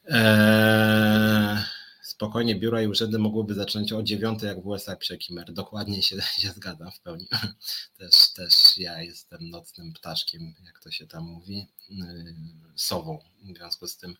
[0.09, 1.78] Eee
[2.19, 5.53] spokojnie biura i urzędy mogłyby zacząć o dziewiątej, jak w USA pisze Kimmer.
[5.53, 7.29] Dokładnie się, się zgadzam w pełni.
[7.99, 12.35] Też, też ja jestem nocnym ptaszkiem, jak to się tam mówi, yy,
[12.77, 13.19] sową.
[13.43, 14.17] W związku z tym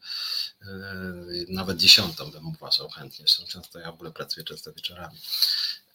[0.61, 3.25] yy, nawet dziesiątą bym uważał chętnie.
[3.25, 5.19] Często ja w ogóle pracuję często wieczorami.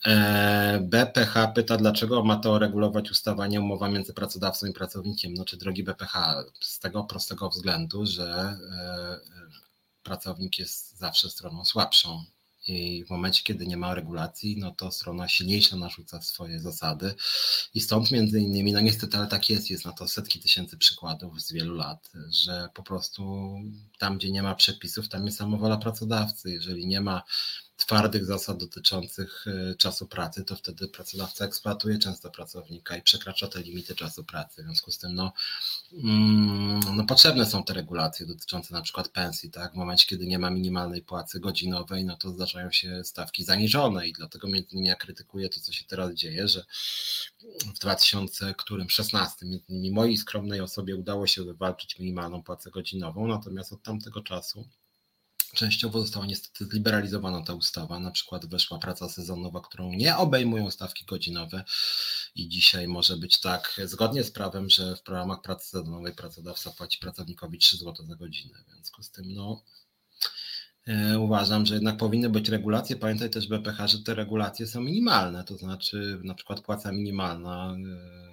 [0.05, 5.33] E, BPH pyta, dlaczego ma to regulować ustawa, nie umowa między pracodawcą i pracownikiem.
[5.33, 8.57] No czy drogi BPH, z tego prostego względu, że
[10.03, 12.23] pracownik jest zawsze stroną słabszą.
[12.67, 17.15] I w momencie, kiedy nie ma regulacji, no to strona silniejsza narzuca swoje zasady.
[17.73, 21.41] I stąd między innymi, no niestety, ale tak jest, jest na to setki tysięcy przykładów
[21.41, 23.53] z wielu lat, że po prostu
[23.99, 26.51] tam, gdzie nie ma przepisów, tam jest samowola pracodawcy.
[26.51, 27.23] Jeżeli nie ma
[27.85, 33.61] twardych zasad dotyczących e, czasu pracy, to wtedy pracodawca eksploatuje często pracownika i przekracza te
[33.61, 34.61] limity czasu pracy.
[34.61, 35.33] W związku z tym no,
[35.93, 39.51] mm, no potrzebne są te regulacje dotyczące na przykład pensji.
[39.51, 39.73] Tak?
[39.73, 44.13] W momencie, kiedy nie ma minimalnej płacy godzinowej, no to zdarzają się stawki zaniżone i
[44.13, 46.65] dlatego między innymi ja krytykuję to, co się teraz dzieje, że
[47.75, 53.83] w 2016 między innymi mojej skromnej osobie udało się wywalczyć minimalną płacę godzinową, natomiast od
[53.83, 54.67] tamtego czasu
[55.53, 57.99] Częściowo została niestety zliberalizowana ta ustawa.
[57.99, 61.63] Na przykład weszła praca sezonowa, którą nie obejmują stawki godzinowe
[62.35, 66.99] i dzisiaj może być tak, zgodnie z prawem, że w ramach pracy sezonowej pracodawca płaci
[66.99, 68.63] pracownikowi 3 zł za godzinę.
[68.67, 69.63] W związku z tym, no,
[70.87, 72.95] e, uważam, że jednak powinny być regulacje.
[72.95, 78.32] Pamiętaj też BPH, że te regulacje są minimalne, to znaczy na przykład płaca minimalna e,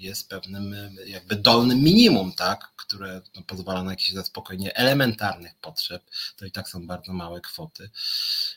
[0.00, 0.74] jest pewnym
[1.06, 6.02] jakby dolnym minimum, tak, które no, pozwala na jakieś zaspokojenie elementarnych potrzeb.
[6.36, 7.90] To i tak są bardzo małe kwoty.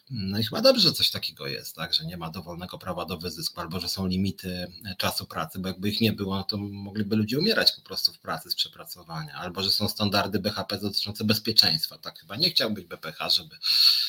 [0.10, 3.18] No i chyba dobrze, że coś takiego jest, tak, że nie ma dowolnego prawa do
[3.18, 7.16] wyzysku, albo że są limity czasu pracy, bo jakby ich nie było, no to mogliby
[7.16, 11.98] ludzie umierać po prostu w pracy z przepracowania, albo że są standardy BHP dotyczące bezpieczeństwa.
[11.98, 13.58] Tak chyba nie chciał być BPH, żeby,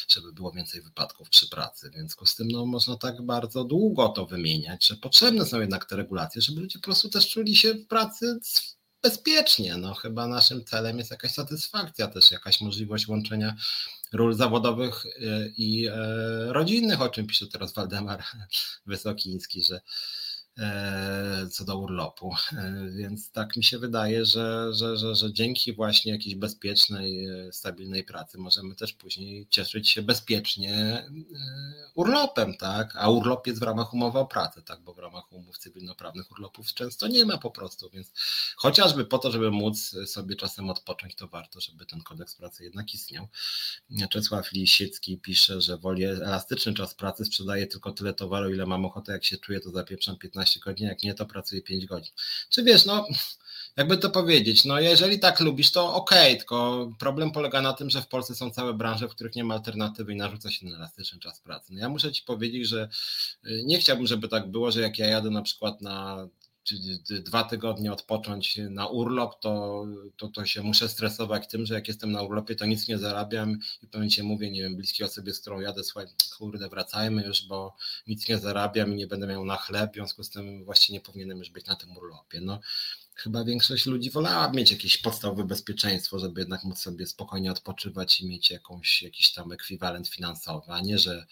[0.08, 1.90] żeby było więcej wypadków przy pracy.
[1.90, 5.84] W związku z tym no, można tak bardzo długo to wymieniać, że potrzebne są jednak
[5.84, 8.40] te regulacje, żeby ludzie po prostu też czuli się w pracy
[9.02, 9.76] bezpiecznie.
[9.76, 13.56] No, chyba naszym celem jest jakaś satysfakcja, też jakaś możliwość łączenia
[14.12, 15.92] ról zawodowych y, i e,
[16.52, 18.22] rodzinnych, o czym pisze teraz Waldemar
[18.86, 19.80] Wysokiński, że
[21.50, 22.34] co do urlopu.
[22.52, 27.52] E, więc tak mi się wydaje, że, że, że, że dzięki właśnie jakiejś bezpiecznej, e,
[27.52, 31.04] stabilnej pracy możemy też później cieszyć się bezpiecznie
[31.94, 32.96] urlopem, tak?
[32.96, 34.80] A urlop jest w ramach umowy o pracę, tak?
[34.82, 38.12] Bo w ramach umów cywilnoprawnych urlopów często nie ma po prostu, więc
[38.56, 42.94] chociażby po to, żeby móc sobie czasem odpocząć, to warto, żeby ten kodeks pracy jednak
[42.94, 43.28] istniał.
[44.10, 49.12] Czesław Lisiecki pisze, że woli elastyczny czas pracy, sprzedaje tylko tyle towaru, ile mam ochotę,
[49.12, 52.12] jak się czuję, to zapieprzam 15 15 godzin, jak nie, to pracuję 5 godzin.
[52.48, 53.06] Czy wiesz, no
[53.76, 57.90] jakby to powiedzieć, no jeżeli tak lubisz, to okej, okay, tylko problem polega na tym,
[57.90, 60.76] że w Polsce są całe branże, w których nie ma alternatywy i narzuca się na
[60.76, 61.72] elastyczny czas pracy.
[61.74, 62.88] No ja muszę Ci powiedzieć, że
[63.46, 66.28] y, nie chciałbym, żeby tak było, że jak ja jadę na przykład na
[67.10, 69.84] dwa tygodnie odpocząć na urlop, to,
[70.16, 73.58] to, to się muszę stresować tym, że jak jestem na urlopie, to nic nie zarabiam
[73.82, 76.06] i w pewnym mówię, nie wiem, bliskiej osobie, z którą jadę, słuchaj,
[76.38, 80.24] kurde, wracajmy już, bo nic nie zarabiam i nie będę miał na chleb, w związku
[80.24, 82.40] z tym właśnie nie powinienem już być na tym urlopie.
[82.40, 82.60] No,
[83.14, 88.28] chyba większość ludzi wolała mieć jakieś podstawowe bezpieczeństwo, żeby jednak móc sobie spokojnie odpoczywać i
[88.28, 91.26] mieć jakąś, jakiś tam ekwiwalent finansowy, a nie, że,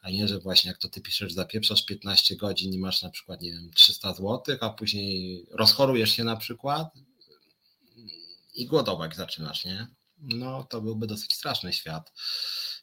[0.00, 3.42] a nie, że właśnie jak to ty piszesz, zapieprzasz 15 godzin i masz na przykład,
[3.42, 6.88] nie wiem, 300 zł, a później rozchorujesz się na przykład
[8.54, 9.86] i głodować zaczynasz, nie?
[10.18, 12.12] No to byłby dosyć straszny świat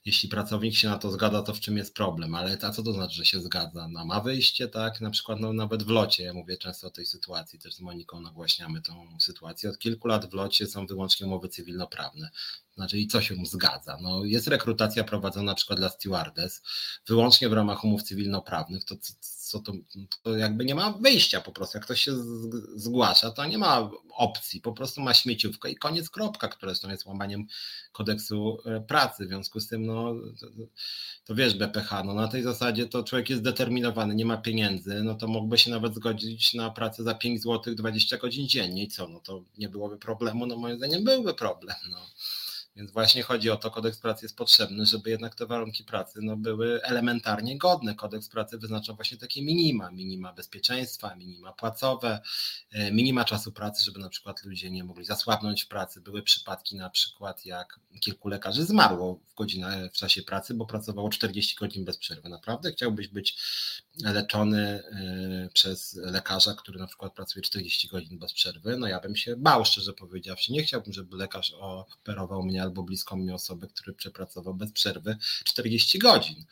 [0.05, 2.93] jeśli pracownik się na to zgadza, to w czym jest problem, ale a co to
[2.93, 3.87] znaczy, że się zgadza?
[3.87, 7.05] No, ma wyjście, tak, na przykład no, nawet w locie, ja mówię często o tej
[7.05, 11.49] sytuacji, też z Moniką nagłaśniamy tą sytuację, od kilku lat w locie są wyłącznie umowy
[11.49, 12.29] cywilnoprawne,
[12.75, 13.97] znaczy i co się zgadza?
[14.01, 16.61] No, jest rekrutacja prowadzona na przykład dla stewardess.
[17.07, 18.95] Wyłącznie w ramach umów cywilnoprawnych, to
[19.47, 19.73] co to,
[20.23, 21.77] to jakby nie ma wyjścia po prostu.
[21.77, 22.11] Jak ktoś się
[22.75, 27.05] zgłasza, to nie ma opcji, po prostu ma śmieciówkę i koniec, kropka, które są jest
[27.05, 27.47] łamaniem
[27.91, 29.25] kodeksu e, pracy.
[29.25, 30.47] W związku z tym, no to,
[31.25, 35.15] to wiesz, BPH, no na tej zasadzie to człowiek jest zdeterminowany, nie ma pieniędzy, no
[35.15, 39.07] to mógłby się nawet zgodzić na pracę za 5 zł 20 godzin dziennie i co,
[39.07, 41.97] no to nie byłoby problemu, no moim zdaniem byłby problem, no.
[42.77, 46.37] Więc właśnie chodzi o to, kodeks pracy jest potrzebny, żeby jednak te warunki pracy no,
[46.37, 47.95] były elementarnie godne.
[47.95, 52.21] Kodeks pracy wyznacza właśnie takie minima, minima bezpieczeństwa, minima płacowe,
[52.71, 56.01] e, minima czasu pracy, żeby na przykład ludzie nie mogli zasłabnąć w pracy.
[56.01, 61.09] Były przypadki na przykład, jak kilku lekarzy zmarło w godzinę w czasie pracy, bo pracowało
[61.09, 62.29] 40 godzin bez przerwy.
[62.29, 63.37] Naprawdę chciałbyś być
[64.03, 68.77] leczony e, przez lekarza, który na przykład pracuje 40 godzin bez przerwy?
[68.77, 70.51] No ja bym się bał, szczerze powiedziawszy.
[70.51, 75.99] Nie chciałbym, żeby lekarz operował mnie albo bliską mi osobę, który przepracował bez przerwy 40
[75.99, 76.45] godzin.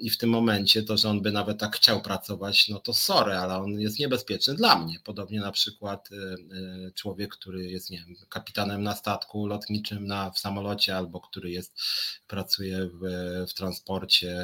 [0.00, 3.32] I w tym momencie to, że on by nawet tak chciał pracować, no to sorry,
[3.32, 5.00] ale on jest niebezpieczny dla mnie.
[5.04, 10.30] Podobnie na przykład y, y, człowiek, który jest, nie wiem, kapitanem na statku lotniczym na,
[10.30, 11.80] w samolocie, albo który jest,
[12.26, 13.00] pracuje w,
[13.50, 14.36] w transporcie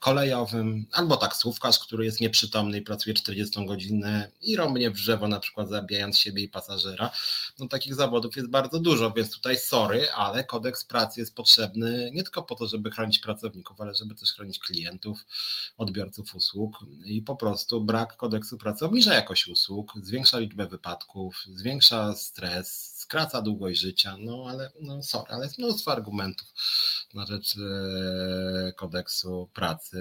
[0.00, 5.28] kolejowym, albo taksówką taksówkarz, który jest nieprzytomny i pracuje 40 godzinę i rąbnie w drzewo,
[5.28, 7.10] na przykład zabijając siebie i pasażera.
[7.58, 12.22] No takich zawodów jest bardzo dużo, więc tutaj sorry, ale kodeks pracy jest potrzebny nie
[12.22, 15.26] tylko po to, żeby chronić pracowników, ale żeby też chronić klientów,
[15.76, 22.14] odbiorców usług i po prostu brak kodeksu pracy obniża jakość usług, zwiększa liczbę wypadków, zwiększa
[22.14, 26.48] stres, skraca długość życia, no ale no sorry, ale jest mnóstwo argumentów
[27.14, 29.98] na rzecz e, kodeksu pracy.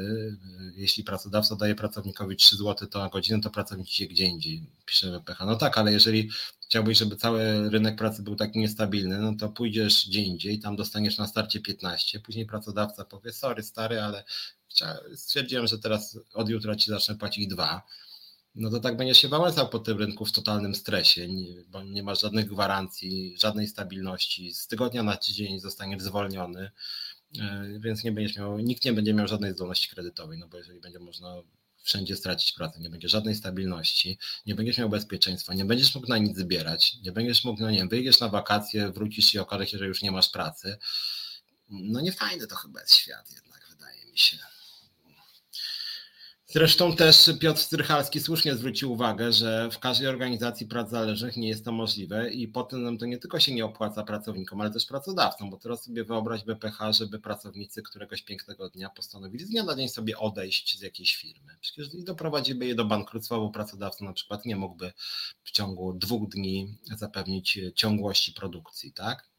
[0.76, 5.20] Jeśli pracodawca daje pracownikowi 3 zł to na godzinę, to pracownik idzie gdzie indziej, pisze
[5.20, 5.40] WPH.
[5.46, 6.30] No tak, ale jeżeli
[6.66, 11.18] chciałbyś, żeby cały rynek pracy był taki niestabilny, no to pójdziesz gdzie indziej, tam dostaniesz
[11.18, 14.24] na starcie 15, później pracodawca powie, sorry stary, ale
[15.16, 17.84] stwierdziłem, że teraz od jutra ci zacznę płacić dwa
[18.58, 21.28] no to tak będziesz się wałęsał po tym rynku w totalnym stresie,
[21.68, 24.54] bo nie masz żadnych gwarancji, żadnej stabilności.
[24.54, 26.72] Z tygodnia na tydzień zostaniesz zwolniony,
[27.40, 30.80] e, więc nie będziesz miał, nikt nie będzie miał żadnej zdolności kredytowej, no bo jeżeli
[30.80, 31.36] będzie można
[31.84, 36.18] wszędzie stracić pracę, nie będzie żadnej stabilności, nie będziesz miał bezpieczeństwa, nie będziesz mógł na
[36.18, 39.78] nic zbierać, nie będziesz mógł, no nie wiem, wyjdziesz na wakacje, wrócisz i okaże się,
[39.78, 40.78] że już nie masz pracy.
[41.70, 44.38] No nie fajny to chyba jest świat jednak, wydaje mi się.
[46.50, 51.66] Zresztą też Piotr Strychalski słusznie zwrócił uwagę, że w każdej organizacji prac zależnych nie jest
[51.66, 55.58] to możliwe i potem to nie tylko się nie opłaca pracownikom, ale też pracodawcom, bo
[55.58, 60.18] teraz sobie wyobraź BPH, żeby pracownicy któregoś pięknego dnia postanowili z dnia na dzień sobie
[60.18, 61.58] odejść z jakiejś firmy.
[61.62, 64.94] Przecież doprowadziłby je do bankructwa, bo pracodawca na przykład nie mógłby
[65.44, 69.30] w ciągu dwóch dni zapewnić ciągłości produkcji, tak?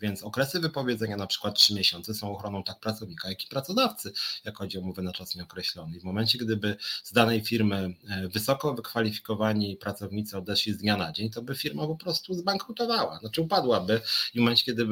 [0.00, 4.12] Więc okresy wypowiedzenia, na przykład 3 miesiące, są ochroną tak pracownika, jak i pracodawcy,
[4.44, 5.96] jak chodzi o umowę na czas nieokreślony.
[5.96, 11.12] I w momencie, gdyby z danej firmy e, wysoko wykwalifikowani pracownicy odeszli z dnia na
[11.12, 14.00] dzień, to by firma po prostu zbankrutowała, znaczy upadłaby.
[14.34, 14.86] I w momencie, kiedy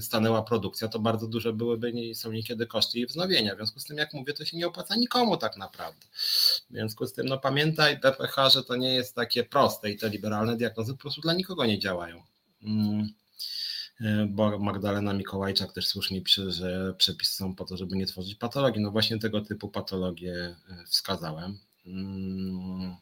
[0.00, 3.54] stanęła produkcja, to bardzo duże byłyby nie, są niekiedy koszty jej wznowienia.
[3.54, 6.06] W związku z tym, jak mówię, to się nie opłaca nikomu tak naprawdę.
[6.70, 10.08] W związku z tym, no pamiętaj, BPH, że to nie jest takie proste i te
[10.08, 12.22] liberalne diagnozy po prostu dla nikogo nie działają.
[12.62, 13.21] Mm.
[14.00, 18.34] E, bo Magdalena Mikołajczak też słusznie pisze, że przepisy są po to, żeby nie tworzyć
[18.34, 18.82] patologii.
[18.82, 21.58] No właśnie tego typu patologie e, wskazałem.
[21.86, 22.96] Mm,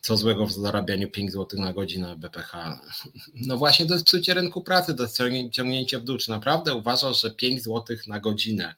[0.00, 2.52] co złego w zarabianiu 5 zł na godzinę BPH?
[3.46, 5.18] No właśnie to jest psucie rynku pracy, to jest
[5.52, 6.18] ciągnięcie w dół.
[6.18, 8.74] Czy naprawdę uważasz, że 5 zł na godzinę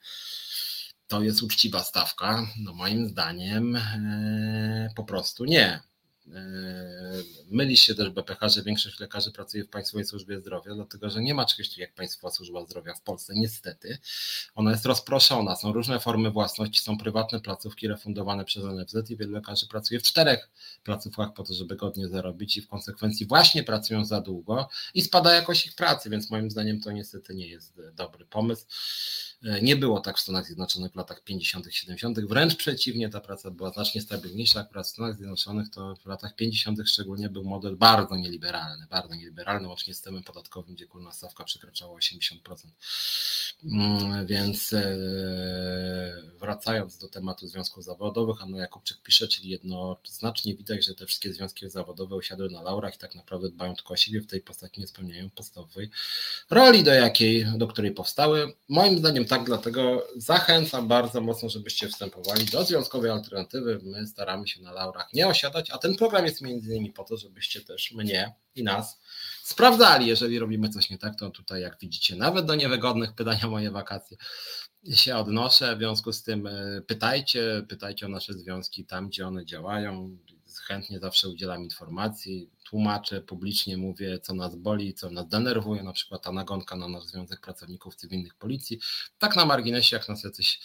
[1.09, 2.47] to jest uczciwa stawka?
[2.59, 5.81] No moim zdaniem e, po prostu nie.
[6.27, 11.23] Yy, myli się też BPH, że większość lekarzy pracuje w Państwowej Służbie Zdrowia, dlatego że
[11.23, 13.99] nie ma czegoś takiego jak Państwowa Służba Zdrowia w Polsce, niestety.
[14.55, 19.33] Ona jest rozproszona, są różne formy własności, są prywatne placówki refundowane przez NFZ i wielu
[19.33, 20.51] lekarzy pracuje w czterech
[20.85, 25.35] placówkach po to, żeby godnie zarobić i w konsekwencji właśnie pracują za długo i spada
[25.35, 28.67] jakość ich pracy, więc moim zdaniem to niestety nie jest dobry pomysł.
[29.43, 33.51] E, nie było tak w Stanach Zjednoczonych w latach 50., 70., wręcz przeciwnie, ta praca
[33.51, 34.61] była znacznie stabilniejsza.
[34.61, 36.79] Akurat w Stanach Zjednoczonych to w latach 50.
[36.87, 41.99] szczególnie był model bardzo nieliberalny, bardzo nieliberalny, łącznie z systemem podatkowym, gdzie górna stawka przekraczała
[41.99, 42.39] 80%.
[43.65, 44.97] Mm, więc e,
[46.41, 51.71] wracając do tematu związków zawodowych, Anna Jakubczyk pisze, czyli jednoznacznie widać, że te wszystkie związki
[51.71, 54.87] zawodowe usiadły na laurach i tak naprawdę dbają tylko o siebie, w tej postaci nie
[54.87, 55.91] spełniają podstawowej
[56.51, 58.53] roli, do jakiej, do której powstały.
[58.69, 63.81] Moim zdaniem tak, dlatego zachęcam bardzo mocno, żebyście wstępowali do związkowej alternatywy.
[63.83, 67.17] My staramy się na laurach nie osiadać, a ten program jest między innymi po to,
[67.17, 69.01] żebyście też mnie i nas
[69.43, 70.07] sprawdzali.
[70.07, 73.71] Jeżeli robimy coś nie tak, to tutaj, jak widzicie, nawet do niewygodnych pytań o moje
[73.71, 74.17] wakacje
[74.95, 75.77] się odnoszę.
[75.77, 80.19] W związku z tym e, pytajcie, pytajcie o nasze związki tam, gdzie one działają.
[80.67, 86.23] Chętnie zawsze udzielam informacji tłumaczę, publicznie mówię, co nas boli, co nas denerwuje, na przykład
[86.23, 88.81] ta nagonka na nasz Związek Pracowników Cywilnych Policji.
[89.19, 90.61] Tak na marginesie, jak nas jacyś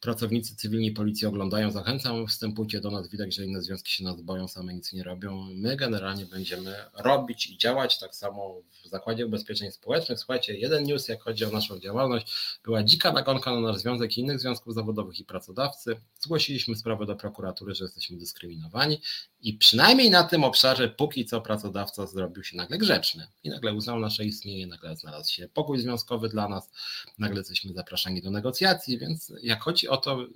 [0.00, 4.48] pracownicy cywilni policji oglądają, zachęcam, wstępujcie do nas, widać, że inne związki się nas boją,
[4.48, 5.48] same nic nie robią.
[5.54, 10.18] My generalnie będziemy robić i działać tak samo w Zakładzie Ubezpieczeń Społecznych.
[10.18, 12.26] Słuchajcie, jeden news, jak chodzi o naszą działalność,
[12.64, 15.96] była dzika nagonka na nasz związek i innych związków zawodowych i pracodawcy.
[16.20, 19.00] Zgłosiliśmy sprawę do prokuratury, że jesteśmy dyskryminowani
[19.40, 24.00] i przynajmniej na tym obszarze póki co pracodawca zrobił się nagle grzeczny i nagle uznał
[24.00, 26.70] nasze istnienie, nagle znalazł się pokój związkowy dla nas,
[27.18, 30.26] nagle jesteśmy zapraszani do negocjacji, więc jak chodzi o to,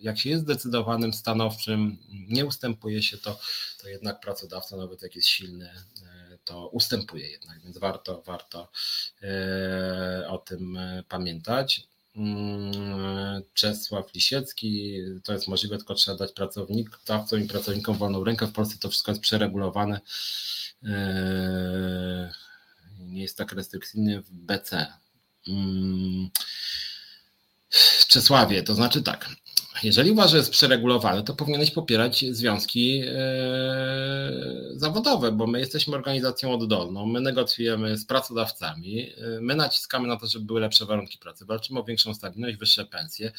[0.00, 1.98] jak się jest zdecydowanym, stanowczym,
[2.28, 3.40] nie ustępuje się, to,
[3.82, 5.70] to jednak pracodawca, nawet jak jest silny,
[6.06, 8.70] e, to ustępuje jednak, więc warto, warto
[9.22, 11.91] e, o tym e, pamiętać.
[12.16, 17.00] Mm, Czesław Lisiecki, to jest możliwe, tylko trzeba dać pracownikom
[17.44, 18.46] i pracownikom wolną rękę.
[18.46, 20.00] W Polsce to wszystko jest przeregulowane.
[20.84, 22.30] Eee,
[22.98, 24.86] nie jest tak restrykcyjny w BC.
[25.48, 26.30] Mm,
[28.08, 29.28] Czesławie, to znaczy tak.
[29.82, 33.12] Jeżeli uważasz, że jest przeregulowane, to powinieneś popierać związki e,
[34.72, 40.26] zawodowe, bo my jesteśmy organizacją oddolną, my negocjujemy z pracodawcami, e, my naciskamy na to,
[40.26, 43.32] żeby były lepsze warunki pracy, walczymy o większą stabilność, wyższe pensje.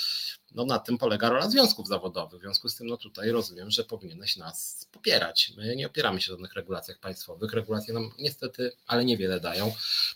[0.56, 2.40] No na tym polega rola związków zawodowych.
[2.40, 5.54] W związku z tym no tutaj rozumiem, że powinieneś nas popierać.
[5.58, 7.54] My nie opieramy się żadnych regulacjach państwowych.
[7.54, 9.74] Regulacje nam niestety, ale niewiele dają.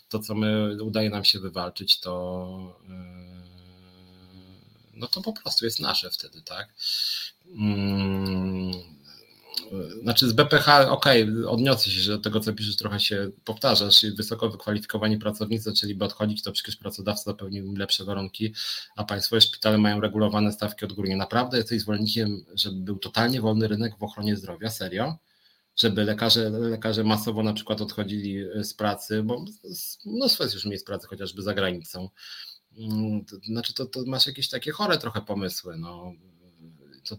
[0.08, 2.80] To, co my udaje nam się wywalczyć, to
[4.98, 6.68] no to po prostu jest nasze wtedy, tak?
[7.56, 8.72] Hmm.
[10.02, 11.06] Znaczy z BPH, ok,
[11.48, 14.06] odniosę się, że do tego, co piszesz, trochę się powtarzasz.
[14.16, 18.54] Wysoko wykwalifikowani pracownicy zaczęliby odchodzić, to przecież pracodawca zapewnił im lepsze warunki,
[18.96, 21.16] a państwowe szpitale mają regulowane stawki odgórnie.
[21.16, 24.70] Naprawdę jesteś zwolennikiem, żeby był totalnie wolny rynek w ochronie zdrowia?
[24.70, 25.16] Serio?
[25.76, 29.44] Żeby lekarze, lekarze masowo na przykład odchodzili z pracy, bo
[30.06, 32.47] mnóstwo jest już miejsc pracy, chociażby za granicą Mm,
[33.30, 35.76] to, znaczy to, to masz jakieś takie chore trochę pomysły.
[35.78, 36.12] No.
[37.08, 37.16] To,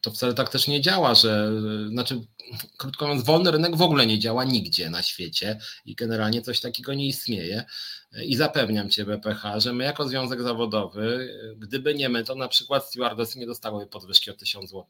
[0.00, 1.52] to wcale tak też nie działa, że
[1.90, 2.20] znaczy,
[2.76, 6.94] krótko mówiąc, wolny rynek w ogóle nie działa nigdzie na świecie i generalnie coś takiego
[6.94, 7.64] nie istnieje.
[8.16, 12.86] I zapewniam Cię, BPH, że my jako związek zawodowy, gdyby nie my, to na przykład
[12.86, 14.84] stewardessy nie dostały podwyżki o 1000 zł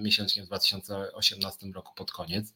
[0.00, 2.54] miesięcznie w 2018 roku pod koniec,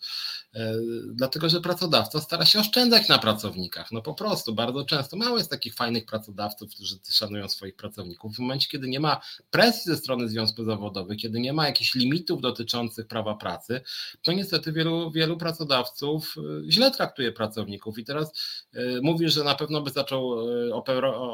[0.54, 0.74] e,
[1.07, 3.92] dlatego że pracodawca stara się oszczędzać na pracownikach.
[3.92, 8.36] No po prostu, bardzo często mało jest takich fajnych pracodawców, którzy szanują swoich pracowników.
[8.36, 12.40] W momencie, kiedy nie ma presji ze strony związków zawodowych, kiedy nie ma jakichś limitów
[12.40, 13.80] dotyczących prawa pracy,
[14.22, 17.98] to niestety wielu, wielu pracodawców e, źle traktuje pracowników.
[17.98, 18.32] I teraz
[18.72, 20.74] e, mówisz, że na pewno by zaczął, e,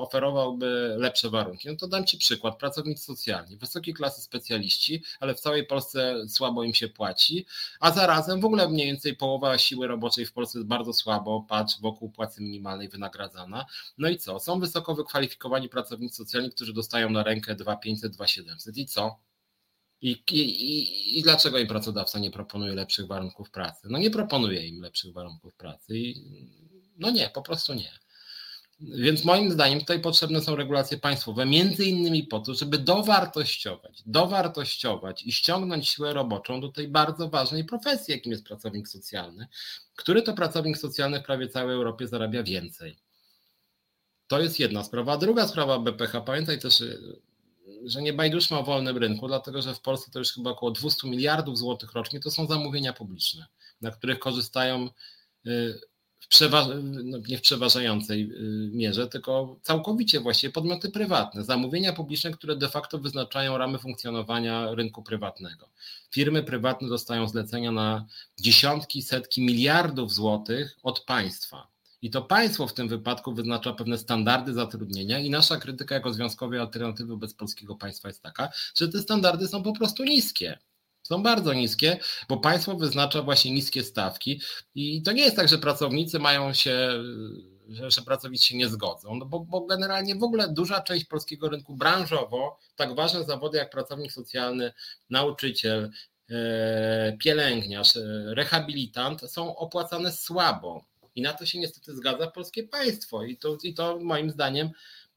[0.00, 1.68] oferowałby lepsze warunki.
[1.68, 2.58] No to dam Ci przykład.
[2.58, 7.46] Pracownicy socjalni, wysokiej klasy specjaliści, ale w całej Polsce słabo im się płaci,
[7.80, 11.80] a zarazem w ogóle mniej więcej połowa siły roboczej w Polsce jest bardzo słabo, patrz,
[11.80, 13.66] wokół płacy minimalnej wynagradzana.
[13.98, 14.40] No i co?
[14.40, 19.18] Są wysoko wykwalifikowani pracownicy socjalni, którzy dostają na rękę 2500, 2700 i co?
[20.00, 23.88] I, i, I dlaczego im pracodawca nie proponuje lepszych warunków pracy?
[23.90, 26.14] No nie proponuje im lepszych warunków pracy i
[26.98, 27.92] no nie, po prostu nie.
[28.82, 35.22] Więc moim zdaniem tutaj potrzebne są regulacje państwowe, między innymi po to, żeby dowartościować, dowartościować
[35.22, 39.46] i ściągnąć siłę roboczą do tej bardzo ważnej profesji, jakim jest pracownik socjalny,
[39.96, 42.96] który to pracownik socjalny w prawie całej Europie zarabia więcej.
[44.26, 45.12] To jest jedna sprawa.
[45.12, 46.84] A druga sprawa BPH, pamiętaj też,
[47.84, 51.08] że nie bajduszmy o wolnym rynku, dlatego że w Polsce to już chyba około 200
[51.08, 53.46] miliardów złotych rocznie to są zamówienia publiczne,
[53.80, 54.88] na których korzystają
[56.30, 62.56] y, no nie w przeważającej y, mierze, tylko całkowicie właściwie podmioty prywatne, zamówienia publiczne, które
[62.56, 65.68] de facto wyznaczają ramy funkcjonowania rynku prywatnego.
[66.10, 68.06] Firmy prywatne dostają zlecenia na
[68.40, 71.72] dziesiątki, setki miliardów złotych od państwa.
[72.02, 76.60] I to państwo w tym wypadku wyznacza pewne standardy zatrudnienia, i nasza krytyka jako związkowej
[76.60, 80.58] alternatywy wobec polskiego państwa jest taka, że te standardy są po prostu niskie
[81.02, 81.98] są bardzo niskie,
[82.28, 84.40] bo państwo wyznacza właśnie niskie stawki.
[84.74, 86.88] I to nie jest tak, że pracownicy mają się,
[87.68, 91.48] że, że pracownicy się nie zgodzą, no bo, bo generalnie w ogóle duża część polskiego
[91.48, 94.72] rynku branżowo, tak ważne zawody jak pracownik socjalny,
[95.10, 95.90] nauczyciel,
[96.30, 98.00] e, pielęgniarz, e,
[98.34, 100.84] rehabilitant są opłacane słabo.
[101.14, 103.24] I na to się niestety zgadza polskie państwo.
[103.24, 104.70] I to, i to moim zdaniem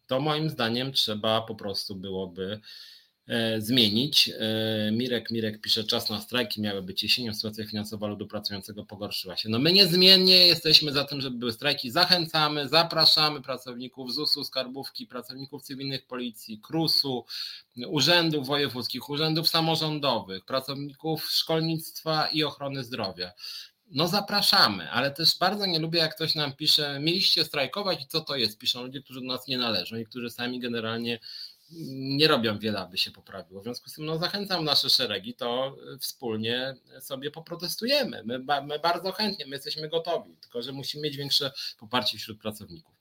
[0.08, 2.60] to moim zdaniem trzeba po prostu byłoby
[3.58, 4.30] zmienić.
[4.30, 9.38] E, Mirek Mirek pisze, czas na strajki miały być jesienią, sytuacja finansowa ludu pracującego pogorszyła
[9.38, 9.50] się.
[9.50, 11.92] No my niezmiennie jesteśmy za tym, żeby były strajki.
[11.92, 17.26] Zachęcamy, zapraszamy pracowników ZUS-u, skarbówki, pracowników cywilnych policji, KRUS-u,
[17.88, 23.32] urzędów wojewódzkich, urzędów samorządowych, pracowników szkolnictwa i ochrony zdrowia.
[23.92, 28.22] No zapraszamy, ale też bardzo nie lubię, jak ktoś nam pisze, mieliście strajkować i co
[28.22, 28.58] to jest?
[28.58, 31.20] Piszą ludzie, którzy do nas nie należą i którzy sami generalnie
[31.72, 33.61] nie robią wiele, aby się poprawiło.
[33.61, 38.24] W związku z tym no, zachęcam nasze szeregi, to wspólnie sobie poprotestujemy.
[38.26, 42.95] My, my, bardzo chętnie, my jesteśmy gotowi, tylko że musimy mieć większe poparcie wśród pracowników.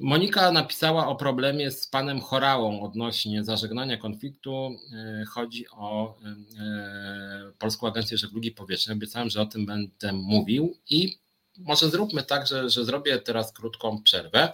[0.00, 4.76] Monika napisała o problemie z panem Chorałą odnośnie zażegnania konfliktu.
[4.92, 6.18] E, chodzi o
[6.58, 8.96] e, Polską Agencję Żeglugi Powietrznej.
[8.96, 11.18] Obiecałem, że o tym będę mówił i
[11.58, 14.52] może zróbmy tak, że, że zrobię teraz krótką przerwę.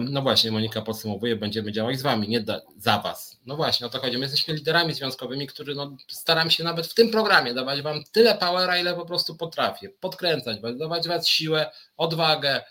[0.00, 3.40] No właśnie, Monika podsumowuje, będziemy działać z wami, nie da, za was.
[3.46, 4.18] No właśnie, o to chodzi.
[4.18, 8.34] My jesteśmy liderami związkowymi, którzy no, staram się nawet w tym programie dawać wam tyle
[8.34, 9.88] powera, ile po prostu potrafię.
[9.88, 12.64] Podkręcać dawać was siłę, odwagę,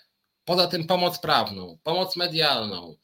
[0.46, 2.96] poza tym pomoc prawną, pomoc medialną,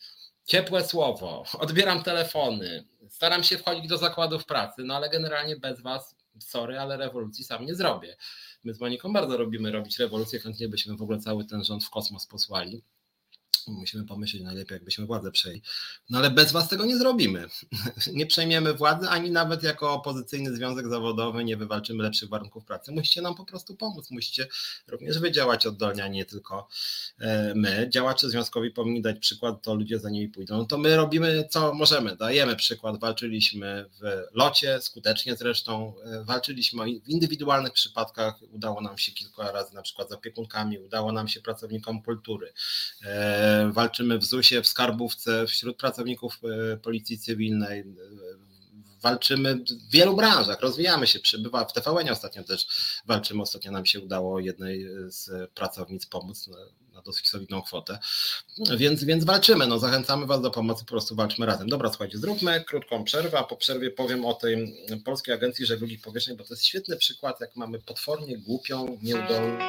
[0.45, 6.15] ciepłe słowo, odbieram telefony, staram się wchodzić do zakładów pracy, no ale generalnie bez was,
[6.39, 8.17] sorry, ale rewolucji sam nie zrobię.
[8.63, 11.89] My z Moniką bardzo robimy robić rewolucję, chętnie byśmy w ogóle cały ten rząd w
[11.89, 12.83] kosmos posłali
[13.67, 15.61] Musimy pomyśleć najlepiej, jakbyśmy władzę przejęli.
[16.09, 17.47] No ale bez was tego nie zrobimy.
[18.13, 22.91] Nie przejmiemy władzy, ani nawet jako opozycyjny związek zawodowy nie wywalczymy lepszych warunków pracy.
[22.91, 24.11] Musicie nam po prostu pomóc.
[24.11, 24.47] Musicie
[24.87, 26.67] również wy działać oddolnie, a nie tylko
[27.19, 27.89] e, my.
[27.89, 30.57] Działacze związkowi powinni dać przykład, to ludzie za nimi pójdą.
[30.57, 32.15] No to my robimy co możemy.
[32.15, 32.99] Dajemy przykład.
[32.99, 35.93] Walczyliśmy w locie, skutecznie zresztą.
[36.05, 38.41] E, walczyliśmy w indywidualnych przypadkach.
[38.51, 42.53] Udało nam się kilka razy, na przykład z opiekunkami, udało nam się pracownikom kultury
[43.03, 46.39] e, walczymy w ZUS-ie, w skarbówce, wśród pracowników
[46.73, 47.85] e, policji cywilnej, e,
[49.01, 52.67] walczymy w wielu branżach, rozwijamy się, przybywa w TVN ostatnio też
[53.05, 56.49] walczymy, ostatnio nam się udało jednej z pracownic pomóc
[56.93, 57.99] na, dosyć solidną kwotę,
[58.77, 61.69] więc, więc walczymy, no zachęcamy Was do pomocy, po prostu walczmy razem.
[61.69, 64.75] Dobra, słuchajcie, zróbmy krótką przerwę, a po przerwie powiem o tej
[65.05, 69.59] Polskiej Agencji Żeglugi Powietrznej, bo to jest świetny przykład, jak mamy potwornie głupią, nieudolną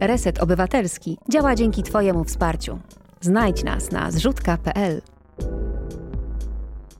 [0.00, 2.78] Reset Obywatelski działa dzięki Twojemu wsparciu.
[3.20, 5.02] Znajdź nas na zrzutka.pl.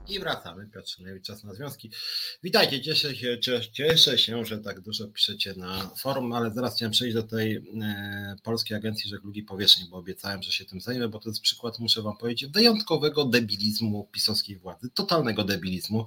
[0.09, 0.69] I wracamy.
[0.73, 1.91] Piotr Szynewicz, czas na związki.
[2.43, 3.37] Witajcie, cieszę się,
[3.71, 8.35] cieszę się, że tak dużo piszecie na forum, ale zaraz chciałem przejść do tej e,
[8.43, 12.01] Polskiej Agencji Żeglugi Powietrznej, bo obiecałem, że się tym zajmę, bo to jest przykład, muszę
[12.01, 16.05] wam powiedzieć, wyjątkowego debilizmu pisowskiej władzy, totalnego debilizmu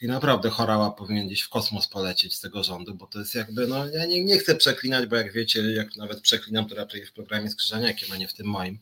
[0.00, 3.66] i naprawdę chorała powinien gdzieś w kosmos polecieć z tego rządu, bo to jest jakby,
[3.66, 7.12] no ja nie, nie chcę przeklinać, bo jak wiecie, jak nawet przeklinam, to raczej w
[7.12, 7.72] programie z
[8.12, 8.78] a nie w tym moim,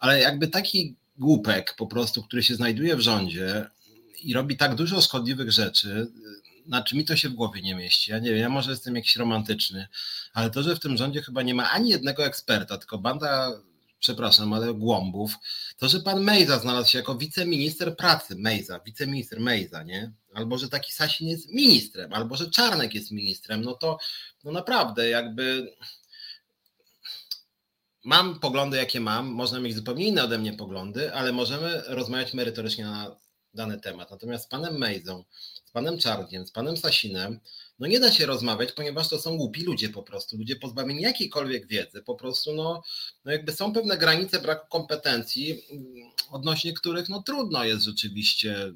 [0.00, 3.70] ale jakby taki głupek po prostu, który się znajduje w rządzie,
[4.22, 6.12] i robi tak dużo szkodliwych rzeczy,
[6.66, 8.10] znaczy mi to się w głowie nie mieści.
[8.10, 9.88] Ja nie wiem, ja może jestem jakiś romantyczny,
[10.32, 13.52] ale to, że w tym rządzie chyba nie ma ani jednego eksperta, tylko banda,
[13.98, 15.34] przepraszam, ale głąbów,
[15.78, 20.12] to, że pan Mejza znalazł się jako wiceminister pracy, Mejza, wiceminister Mejza, nie?
[20.34, 23.98] Albo, że taki Sasin jest ministrem, albo, że Czarnek jest ministrem, no to
[24.44, 25.72] no naprawdę jakby
[28.04, 32.84] mam poglądy, jakie mam, można mieć zupełnie inne ode mnie poglądy, ale możemy rozmawiać merytorycznie
[32.84, 33.16] na
[33.54, 34.10] dany temat.
[34.10, 35.24] Natomiast z panem Mejzą,
[35.64, 37.40] z panem Czarnkiem, z panem Sasinem,
[37.78, 41.66] no nie da się rozmawiać, ponieważ to są głupi ludzie po prostu, ludzie pozbawieni jakiejkolwiek
[41.66, 42.82] wiedzy, po prostu no,
[43.24, 45.62] no jakby są pewne granice braku kompetencji,
[46.30, 48.72] odnośnie których no trudno jest rzeczywiście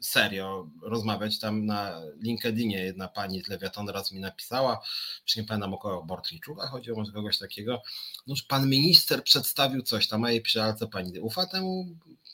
[0.00, 1.38] serio rozmawiać.
[1.38, 4.80] Tam na LinkedInie jedna pani z Lewiatanu raz mi napisała,
[5.26, 7.82] już nie pamiętam około Bortniczuka chodziło, może kogoś takiego,
[8.26, 10.42] no, pan minister przedstawił coś tam, a jej
[10.78, 11.86] co pani ufa temu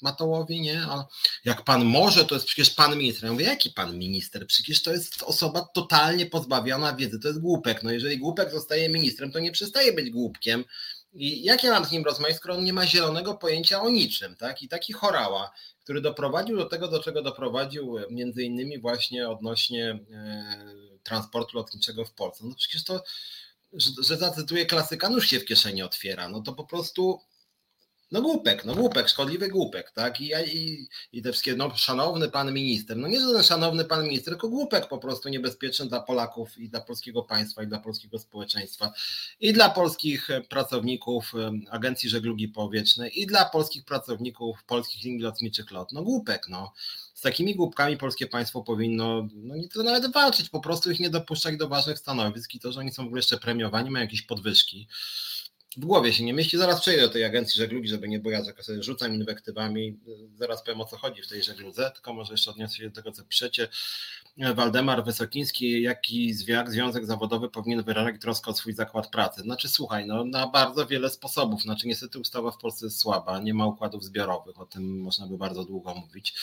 [0.02, 0.82] Matołowi, nie?
[0.82, 1.06] A
[1.44, 3.24] jak pan może, to jest przecież pan minister.
[3.24, 4.46] Ja mówię, jaki pan minister?
[4.46, 7.82] Przecież to jest osoba totalnie pozbawiona wiedzy, to jest głupek.
[7.82, 10.64] No jeżeli głupek zostaje ministrem, to nie przestaje być głupkiem.
[11.14, 14.36] I jak ja mam z nim rozmawiać, skoro on nie ma zielonego pojęcia o niczym,
[14.36, 14.62] tak?
[14.62, 15.50] I taki chorała,
[15.85, 20.64] który doprowadził do tego, do czego doprowadził, między innymi właśnie odnośnie e,
[21.03, 22.45] transportu lotniczego w Polsce.
[22.47, 23.03] No przecież to,
[23.72, 26.28] że, że zacytuję klasyka, nóż się w kieszeni otwiera.
[26.28, 27.20] No to po prostu
[28.14, 30.20] no głupek, no głupek, szkodliwy głupek, tak?
[30.20, 34.34] I, i, i te wszystkie, no szanowny pan minister, no nie żaden szanowny pan minister,
[34.34, 38.92] tylko głupek po prostu niebezpieczny dla Polaków i dla polskiego państwa i dla polskiego społeczeństwa
[39.40, 41.32] i dla polskich pracowników
[41.70, 45.92] Agencji Żeglugi Powietrznej i dla polskich pracowników polskich linii lotniczych LOT.
[45.92, 46.72] No głupek, no.
[47.14, 51.10] Z takimi głupkami polskie państwo powinno, no nie tyle nawet walczyć, po prostu ich nie
[51.10, 54.22] dopuszczać do ważnych stanowisk i to, że oni są w ogóle jeszcze premiowani, mają jakieś
[54.22, 54.88] podwyżki
[55.76, 56.58] w głowie się nie mieści.
[56.58, 59.98] Zaraz przejdę do tej agencji żeglugi, żeby nie było ja sobie rzucam inwektywami.
[60.38, 63.12] Zaraz powiem o co chodzi w tej żegludze, tylko może jeszcze odniosę się do tego,
[63.12, 63.68] co piszecie.
[64.54, 66.34] Waldemar Wysokiński, jaki
[66.68, 69.42] związek zawodowy powinien wyrażać troskę o swój zakład pracy?
[69.42, 71.62] Znaczy słuchaj, no na bardzo wiele sposobów.
[71.62, 75.38] Znaczy niestety ustawa w Polsce jest słaba, nie ma układów zbiorowych, o tym można by
[75.38, 76.34] bardzo długo mówić.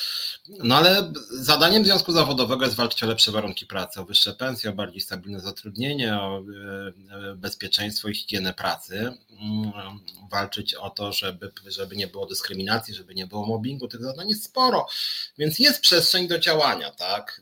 [0.49, 4.73] No ale zadaniem związku zawodowego jest walczyć o lepsze warunki pracy, o wyższe pensje, o
[4.73, 6.43] bardziej stabilne zatrudnienie, o e,
[7.32, 9.17] e, bezpieczeństwo i higienę pracy.
[9.30, 9.72] Mm,
[10.32, 14.43] walczyć o to, żeby, żeby nie było dyskryminacji, żeby nie było mobbingu, tych zadań jest
[14.43, 14.88] sporo,
[15.38, 17.41] więc jest przestrzeń do działania, tak?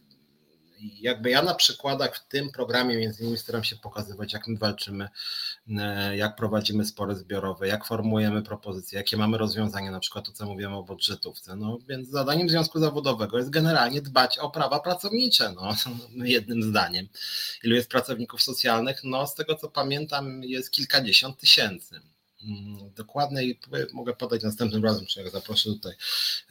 [0.79, 5.09] Jakby ja na przykładach w tym programie między innymi staram się pokazywać, jak my walczymy,
[5.79, 10.45] e, jak prowadzimy spory zbiorowe, jak formułujemy propozycje, jakie mamy rozwiązania, na przykład to, co
[10.45, 11.55] mówimy o budżetówce.
[11.55, 15.75] No więc zadaniem Związku Zawodowego jest generalnie dbać o prawa pracownicze, no
[16.25, 17.07] jednym zdaniem.
[17.63, 19.03] Ilu jest pracowników socjalnych?
[19.03, 22.01] No z tego co pamiętam jest kilkadziesiąt tysięcy.
[22.43, 23.59] Mm, dokładnej
[23.93, 25.93] mogę podać następnym razem, czy jak zaproszę tutaj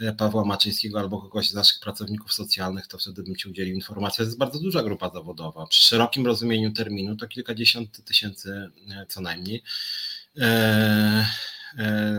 [0.01, 4.16] e, Pawła Maczyńskiego albo kogoś z naszych pracowników socjalnych, to wtedy bym Ci udzielił informacji.
[4.16, 5.66] To jest bardzo duża grupa zawodowa.
[5.66, 9.62] Przy szerokim rozumieniu terminu to kilkadziesiąt tysięcy e, co najmniej.
[10.39, 11.28] E,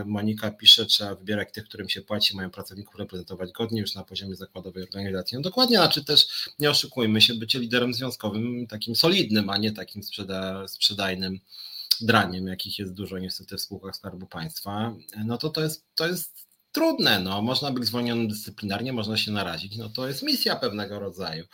[0.06, 4.36] Monika pisze, trzeba wybierać tych, którym się płaci, mają pracowników reprezentować godnie już na poziomie
[4.36, 5.36] zakładowej organizacji.
[5.36, 10.02] No dokładnie, znaczy też nie oszukujmy się, bycie liderem związkowym takim solidnym, a nie takim
[10.02, 11.40] sprzeda sprzedajnym
[12.00, 14.94] draniem, jakich jest dużo niestety w spółkach Skarbu Państwa,
[15.24, 17.20] no to to jest, to jest trudne.
[17.20, 17.42] No.
[17.42, 19.76] Można być zwolnionym dyscyplinarnie, można się narazić.
[19.76, 21.44] No to jest misja pewnego rodzaju.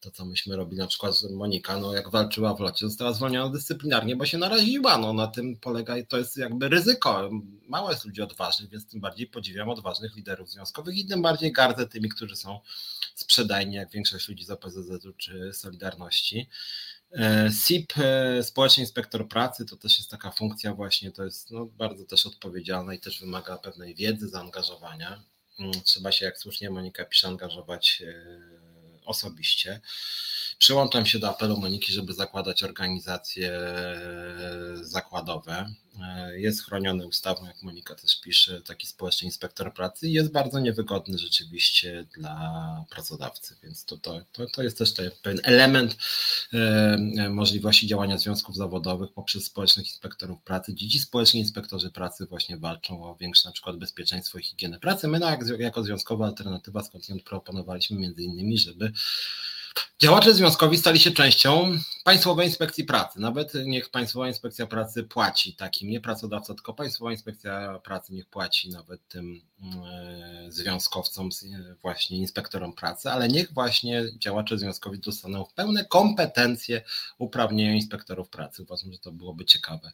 [0.00, 4.16] To, co myśmy robili, na przykład Monika, no jak walczyła w locie, została zwolniona dyscyplinarnie,
[4.16, 4.98] bo się naraziła.
[4.98, 7.30] No na tym polega i to jest jakby ryzyko.
[7.68, 11.86] Mało jest ludzi odważnych, więc tym bardziej podziwiam odważnych liderów związkowych i tym bardziej gardzę
[11.86, 12.60] tymi, którzy są
[13.14, 16.48] sprzedajni, jak większość ludzi z OPZZ czy Solidarności.
[17.12, 21.66] E, SIP, e, Społeczny Inspektor Pracy, to też jest taka funkcja właśnie, to jest no,
[21.66, 25.22] bardzo też odpowiedzialna i też wymaga pewnej wiedzy, zaangażowania.
[25.58, 28.14] Mm, trzeba się, jak słusznie Monika pisze, angażować e,
[29.04, 29.80] osobiście.
[30.58, 33.60] Przyłączam się do apelu Moniki, żeby zakładać organizacje
[34.74, 35.66] zakładowe.
[36.34, 41.18] Jest chroniony ustawą, jak Monika też pisze, taki społeczny inspektor pracy i jest bardzo niewygodny
[41.18, 45.96] rzeczywiście dla pracodawcy, więc to, to, to, to jest też pewien element
[46.52, 50.74] e, możliwości działania związków zawodowych poprzez społecznych inspektorów pracy.
[50.74, 55.08] Dziś społeczni inspektorzy pracy właśnie walczą o większe na przykład bezpieczeństwo i higienę pracy.
[55.08, 58.92] My no, jako związkowa alternatywa skąd proponowaliśmy między innymi, żeby
[60.02, 61.72] Działacze związkowi stali się częścią
[62.04, 63.20] Państwowej Inspekcji Pracy.
[63.20, 68.70] Nawet niech Państwowa Inspekcja Pracy płaci takim, nie pracodawca, tylko Państwowa Inspekcja Pracy niech płaci
[68.70, 69.40] nawet tym
[69.86, 71.28] e, związkowcom,
[71.82, 76.82] właśnie inspektorom pracy, ale niech właśnie działacze związkowi dostaną pełne kompetencje
[77.18, 78.62] uprawnienia inspektorów pracy.
[78.62, 79.92] Uważam, że to byłoby ciekawe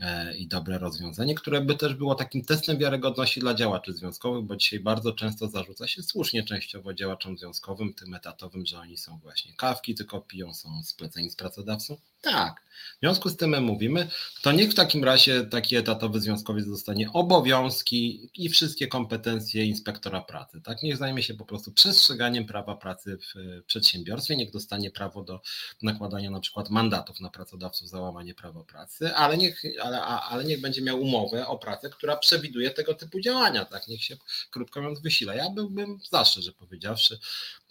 [0.00, 4.56] e, i dobre rozwiązanie, które by też było takim testem wiarygodności dla działaczy związkowych, bo
[4.56, 9.27] dzisiaj bardzo często zarzuca się słusznie częściowo działaczom związkowym, tym etatowym, że oni są właśnie
[9.56, 11.96] kawki, tylko piją, są spleceni z pracodawcą.
[12.20, 12.68] Tak.
[12.96, 14.08] W związku z tym my mówimy,
[14.42, 20.60] to niech w takim razie taki etatowy związkowiec dostanie obowiązki i wszystkie kompetencje inspektora pracy.
[20.60, 20.82] Tak?
[20.82, 25.40] Niech zajmie się po prostu przestrzeganiem prawa pracy w przedsiębiorstwie, niech dostanie prawo do
[25.82, 30.60] nakładania na przykład mandatów na pracodawców za łamanie prawa pracy, ale niech, ale, ale niech
[30.60, 33.64] będzie miał umowę o pracę, która przewiduje tego typu działania.
[33.64, 33.88] Tak?
[33.88, 34.16] Niech się
[34.50, 35.34] krótko mówiąc wysila.
[35.34, 37.18] Ja byłbym zawsze, że powiedziawszy,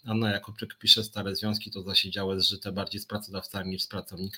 [0.04, 4.37] Anna Jakubczyk pisze, stare związki to zasiedziałe zżyte bardziej z pracodawcami niż z pracownikami.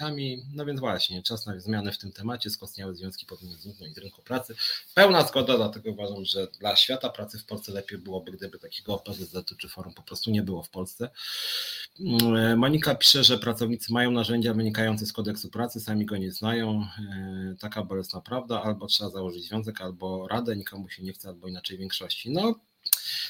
[0.54, 4.22] No więc właśnie, czas na zmiany w tym temacie, skostniałe związki powinny zniknąć z rynku
[4.22, 4.54] pracy.
[4.94, 9.36] Pełna zgoda, dlatego uważam, że dla świata pracy w Polsce lepiej byłoby, gdyby takiego OPZZ
[9.58, 11.10] czy forum po prostu nie było w Polsce.
[12.56, 16.86] Monika pisze, że pracownicy mają narzędzia wynikające z kodeksu pracy, sami go nie znają.
[16.98, 21.48] E, taka bolesna prawda, albo trzeba założyć związek, albo radę, nikomu się nie chce, albo
[21.48, 22.30] inaczej większości.
[22.30, 22.54] No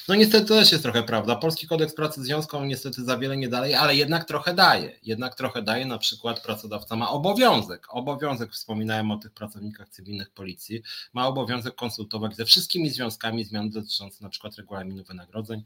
[0.07, 1.35] no niestety to też jest trochę prawda.
[1.35, 4.99] Polski kodeks pracy związkom niestety za wiele nie daje, ale jednak trochę daje.
[5.03, 10.81] Jednak trochę daje, na przykład pracodawca ma obowiązek, obowiązek, wspominałem o tych pracownikach cywilnych policji,
[11.13, 15.63] ma obowiązek konsultować ze wszystkimi związkami zmiany dotyczące na przykład regulaminu wynagrodzeń.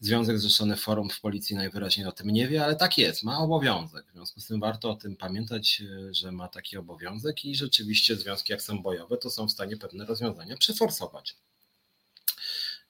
[0.00, 4.06] Związek Zrzeszony Forum w Policji najwyraźniej o tym nie wie, ale tak jest, ma obowiązek.
[4.10, 8.52] W związku z tym warto o tym pamiętać, że ma taki obowiązek i rzeczywiście związki
[8.52, 11.36] jak są bojowe, to są w stanie pewne rozwiązania przeforsować.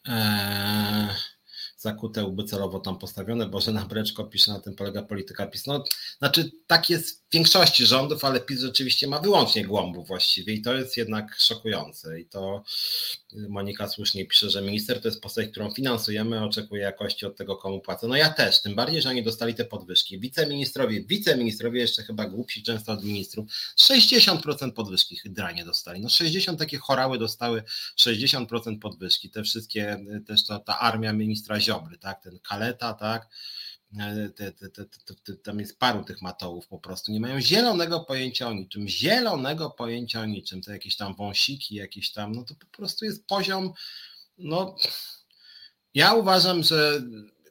[0.06, 1.08] Eee,
[1.84, 3.46] zakute łby celowo tam postawione.
[3.46, 5.66] Bożena Breczko pisze, na tym polega polityka PiS.
[5.66, 5.84] No,
[6.18, 10.74] znaczy tak jest w większości rządów, ale PiS rzeczywiście ma wyłącznie głąbów właściwie i to
[10.74, 12.20] jest jednak szokujące.
[12.20, 12.64] I to
[13.48, 17.80] Monika słusznie pisze, że minister to jest postać, którą finansujemy, oczekuje jakości od tego, komu
[17.80, 18.08] płacę.
[18.08, 20.20] No ja też, tym bardziej, że oni dostali te podwyżki.
[20.20, 23.46] Wiceministrowie, wiceministrowie jeszcze chyba głupsi często od ministrów,
[23.80, 26.00] 60% podwyżki hydranie dostali.
[26.00, 27.62] No 60 takie chorały dostały
[27.98, 29.30] 60% podwyżki.
[29.30, 33.28] Te wszystkie, też ta, ta armia ministra Ziobry, tak, ten Kaleta, tak,
[34.36, 34.70] te, te,
[35.24, 39.70] te, tam jest paru tych matołów po prostu, nie mają zielonego pojęcia o niczym, zielonego
[39.70, 43.72] pojęcia o niczym, to jakieś tam wąsiki, jakieś tam, no to po prostu jest poziom,
[44.38, 44.76] no
[45.94, 47.02] ja uważam, że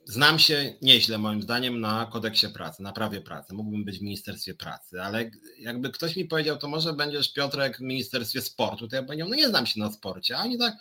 [0.05, 4.53] znam się nieźle moim zdaniem na kodeksie pracy, na prawie pracy, mógłbym być w Ministerstwie
[4.53, 9.03] Pracy, ale jakby ktoś mi powiedział, to może będziesz Piotrek w Ministerstwie Sportu, to ja
[9.03, 10.73] powiedział, no nie znam się na sporcie, a oni tak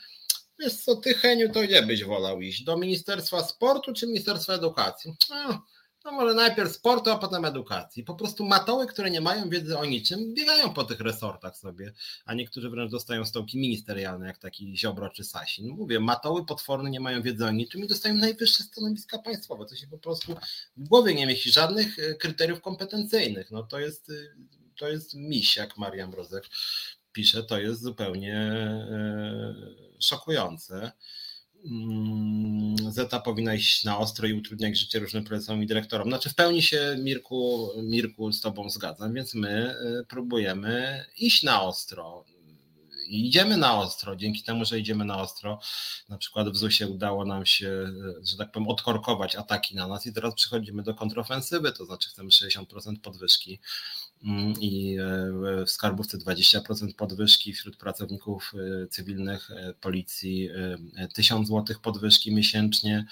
[0.62, 2.64] Wiesz co, ty Heniu, to gdzie byś wolał iść?
[2.64, 5.14] Do Ministerstwa Sportu czy Ministerstwa Edukacji?
[5.30, 5.62] No,
[6.04, 8.04] no może najpierw sportu, a potem edukacji.
[8.04, 11.92] Po prostu matoły, które nie mają wiedzy o niczym, biegają po tych resortach sobie,
[12.24, 15.68] a niektórzy wręcz dostają stołki ministerialne, jak taki Ziobro czy Sasin.
[15.68, 19.66] Mówię, matoły potworne nie mają wiedzy o niczym i dostają najwyższe stanowiska państwowe.
[19.66, 20.36] To się po prostu
[20.76, 23.50] w głowie nie mieści żadnych e, kryteriów kompetencyjnych.
[23.50, 24.12] No to jest, e,
[24.76, 26.44] to jest miś, jak Marian Rozek
[27.12, 29.54] pisze, to jest zupełnie e,
[30.00, 30.92] szokujące.
[31.64, 36.08] Mm, Zeta powinna iść na ostro i utrudniać życie różnym prezesom i dyrektorom.
[36.08, 41.62] Znaczy w pełni się Mirku, Mirku z Tobą zgadzam, więc my e, próbujemy iść na
[41.62, 42.24] ostro
[43.18, 44.16] idziemy na ostro.
[44.16, 45.60] Dzięki temu, że idziemy na ostro,
[46.08, 47.86] na przykład w ZUS-ie udało nam się,
[48.22, 52.30] że tak powiem, odkorkować ataki na nas i teraz przechodzimy do kontrofensywy, to znaczy chcemy
[52.30, 53.60] 60% podwyżki
[54.24, 59.50] mm, i e, w skarbówce 20% podwyżki, wśród pracowników e, cywilnych
[59.80, 60.48] policji
[61.14, 63.06] 1000 zł podwyżki miesięcznie.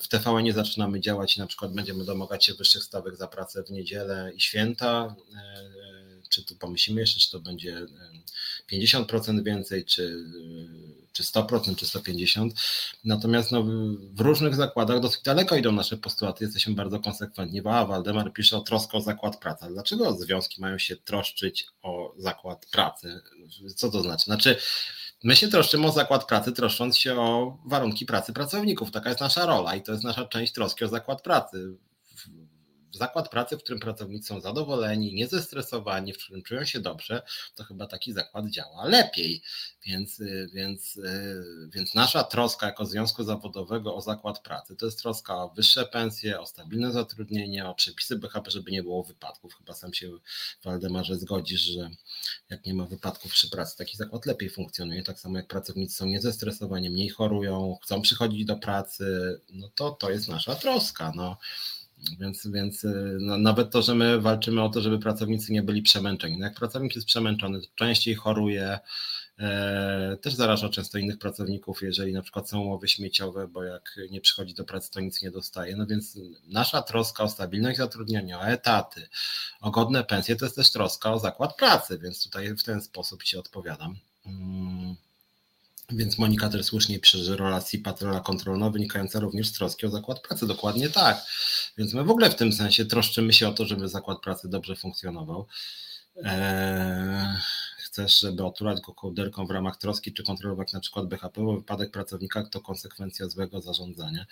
[0.00, 3.64] W TVN nie zaczynamy działać i na przykład będziemy domagać się wyższych stawek za pracę
[3.64, 5.16] w niedzielę i święta
[6.32, 7.86] czy tu pomyślimy jeszcze, czy to będzie
[8.72, 10.24] 50% więcej, czy,
[11.12, 12.50] czy 100%, czy 150%.
[13.04, 13.64] Natomiast no,
[14.14, 17.62] w różnych zakładach dosyć daleko idą nasze postulaty, jesteśmy bardzo konsekwentni.
[17.64, 19.66] A Waldemar pisze o troskę o zakład pracy.
[19.70, 23.20] Dlaczego związki mają się troszczyć o zakład pracy?
[23.76, 24.24] Co to znaczy?
[24.24, 24.56] Znaczy,
[25.24, 28.90] My się troszczymy o zakład pracy, troszcząc się o warunki pracy pracowników.
[28.90, 31.76] Taka jest nasza rola i to jest nasza część troski o zakład pracy
[32.92, 37.22] zakład pracy, w którym pracownicy są zadowoleni, niezestresowani, w którym czują się dobrze,
[37.54, 39.42] to chyba taki zakład działa lepiej.
[39.86, 44.98] Więc, y, więc, y, więc nasza troska jako związku zawodowego o zakład pracy to jest
[44.98, 49.54] troska o wyższe pensje, o stabilne zatrudnienie, o przepisy BHP, żeby nie było wypadków.
[49.54, 50.10] Chyba sam się
[50.64, 51.90] Waldemarze zgodzisz, że
[52.50, 55.02] jak nie ma wypadków przy pracy, taki zakład lepiej funkcjonuje.
[55.02, 60.10] Tak samo jak pracownicy są niezestresowani, mniej chorują, chcą przychodzić do pracy, no to to
[60.10, 61.12] jest nasza troska.
[61.16, 61.36] No.
[62.20, 65.82] Więc, więc y, no, nawet to, że my walczymy o to, żeby pracownicy nie byli
[65.82, 66.38] przemęczeni.
[66.38, 68.78] No jak pracownik jest przemęczony, to częściej choruje,
[69.38, 74.20] e, też zaraża często innych pracowników, jeżeli na przykład są umowy śmieciowe, bo jak nie
[74.20, 75.76] przychodzi do pracy, to nic nie dostaje.
[75.76, 76.18] No więc
[76.48, 79.08] nasza troska o stabilność zatrudnienia, o etaty,
[79.60, 83.22] o godne pensje, to jest też troska o zakład pracy, więc tutaj w ten sposób
[83.22, 83.96] Ci odpowiadam.
[84.26, 84.96] Mm.
[85.90, 90.20] Więc Monika też słusznie pisze, że rola patrola kontrolna wynikająca również z troski o zakład
[90.20, 90.46] pracy.
[90.46, 91.26] Dokładnie tak.
[91.78, 94.76] Więc my w ogóle w tym sensie troszczymy się o to, żeby zakład pracy dobrze
[94.76, 95.46] funkcjonował.
[96.24, 97.36] Eee,
[97.78, 101.90] chcesz, żeby otulać go kołderką w ramach troski, czy kontrolować na przykład BHP, bo wypadek
[101.90, 104.26] pracownika to konsekwencja złego zarządzania.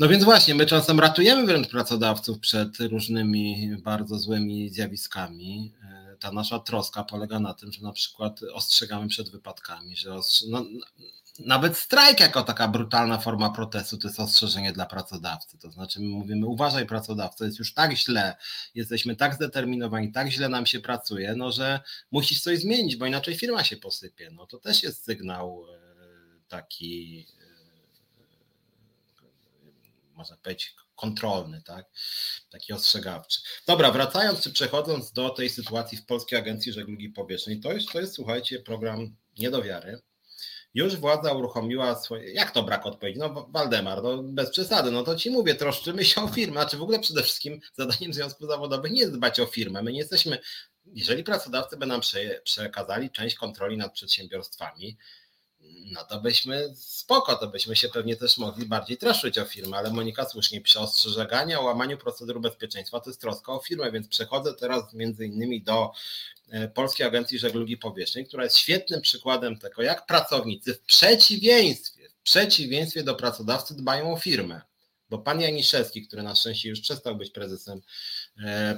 [0.00, 5.74] No więc właśnie, my czasem ratujemy wręcz pracodawców przed różnymi bardzo złymi zjawiskami.
[5.82, 10.10] Eee, ta nasza troska polega na tym, że na przykład ostrzegamy przed wypadkami, że
[10.48, 10.64] no,
[11.38, 15.58] nawet strajk jako taka brutalna forma protestu to jest ostrzeżenie dla pracodawcy.
[15.58, 18.36] To znaczy my mówimy, uważaj pracodawco, jest już tak źle,
[18.74, 23.36] jesteśmy tak zdeterminowani, tak źle nam się pracuje, no że musisz coś zmienić, bo inaczej
[23.36, 24.30] firma się posypie.
[24.32, 25.78] No to też jest sygnał e,
[26.48, 27.39] taki, e,
[30.20, 31.86] można powiedzieć, kontrolny, tak?
[32.50, 33.40] Taki ostrzegawczy.
[33.66, 38.00] Dobra, wracając czy przechodząc do tej sytuacji w Polskiej Agencji Żeglugi Powietrznej, to jest, to
[38.00, 40.00] jest słuchajcie, program nie do wiary
[40.74, 42.32] już władza uruchomiła swoje.
[42.32, 43.18] Jak to brak odpowiedzi?
[43.18, 46.52] No, Waldemar, no bez przesady, no to ci mówię, troszczymy się o firmę.
[46.52, 49.82] Znaczy w ogóle przede wszystkim zadaniem związków zawodowych nie jest dbać o firmę.
[49.82, 50.38] My nie jesteśmy.
[50.94, 52.00] Jeżeli pracodawcy by nam
[52.44, 54.96] przekazali część kontroli nad przedsiębiorstwami,
[55.92, 59.90] no to byśmy spoko, to byśmy się pewnie też mogli bardziej troszczyć o firmę, ale
[59.90, 64.54] Monika słusznie pisze ostrzegania o łamaniu procedur bezpieczeństwa, to jest troska o firmę, więc przechodzę
[64.54, 65.92] teraz między innymi do
[66.48, 72.22] e, Polskiej Agencji Żeglugi Powietrznej, która jest świetnym przykładem tego, jak pracownicy w przeciwieństwie, w
[72.22, 74.60] przeciwieństwie do pracodawcy dbają o firmę.
[75.10, 77.82] Bo pan Janiszewski, który na szczęście już przestał być prezesem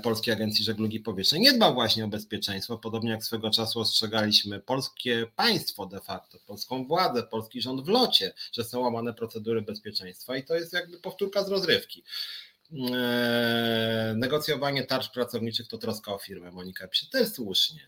[0.02, 5.26] Polskiej Agencji Żeglugi Powietrznej, nie dbał właśnie o bezpieczeństwo, podobnie jak swego czasu ostrzegaliśmy polskie
[5.36, 10.44] państwo de facto, polską władzę, polski rząd w locie, że są łamane procedury bezpieczeństwa i
[10.44, 12.04] to jest jakby powtórka z rozrywki.
[12.94, 17.80] E, negocjowanie tarcz pracowniczych to troska o firmę, Monika pisze, też słusznie.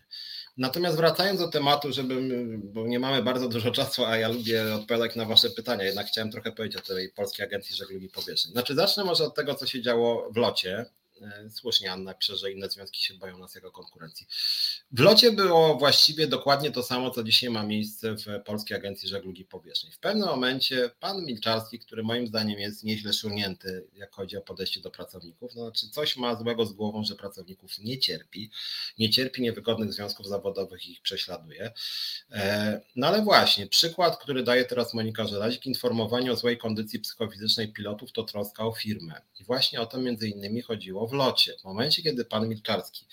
[0.57, 2.21] Natomiast wracając do tematu, żeby,
[2.63, 6.31] bo nie mamy bardzo dużo czasu, a ja lubię odpowiadać na Wasze pytania, jednak chciałem
[6.31, 8.51] trochę powiedzieć o tej Polskiej Agencji Żeglugi Powietrznej.
[8.51, 10.85] Znaczy, zacznę może od tego, co się działo w locie.
[11.21, 14.27] E, słusznie Anna pisze, że inne związki się boją nas jako konkurencji.
[14.91, 19.45] W locie było właściwie dokładnie to samo, co dzisiaj ma miejsce w Polskiej Agencji Żeglugi
[19.45, 19.91] Powietrznej.
[19.91, 24.81] W pewnym momencie pan Milczarski, który moim zdaniem jest nieźle szurnięty, jak chodzi o podejście
[24.81, 28.51] do pracowników, no znaczy coś ma złego z głową, że pracowników nie cierpi,
[28.99, 31.71] nie cierpi niewygodnych związków zawodowych i ich prześladuje.
[32.31, 37.73] E, no ale właśnie, przykład, który daje teraz Monika Żelazik, informowanie o złej kondycji psychofizycznej
[37.73, 39.21] pilotów to troska o firmę.
[39.39, 41.53] I właśnie o to między innymi chodziło w locie.
[41.61, 43.05] W momencie, kiedy pan Milczarski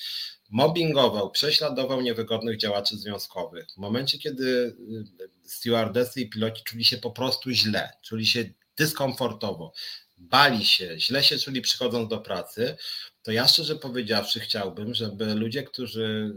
[0.51, 7.11] mobbingował, prześladował niewygodnych działaczy związkowych, w momencie, kiedy y, stewardessy i piloci czuli się po
[7.11, 8.45] prostu źle, czuli się
[8.77, 9.73] dyskomfortowo,
[10.19, 12.77] bali się, źle się czuli przychodząc do pracy,
[13.23, 16.35] to ja szczerze powiedziawszy chciałbym, żeby ludzie, którzy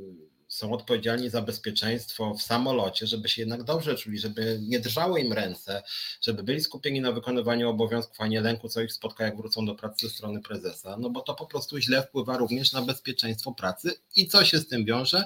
[0.56, 5.34] są odpowiedzialni za bezpieczeństwo w samolocie, żeby się jednak dobrze czuli, żeby nie drżały im
[5.34, 5.84] ręce,
[6.22, 9.76] żeby byli skupieni na wykonywaniu obowiązków, a nie lęku, co ich spotka, jak wrócą do
[9.76, 13.94] pracy ze strony prezesa, no bo to po prostu źle wpływa również na bezpieczeństwo pracy
[14.15, 15.23] i co się z tym wiąże?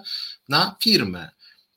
[0.50, 1.30] Na firmę.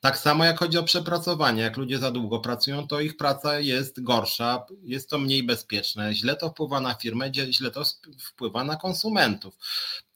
[0.03, 1.63] Tak samo jak chodzi o przepracowanie.
[1.63, 6.37] Jak ludzie za długo pracują, to ich praca jest gorsza, jest to mniej bezpieczne, źle
[6.37, 7.83] to wpływa na firmę, źle to
[8.19, 9.55] wpływa na konsumentów.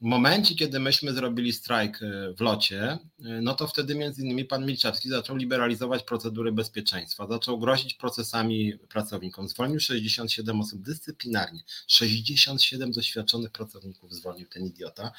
[0.00, 4.66] Momencie, kiedy myśmy zrobili strajk e, w locie, e, no to wtedy między innymi pan
[4.66, 9.48] Milczarski zaczął liberalizować procedury bezpieczeństwa, zaczął grozić procesami pracownikom.
[9.48, 11.60] Zwolnił 67 osób dyscyplinarnie.
[11.86, 15.12] 67 doświadczonych pracowników zwolnił ten idiota.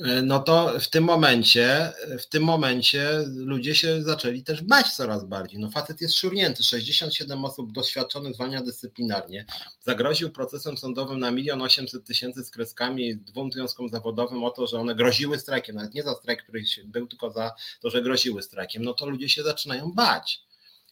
[0.00, 5.24] E, no to w tym momencie, w tym momencie ludzie się zaczęli też bać coraz
[5.24, 5.60] bardziej.
[5.60, 9.46] No facet jest szurnięty, 67 osób doświadczonych zwalnia dyscyplinarnie,
[9.80, 14.03] zagroził procesem sądowym na milion 800 tysięcy z kreskami dwóm związkom zawodowym
[14.44, 17.90] o to, że one groziły strajkiem, nawet nie za strajk, który był, tylko za to,
[17.90, 20.44] że groziły strajkiem, no to ludzie się zaczynają bać.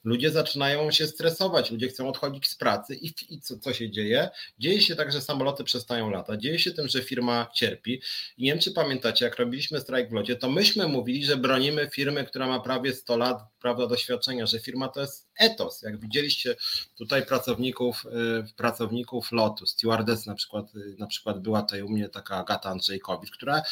[0.04, 4.30] Ludzie zaczynają się stresować, ludzie chcą odchodzić z pracy i, i co, co, się dzieje?
[4.58, 8.00] Dzieje się tak, że samoloty przestają latać, dzieje się tym, że firma cierpi.
[8.38, 11.90] I nie wiem, czy pamiętacie, jak robiliśmy strajk w locie, to myśmy mówili, że bronimy
[11.90, 15.82] firmy, która ma prawie 100 lat prawda, doświadczenia, że firma to jest etos.
[15.82, 16.56] Jak widzieliście
[16.98, 18.06] tutaj pracowników,
[18.50, 22.70] y, pracowników lotu, stewardess na przykład, y, na przykład była tutaj u mnie taka Agata
[22.70, 23.62] Andrzejkowicz, która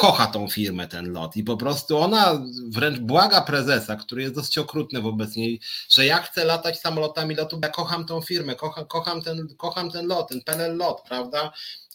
[0.00, 4.58] kocha tą firmę, ten lot i po prostu ona wręcz błaga prezesa, który jest dosyć
[4.58, 9.22] okrutny wobec niej, że ja chcę latać samolotami lotu, ja kocham tą firmę, kocham, kocham,
[9.22, 11.52] ten, kocham ten lot, ten PNL lot, prawda?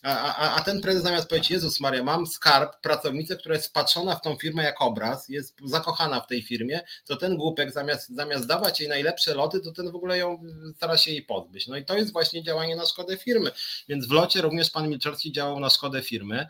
[0.08, 4.22] A, a, ten prezes zamiast powiedzieć, Jezus Maria, mam skarb, pracownicę, która jest wpatrzona w
[4.22, 8.80] tą firmę jak obraz, jest zakochana w tej firmie, to ten głupek zamiast, zamiast dawać
[8.80, 10.44] jej najlepsze loty, to ten w ogóle ją
[10.76, 11.68] stara się jej pozbyć.
[11.68, 13.52] No i to jest właśnie działanie na szkodę firmy.
[13.90, 16.48] Więc w locie również pan Milczarski działał na szkodę firmy.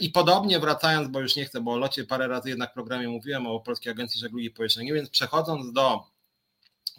[0.00, 3.08] I podobnie wracając, bo już nie chcę, bo o locie parę razy jednak w programie
[3.08, 6.04] mówiłem o Polskiej Agencji Żeglugi Powietrznej, więc przechodząc do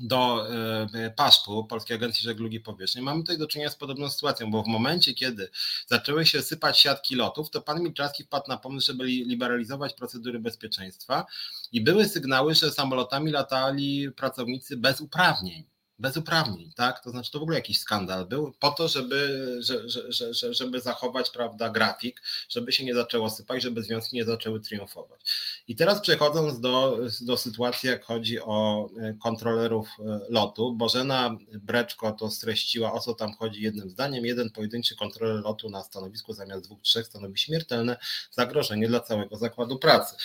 [0.02, 0.48] do
[0.94, 4.68] e, paszpu Polskiej Agencji Żeglugi Powietrznej, mamy tutaj do czynienia z podobną sytuacją, bo w
[4.68, 5.50] momencie, kiedy
[5.88, 11.26] zaczęły się sypać siatki lotów, to pan Milczarski wpadł na pomysł, żeby liberalizować procedury bezpieczeństwa
[11.72, 15.72] i były sygnały, że samolotami latali pracownicy bez uprawnień
[16.02, 17.04] bez uprawnień, tak?
[17.04, 20.82] To znaczy to w ogóle jakiś skandal był po to, żeby, że, że, że, żeby
[20.82, 25.22] zachować prawda, grafik, żeby się nie zaczęło sypać, żeby związki nie zaczęły triumfować.
[25.68, 32.12] I teraz przechodząc do, do sytuacji, jak chodzi o e, kontrolerów e, lotu, Bożena Breczko
[32.12, 34.26] to streściła, o co tam chodzi jednym zdaniem.
[34.26, 37.98] Jeden pojedynczy kontroler lotu na stanowisku zamiast dwóch, trzech stanowi śmiertelne
[38.32, 40.16] zagrożenie dla całego zakładu pracy.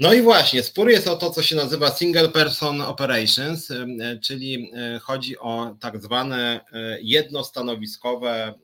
[0.00, 3.86] No i właśnie, spór jest o to, co się nazywa single person operations, e,
[4.22, 8.54] czyli e, chodzi o tak zwane e, jednostanowiskowe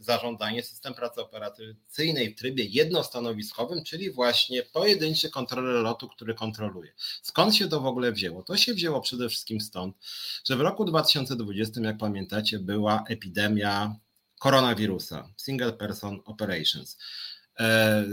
[0.00, 6.92] zarządzanie, system pracy operacyjnej w trybie jednostanowiskowym, czyli właśnie pojedynczy kontroler lotu, który kontroluje.
[7.22, 8.42] Skąd się to w ogóle wzięło?
[8.42, 9.96] To się wzięło przede wszystkim stąd,
[10.44, 13.96] że w roku 2020, jak pamiętacie, była epidemia
[14.38, 16.98] koronawirusa, single person operations.
[17.60, 18.04] E,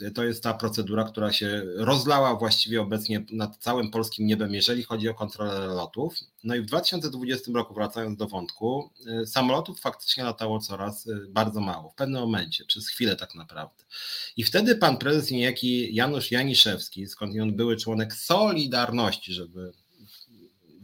[0.00, 4.82] e, to jest ta procedura, która się rozlała właściwie obecnie nad całym polskim niebem, jeżeli
[4.82, 6.14] chodzi o kontrolę lotów.
[6.44, 11.90] No i w 2020 roku, wracając do wątku, e, samolotów faktycznie latało coraz bardzo mało,
[11.90, 13.84] w pewnym momencie, przez chwilę tak naprawdę.
[14.36, 19.72] I wtedy pan prezes niejaki Janusz Janiszewski, skąd on były członek Solidarności, żeby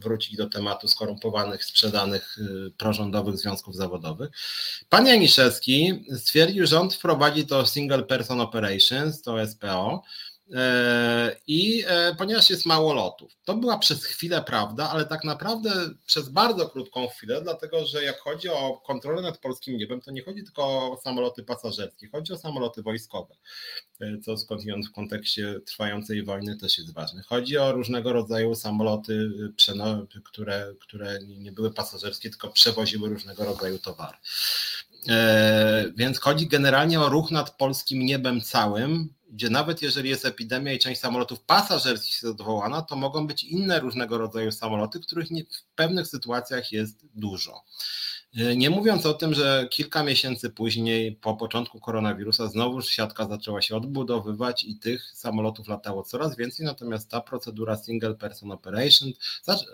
[0.05, 4.29] wrócić do tematu skorumpowanych, sprzedanych y, prorządowych związków zawodowych.
[4.89, 10.03] Pan Janiszewski stwierdził, że on wprowadzi to Single Person Operations, to SPO,
[11.47, 15.71] I e, ponieważ jest mało lotów, to była przez chwilę prawda, ale tak naprawdę
[16.05, 20.23] przez bardzo krótką chwilę, dlatego że jak chodzi o kontrolę nad polskim niebem, to nie
[20.23, 23.35] chodzi tylko o samoloty pasażerskie, chodzi o samoloty wojskowe,
[24.01, 27.23] e, co skądinąd w kontekście trwającej wojny też jest ważne.
[27.23, 29.29] Chodzi o różnego rodzaju samoloty,
[30.23, 34.17] które, które nie były pasażerskie, tylko przewoziły różnego rodzaju towary.
[35.95, 40.79] Więc chodzi generalnie o ruch nad polskim niebem całym, gdzie nawet jeżeli jest epidemia i
[40.79, 45.75] część samolotów pasażerskich jest odwołana, to mogą być inne różnego rodzaju samoloty, których nie, w
[45.75, 47.63] pewnych sytuacjach jest dużo.
[48.37, 53.61] E, nie mówiąc o tym, że kilka miesięcy później, po początku koronawirusa, znowuż siatka zaczęła
[53.61, 59.11] się odbudowywać i tych samolotów latało coraz więcej, natomiast ta procedura single person operation,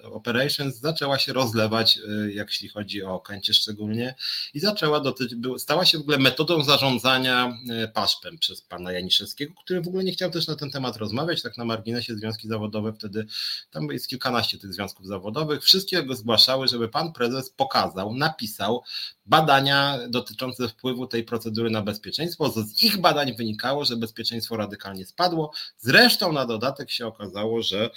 [0.03, 4.15] operations zaczęła się rozlewać, e, jeśli chodzi o Okęcie szczególnie,
[4.53, 9.81] i zaczęła dotyczyć, stała się w ogóle metodą zarządzania e, paszpem przez pana Janiszewskiego, który
[9.81, 13.25] w ogóle nie chciał też na ten temat rozmawiać, tak na marginesie związki zawodowe wtedy,
[13.71, 18.83] tam jest kilkanaście tych związków zawodowych, wszystkie go zgłaszały, żeby pan prezes pokazał, napisał,
[19.25, 22.49] badania dotyczące wpływu tej procedury na bezpieczeństwo.
[22.49, 25.51] Z ich badań wynikało, że bezpieczeństwo radykalnie spadło.
[25.77, 27.89] Zresztą na dodatek się okazało, że,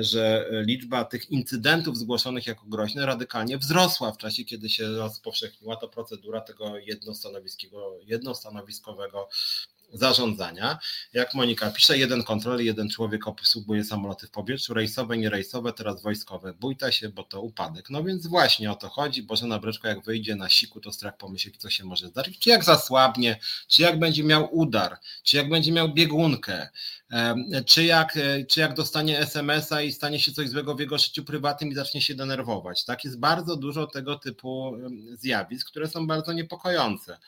[0.00, 5.88] że liczba tych incydentów zgłoszonych jako groźne radykalnie wzrosła w czasie, kiedy się rozpowszechniła to
[5.88, 6.74] procedura tego
[8.06, 9.28] jednostanowiskowego
[9.92, 10.78] zarządzania.
[11.12, 16.54] Jak Monika pisze, jeden kontroler, jeden człowiek obsługuje samoloty w powietrzu, rejsowe, nierejsowe, teraz wojskowe.
[16.54, 17.90] Bójta się, bo to upadek.
[17.90, 19.22] No więc właśnie o to chodzi.
[19.22, 22.38] Bożena Breczko jak wyjdzie na siku, to strach pomyśleć, co się może zdarzyć.
[22.38, 23.38] Czy jak zasłabnie,
[23.68, 26.68] czy jak będzie miał udar, czy jak będzie miał biegunkę,
[27.66, 31.24] czy jak, e, czy jak dostanie SMS-a i stanie się coś złego w jego życiu
[31.24, 32.84] prywatnym i zacznie się denerwować.
[32.84, 34.76] Tak, jest bardzo dużo tego typu
[35.14, 37.18] zjawisk, które są bardzo niepokojące.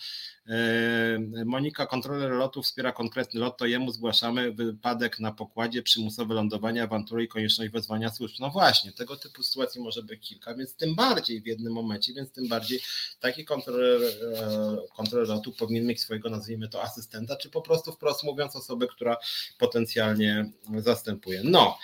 [1.44, 7.24] Monika, kontroler lotu, wspiera konkretny lot, to jemu zgłaszamy wypadek na pokładzie, przymusowe lądowanie, awantury
[7.24, 8.34] i konieczność wezwania służb.
[8.40, 12.32] No właśnie, tego typu sytuacji może być kilka, więc tym bardziej w jednym momencie, więc
[12.32, 12.80] tym bardziej
[13.20, 18.24] taki kontroler, e, kontroler lotu powinien mieć swojego, nazwijmy to, asystenta, czy po prostu wprost
[18.24, 19.16] mówiąc osobę, która
[19.58, 21.40] potencjalnie zastępuje.
[21.44, 21.78] No,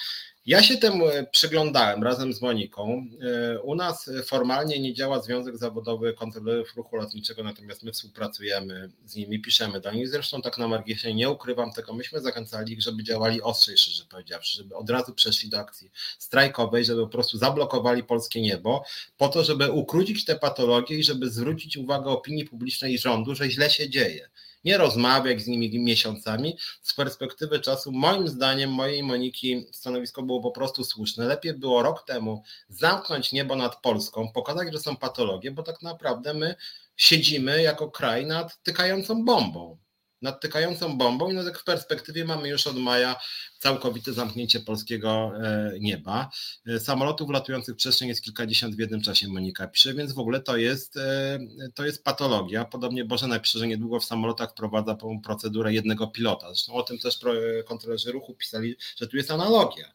[0.47, 3.07] ja się temu e, przyglądałem razem z Moniką.
[3.23, 9.17] E, u nas formalnie nie działa Związek Zawodowy Kontrolerów Ruchu Lotniczego, natomiast my współpracujemy z
[9.17, 10.09] nimi, piszemy do nich.
[10.09, 14.57] Zresztą tak na marginesie nie ukrywam tego, myśmy zachęcali ich, żeby działali ostrzej, szczerze powiedziawszy,
[14.57, 18.85] żeby od razu przeszli do akcji strajkowej, żeby po prostu zablokowali polskie niebo,
[19.17, 23.51] po to, żeby ukrócić te patologie i żeby zwrócić uwagę opinii publicznej i rządu, że
[23.51, 24.29] źle się dzieje
[24.65, 26.57] nie rozmawiać z nimi miesiącami.
[26.83, 31.27] Z perspektywy czasu, moim zdaniem, mojej Moniki stanowisko było po prostu słuszne.
[31.27, 36.35] Lepiej było rok temu zamknąć niebo nad Polską, pokazać, że są patologie, bo tak naprawdę
[36.35, 36.55] my
[36.97, 39.84] siedzimy jako kraj nad tykającą bombą
[40.23, 43.17] nad tykającą bombą i no tak w perspektywie mamy już od maja
[43.59, 46.31] całkowite zamknięcie polskiego e, nieba.
[46.67, 50.41] E, samolotów latujących w przestrzeń jest kilkadziesiąt w jednym czasie, Monika pisze, więc w ogóle
[50.41, 51.39] to jest, e,
[51.75, 52.65] to jest patologia.
[52.65, 56.47] Podobnie Boże pisze, że niedługo w samolotach wprowadza procedurę jednego pilota.
[56.47, 57.19] Zresztą o tym też
[57.67, 59.93] kontrolerzy ruchu pisali, że tu jest analogia.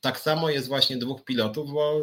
[0.00, 2.00] Tak samo jest właśnie dwóch pilotów, bo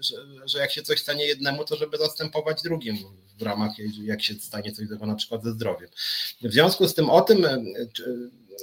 [0.00, 2.98] że, że jak się coś stanie jednemu, to żeby zastępować drugim
[3.40, 3.72] w ramach,
[4.02, 5.88] jak się stanie coś złego na przykład ze zdrowiem.
[6.42, 7.46] W związku z tym o tym,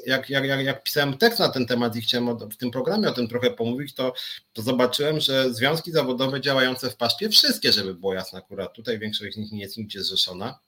[0.05, 3.11] jak, jak, jak, jak pisałem tekst na ten temat i chciałem w tym programie o
[3.11, 4.13] tym trochę pomówić, to,
[4.53, 9.33] to zobaczyłem, że związki zawodowe działające w paszpie, wszystkie, żeby było jasne akurat, tutaj większość
[9.33, 10.59] z nich nie jest nigdzie zrzeszona,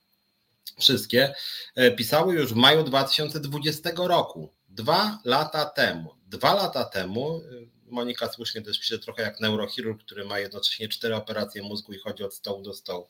[0.79, 1.33] wszystkie,
[1.75, 6.15] e, pisały już w maju 2020 roku, dwa lata temu.
[6.27, 7.41] Dwa lata temu
[7.91, 12.23] Monika słusznie też pisze trochę jak neurochirurg, który ma jednocześnie cztery operacje mózgu i chodzi
[12.23, 13.07] od stołu do stołu.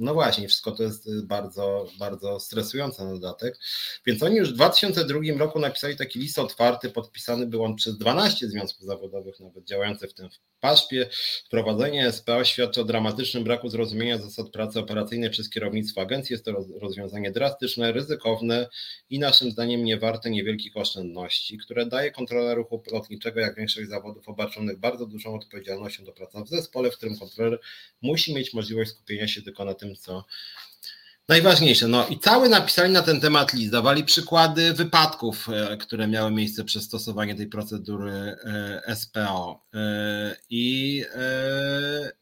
[0.00, 3.58] No właśnie, wszystko to jest y, bardzo, bardzo stresujące na dodatek.
[4.06, 8.48] Więc oni już w 2002 roku napisali taki list otwarty, podpisany był on przez 12
[8.48, 10.28] związków zawodowych, nawet działających w tym
[10.60, 11.08] paszpie.
[11.46, 16.34] Wprowadzenie SPO świadczy o dramatycznym braku zrozumienia zasad pracy operacyjnej przez kierownictwo agencji.
[16.34, 18.68] Jest to rozwiązanie drastyczne, ryzykowne
[19.10, 24.28] i naszym zdaniem nie warte niewielkich oszczędności, które daje kontrola ruchu lotniczego, jak większość zawodów,
[24.28, 27.60] obarczonych bardzo dużą odpowiedzialnością do pracy w zespole, w którym kontroler
[28.02, 30.24] musi mieć możliwość skupienia się tylko na tym, co
[31.28, 31.88] najważniejsze.
[31.88, 36.64] No i cały napisali na ten temat list, dawali przykłady wypadków, e, które miały miejsce
[36.64, 39.64] przez stosowanie tej procedury e, SPO.
[39.74, 41.04] E, I,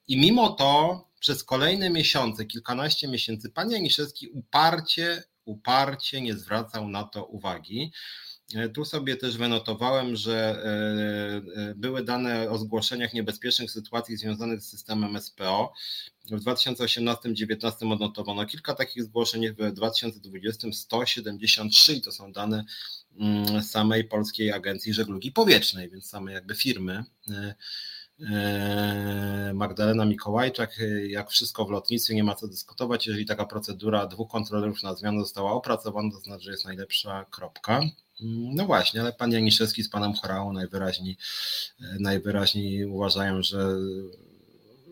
[0.08, 7.04] i mimo to przez kolejne miesiące, kilkanaście miesięcy, pan Janiszewski uparcie, uparcie nie zwracał na
[7.04, 7.92] to uwagi.
[8.74, 10.62] Tu sobie też wynotowałem, że
[11.76, 15.72] były dane o zgłoszeniach niebezpiecznych sytuacji związanych z systemem SPO.
[16.30, 22.64] W 2018-2019 odnotowano kilka takich zgłoszeń, w 2020 173 i to są dane
[23.18, 27.04] mm, samej Polskiej Agencji Żeglugi Powietrznej, więc samej jakby firmy.
[27.30, 27.54] E,
[28.30, 33.06] e, Magdalena Mikołajczak, jak wszystko w lotnictwie, nie ma co dyskutować.
[33.06, 37.80] Jeżeli taka procedura dwóch kontrolerów na zmianę została opracowana, to znaczy, że jest najlepsza kropka.
[38.54, 41.16] No właśnie, ale pan Janiszewski z panem Chorałą najwyraźniej,
[41.80, 43.76] e, najwyraźniej uważają, że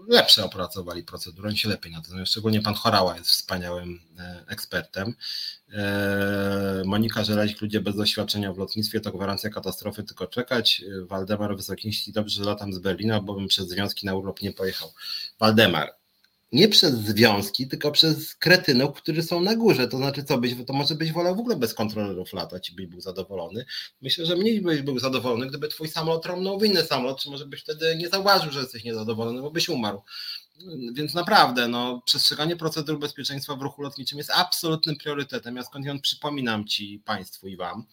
[0.08, 5.14] lepsze opracowali procedurę, oni się lepiej na to Szczególnie pan Chorała jest wspaniałym e, ekspertem.
[5.72, 10.84] E, Monika Żelazik, ludzie bez doświadczenia w lotnictwie to gwarancja katastrofy, tylko czekać.
[11.02, 14.92] Waldemar Wysokiński, dobrze, że latam z Berlina, bo bym przez związki na urlop nie pojechał.
[15.38, 15.94] Waldemar,
[16.52, 19.88] nie przez związki, tylko przez kretynów, którzy są na górze.
[19.88, 22.86] To znaczy, co byś, to może byś wolał w ogóle bez kontrolerów latać i byś
[22.86, 23.64] był zadowolony.
[24.02, 27.46] Myślę, że mniej byś był zadowolony, gdyby twój samolot trąbnął w inny samolot, czy może
[27.46, 30.02] byś wtedy nie zauważył, że jesteś niezadowolony, bo byś umarł.
[30.92, 35.56] Więc naprawdę, no, przestrzeganie procedur bezpieczeństwa w ruchu lotniczym jest absolutnym priorytetem.
[35.56, 37.86] Ja skądinąd przypominam Ci, Państwu i Wam,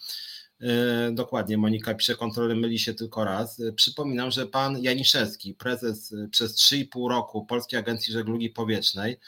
[1.11, 3.59] dokładnie, Monika pisze, kontroler myli się tylko raz.
[3.59, 9.19] E, przypominam, że pan Janiszewski, prezes e, przez 3,5 roku Polskiej Agencji Żeglugi Powietrznej,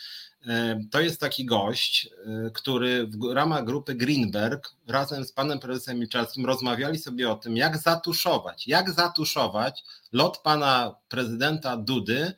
[0.91, 2.09] to jest taki gość,
[2.53, 7.77] który w ramach grupy Greenberg razem z panem prezesem Milczarskim rozmawiali sobie o tym, jak
[7.77, 12.33] zatuszować, jak zatuszować lot pana prezydenta Dudy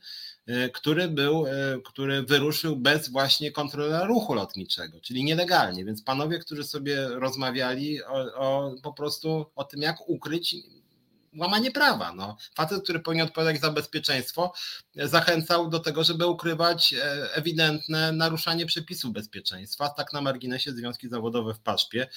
[0.74, 1.46] który był,
[1.86, 5.86] który wyruszył bez właśnie kontrolera ruchu lotniczego, czyli nielegalnie.
[5.86, 10.56] Więc panowie, którzy sobie rozmawiali o, o po prostu o tym, jak ukryć
[11.38, 12.14] łamanie prawa.
[12.14, 12.38] No.
[12.56, 14.54] Facet, który powinien odpowiadać za bezpieczeństwo,
[14.96, 19.90] zachęcał do tego, żeby ukrywać e, ewidentne naruszanie przepisów bezpieczeństwa.
[19.90, 22.08] Tak na marginesie związki zawodowe w Paszpie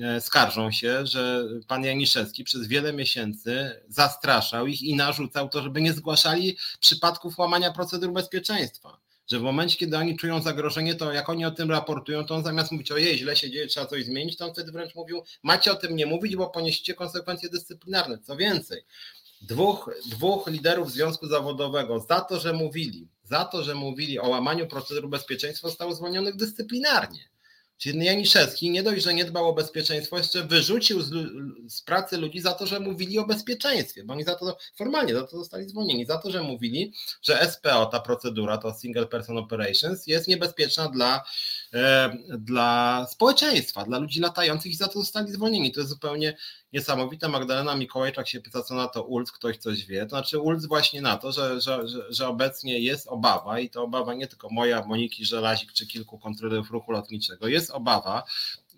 [0.00, 5.80] e, skarżą się, że pan Janiszewski przez wiele miesięcy zastraszał ich i narzucał to, żeby
[5.80, 11.28] nie zgłaszali przypadków łamania procedur bezpieczeństwa że w momencie, kiedy oni czują zagrożenie, to jak
[11.28, 14.36] oni o tym raportują, to on zamiast mówić, ojej, źle się dzieje, trzeba coś zmienić,
[14.36, 18.18] to on wtedy wręcz mówił, macie o tym nie mówić, bo poniesiecie konsekwencje dyscyplinarne.
[18.18, 18.82] Co więcej,
[19.40, 24.66] dwóch, dwóch liderów związku zawodowego za to, że mówili, za to, że mówili o łamaniu
[24.66, 27.28] procedur bezpieczeństwa, zostało zwolnionych dyscyplinarnie.
[27.78, 31.10] Czyli Janiszewski nie dość, że nie dbał o bezpieczeństwo, jeszcze wyrzucił z,
[31.68, 35.22] z, pracy ludzi za to, że mówili o bezpieczeństwie, bo oni za to formalnie za
[35.22, 36.92] to zostali zwolnieni, za to, że mówili,
[37.22, 41.24] że SPO, ta procedura, to Single Person Operations, jest niebezpieczna dla,
[42.38, 45.72] dla społeczeństwa, dla ludzi latających i za to zostali zwolnieni.
[45.72, 46.36] To jest zupełnie
[46.72, 47.28] niesamowite.
[47.28, 50.02] Magdalena Mikołajczak się pyta, co na to ULC, ktoś coś wie.
[50.02, 53.82] To znaczy ULC właśnie na to, że, że, że, że obecnie jest obawa i to
[53.82, 58.22] obawa nie tylko moja, Moniki Żelazik czy kilku kontrolerów ruchu lotniczego, jest obawa,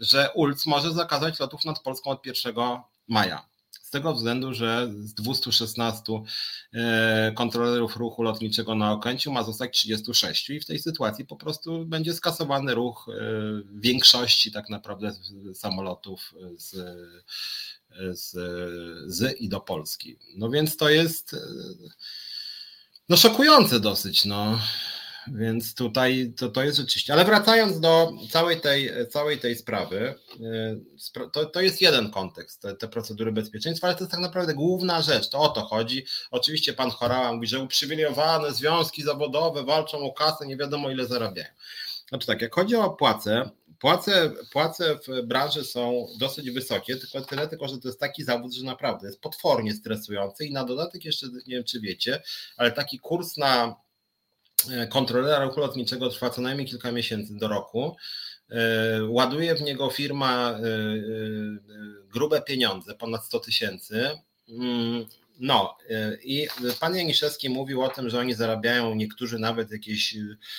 [0.01, 2.55] że ULC może zakazać lotów nad Polską od 1
[3.09, 3.50] maja.
[3.91, 6.03] Z tego względu, że z 216
[6.73, 11.87] e, kontrolerów ruchu lotniczego na Okęciu ma zostać 36 i w tej sytuacji po prostu
[11.87, 13.13] będzie skasowany ruch e,
[13.75, 15.13] większości tak naprawdę
[15.55, 16.77] samolotów z
[18.11, 18.31] z,
[19.07, 20.19] z i do Polski.
[20.37, 21.37] No więc to jest
[23.09, 24.59] no szokujące dosyć, no.
[25.27, 27.13] Więc tutaj to, to jest rzeczywiście.
[27.13, 30.15] Ale wracając do całej tej, całej tej sprawy,
[31.33, 35.03] to, to jest jeden kontekst, te, te procedury bezpieczeństwa, ale to jest tak naprawdę główna
[35.03, 36.05] rzecz, to o to chodzi.
[36.31, 41.49] Oczywiście pan Chorała mówi, że uprzywilejowane związki zawodowe walczą o kasę, nie wiadomo ile zarabiają.
[42.09, 47.49] Znaczy tak, jak chodzi o płace, Płace, płace w branży są dosyć wysokie, tylko tyle,
[47.49, 51.27] tylko że to jest taki zawód, że naprawdę jest potwornie stresujący i na dodatek jeszcze,
[51.27, 52.23] nie wiem czy wiecie,
[52.57, 53.75] ale taki kurs na e,
[54.89, 57.97] kontrolera ruchu lotniczego trwa co najmniej kilka miesięcy do roku.
[58.51, 60.61] E, ładuje w niego firma e,
[62.13, 64.11] grube pieniądze, ponad 100 tysięcy.
[65.41, 66.49] No y, i
[66.81, 70.17] pan Janiszewski mówił o tym, że oni zarabiają niektórzy nawet jakieś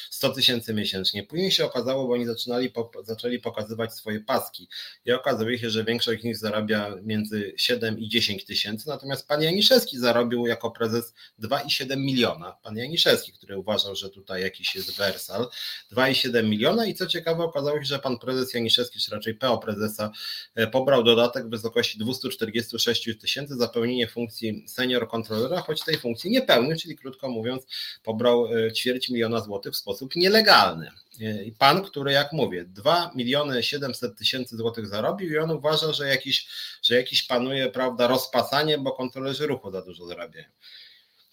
[0.09, 1.23] 100 tysięcy miesięcznie.
[1.23, 4.67] Później się okazało, bo oni zaczynali, zaczęli pokazywać swoje paski
[5.05, 9.41] i okazuje się, że większość z nich zarabia między 7 i 10 tysięcy, natomiast pan
[9.41, 11.13] Janiszewski zarobił jako prezes
[11.43, 12.57] 2,7 miliona.
[12.63, 15.47] Pan Janiszewski, który uważał, że tutaj jakiś jest wersal,
[15.91, 20.11] 2,7 miliona i co ciekawe okazało się, że pan prezes Janiszewski, czy raczej PO prezesa
[20.55, 26.31] e, pobrał dodatek w wysokości 246 tysięcy za pełnienie funkcji senior kontrolera, choć tej funkcji
[26.31, 27.63] nie pełnił, czyli krótko mówiąc,
[28.03, 30.91] pobrał e, ćwierć miliona złotych w sposób nielegalny.
[31.21, 36.07] E, pan, który jak mówię, 2 miliony 700 tysięcy złotych zarobił i on uważa, że
[36.07, 36.47] jakiś,
[36.83, 40.47] że jakiś panuje prawda, rozpasanie, bo kontrolerzy ruchu za dużo zarabiają.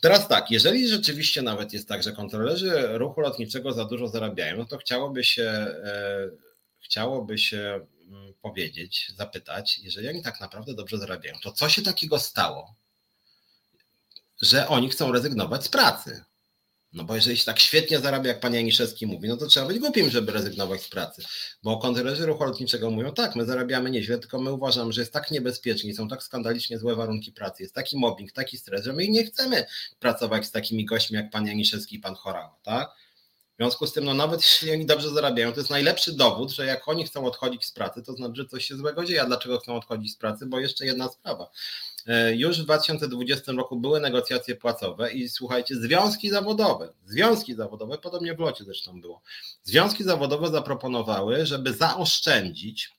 [0.00, 4.64] Teraz tak, jeżeli rzeczywiście nawet jest tak, że kontrolerzy ruchu lotniczego za dużo zarabiają, no
[4.64, 6.30] to chciałoby się, e,
[6.80, 12.18] chciałoby się mm, powiedzieć, zapytać, jeżeli oni tak naprawdę dobrze zarabiają, to co się takiego
[12.18, 12.74] stało,
[14.42, 16.24] że oni chcą rezygnować z pracy.
[16.92, 19.78] No bo jeżeli się tak świetnie zarabia, jak pan Janiszewski mówi, no to trzeba być
[19.78, 21.22] głupim, żeby rezygnować z pracy.
[21.62, 25.30] Bo kontrolerzy ruchu lotniczego mówią, tak, my zarabiamy nieźle, tylko my uważamy, że jest tak
[25.30, 29.24] niebezpiecznie, są tak skandalicznie złe warunki pracy, jest taki mobbing, taki stres, że my nie
[29.24, 29.66] chcemy
[29.98, 32.90] pracować z takimi gośćmi jak pan Janiszewski i pan Chorała, tak?
[33.58, 36.66] W związku z tym, no nawet jeśli oni dobrze zarabiają, to jest najlepszy dowód, że
[36.66, 39.22] jak oni chcą odchodzić z pracy, to znaczy, że coś się złego dzieje.
[39.22, 40.46] A dlaczego chcą odchodzić z pracy?
[40.46, 41.50] Bo jeszcze jedna sprawa.
[42.06, 48.34] E, już w 2020 roku były negocjacje płacowe i słuchajcie, związki zawodowe, związki zawodowe, podobnie
[48.34, 49.22] w locie zresztą było,
[49.64, 52.92] związki zawodowe zaproponowały, żeby zaoszczędzić,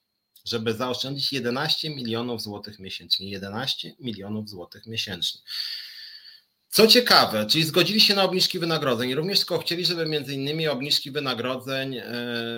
[0.45, 5.41] żeby zaoszczędzić 11 milionów złotych miesięcznie, 11 milionów złotych miesięcznie.
[6.71, 11.11] Co ciekawe, czyli zgodzili się na obniżki wynagrodzeń, również tylko chcieli, żeby między innymi obniżki
[11.11, 12.03] wynagrodzeń e,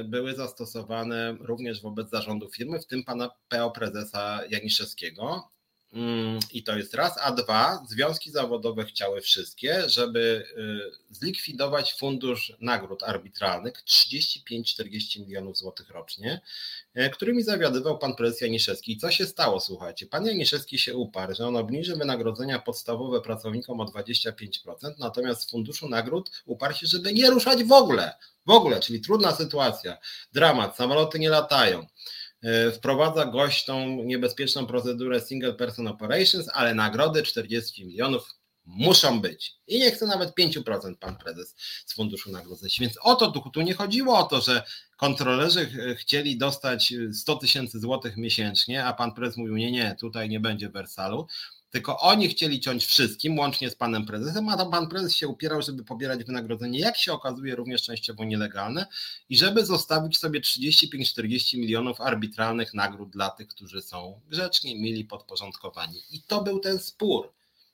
[0.07, 5.51] były zastosowane również wobec zarządu firmy, w tym pana PO prezesa Janiszewskiego.
[5.93, 7.17] Mm, I to jest raz.
[7.21, 10.45] A dwa, związki zawodowe chciały wszystkie, żeby
[11.09, 16.41] y, zlikwidować fundusz nagród arbitralnych 35-40 milionów złotych rocznie,
[16.97, 18.91] y, którymi zawiadywał pan prezes Janiszewski.
[18.91, 20.05] I co się stało, słuchajcie?
[20.05, 25.89] Pan Janiszewski się uparł, że on obniży wynagrodzenia podstawowe pracownikom o 25%, natomiast z funduszu
[25.89, 28.13] nagród uparł się, żeby nie ruszać w ogóle.
[28.45, 29.97] W ogóle, czyli trudna sytuacja,
[30.33, 31.87] dramat, samoloty nie latają.
[32.43, 39.55] E, wprowadza gość tą niebezpieczną procedurę Single Person Operations, ale nagrody 40 milionów Muszą być.
[39.67, 41.55] I nie chce nawet 5% pan prezes
[41.85, 42.69] z funduszu nagrodzeń.
[42.79, 44.63] Więc o to tu, nie chodziło o to, że
[44.97, 50.39] kontrolerzy chcieli dostać 100 tysięcy złotych miesięcznie, a pan prezes mówił, nie, nie, tutaj nie
[50.39, 51.27] będzie Wersalu
[51.71, 55.61] tylko oni chcieli ciąć wszystkim, łącznie z panem prezesem, a tam pan prezes się upierał,
[55.61, 58.85] żeby pobierać wynagrodzenie, jak się okazuje, również częściowo nielegalne
[59.29, 66.01] i żeby zostawić sobie 35-40 milionów arbitralnych nagród dla tych, którzy są grzeczni, mili, podporządkowani.
[66.11, 67.33] I to był ten spór.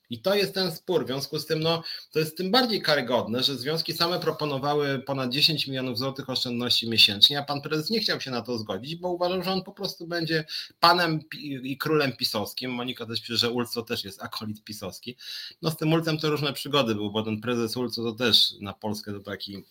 [0.10, 1.04] I to jest ten spór.
[1.04, 5.32] W związku z tym, no, to jest tym bardziej karygodne, że związki same proponowały ponad
[5.32, 9.12] 10 milionów złotych oszczędności miesięcznie, a pan prezes nie chciał się na to zgodzić, bo
[9.12, 10.46] uważał, że on po prostu będzie
[10.80, 11.20] panem
[11.64, 12.72] i królem pisowskim.
[12.72, 15.18] Monika też pisze, że Ulco też jest akolit pisowski.
[15.62, 18.74] No z tym Ulcem to różne przygody były, bo ten prezes Ulco to też na
[18.74, 19.64] Polskę to taki,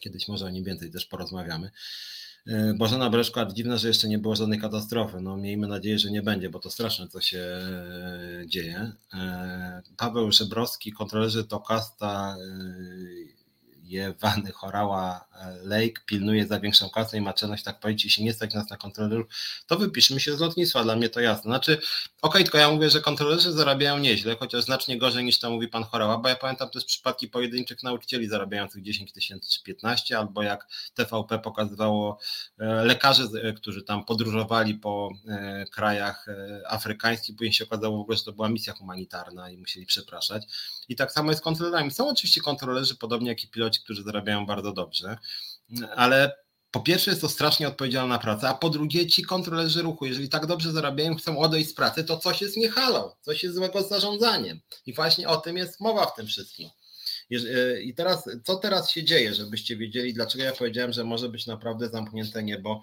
[0.00, 1.70] kiedyś może o nim więcej też porozmawiamy.
[2.46, 5.20] E, Bożena Breszko, dziwne, że jeszcze nie było żadnej katastrofy.
[5.20, 8.92] No miejmy nadzieję, że nie będzie, bo to straszne, co się e, dzieje.
[9.14, 12.36] E, Paweł Żebrowski, kontrolerzy Tokasta
[14.20, 15.24] Wany Chorała
[15.62, 18.76] Lake pilnuje za większą kasę i ma czelność tak powiedzieć, jeśli nie stać nas na
[18.76, 19.26] kontrolerów,
[19.66, 21.42] to wypiszmy się z lotnictwa, dla mnie to jasne.
[21.42, 21.86] Znaczy, okej,
[22.20, 25.84] okay, tylko ja mówię, że kontrolerzy zarabiają nieźle, chociaż znacznie gorzej niż to mówi pan
[25.84, 30.68] Chorała, bo ja pamiętam też przypadki pojedynczych nauczycieli zarabiających 10 tysięcy czy 15, albo jak
[30.94, 32.18] TVP pokazywało
[32.58, 36.26] e, lekarzy, e, którzy tam podróżowali po e, krajach
[36.66, 40.42] afrykańskich, później się okazało w ogóle, że to była misja humanitarna i musieli przepraszać.
[40.88, 41.90] I tak samo jest z kontrolerami.
[41.90, 45.16] Są oczywiście kontrolerzy, podobnie jak i piloci, którzy zarabiają bardzo dobrze,
[45.96, 46.32] ale
[46.70, 50.46] po pierwsze jest to strasznie odpowiedzialna praca, a po drugie ci kontrolerzy ruchu, jeżeli tak
[50.46, 54.60] dobrze zarabiają, chcą odejść z pracy, to coś jest niehalo, coś jest złego z zarządzaniem.
[54.86, 56.70] I właśnie o tym jest mowa w tym wszystkim.
[57.30, 61.46] E, I teraz, co teraz się dzieje, żebyście wiedzieli, dlaczego ja powiedziałem, że może być
[61.46, 62.82] naprawdę zamknięte niebo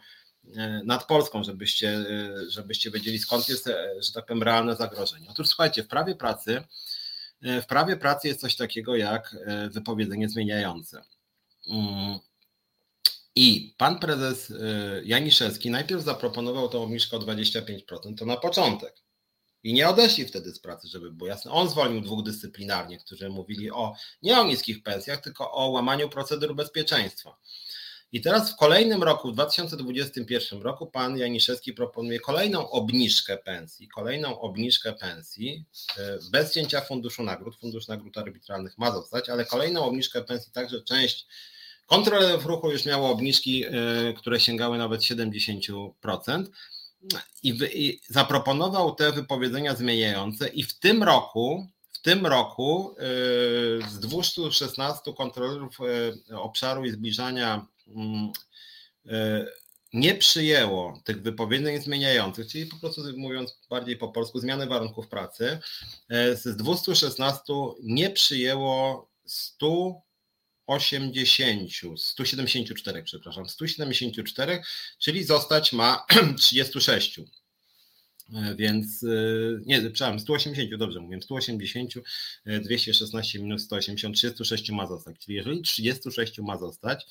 [0.56, 3.70] e, nad Polską, żebyście, e, żebyście wiedzieli, skąd jest,
[4.00, 5.28] że tak powiem, realne zagrożenie.
[5.30, 6.64] Otóż słuchajcie, w prawie pracy
[7.42, 9.36] w prawie pracy jest coś takiego jak
[9.72, 11.04] wypowiedzenie zmieniające.
[11.70, 12.20] Mm.
[13.36, 14.58] I pan prezes y,
[15.06, 18.96] Janiszewski najpierw zaproponował tą obniżkę o 25%, to na początek.
[19.64, 21.52] I nie odeszli wtedy z pracy, żeby było jasne.
[21.52, 26.56] On zwolnił dwóch dyscyplinarnie, którzy mówili o nie o niskich pensjach, tylko o łamaniu procedur
[26.56, 27.38] bezpieczeństwa.
[28.12, 34.40] I teraz w kolejnym roku, w 2021 roku, pan Janiszewski proponuje kolejną obniżkę pensji, kolejną
[34.40, 35.66] obniżkę pensji
[35.98, 37.56] e, bez cięcia funduszu nagród.
[37.60, 41.28] Fundusz nagród arbitralnych ma zostać, ale kolejną obniżkę pensji, także część
[41.86, 43.72] kontrolerów ruchu już miało obniżki, e,
[44.18, 46.46] które sięgały nawet 70%.
[47.44, 54.00] I, I zaproponował te wypowiedzenia zmieniające, i w tym roku w tym roku e, z
[54.00, 55.78] 216 kontrolerów
[56.32, 57.66] obszaru i zbliżania
[59.94, 65.60] nie przyjęło tych wypowiedzeń zmieniających, czyli po prostu mówiąc bardziej po polsku, zmiany warunków pracy,
[66.10, 67.54] e, z 216
[67.84, 74.62] nie przyjęło 180, 174, przepraszam, 174,
[75.00, 76.06] czyli zostać ma
[76.38, 77.20] 36.
[77.20, 77.24] E,
[78.56, 79.06] więc
[79.66, 81.94] nie, przepraszam, 180, dobrze mówię, 180,
[82.46, 85.16] 216 minus 180, 36 ma zostać.
[85.20, 87.06] Czyli jeżeli 36 ma zostać,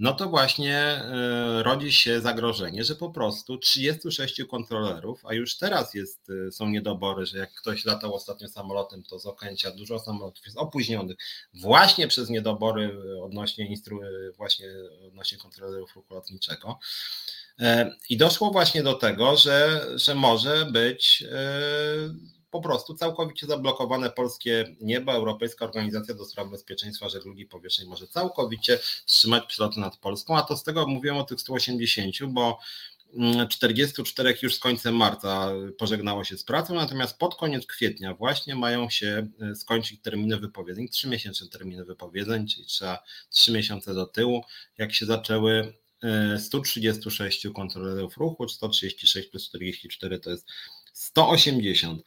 [0.00, 5.94] no to właśnie e, rodzi się zagrożenie, że po prostu 36 kontrolerów, a już teraz
[5.94, 10.44] jest, e, są niedobory, że jak ktoś latał ostatnio samolotem, to z Okęcia dużo samolotów
[10.44, 11.16] jest opóźnionych
[11.54, 14.00] właśnie przez niedobory odnośnie instru,
[14.36, 14.66] właśnie
[15.08, 16.78] odnośnie kontrolerów ruchu lotniczego.
[17.58, 21.24] E, I doszło właśnie do tego, że, że może być
[22.50, 25.12] po prostu całkowicie zablokowane polskie niebo.
[25.12, 30.56] Europejska Organizacja do Spraw Bezpieczeństwa Żeglugi Powietrznej może całkowicie wstrzymać przeloty nad Polską, a to
[30.56, 32.58] z tego mówiłem o tych 180, bo
[33.48, 38.54] 44 mm, już z końcem marca pożegnało się z pracą, natomiast pod koniec kwietnia właśnie
[38.54, 44.44] mają się e, skończyć terminy wypowiedzeń, miesięczne terminy wypowiedzeń, czyli trzeba 3 miesiące do tyłu,
[44.78, 45.74] jak się zaczęły
[46.38, 50.46] 136 e, kontrolerów ruchu, 136 plus 44 to jest
[50.92, 52.02] 180.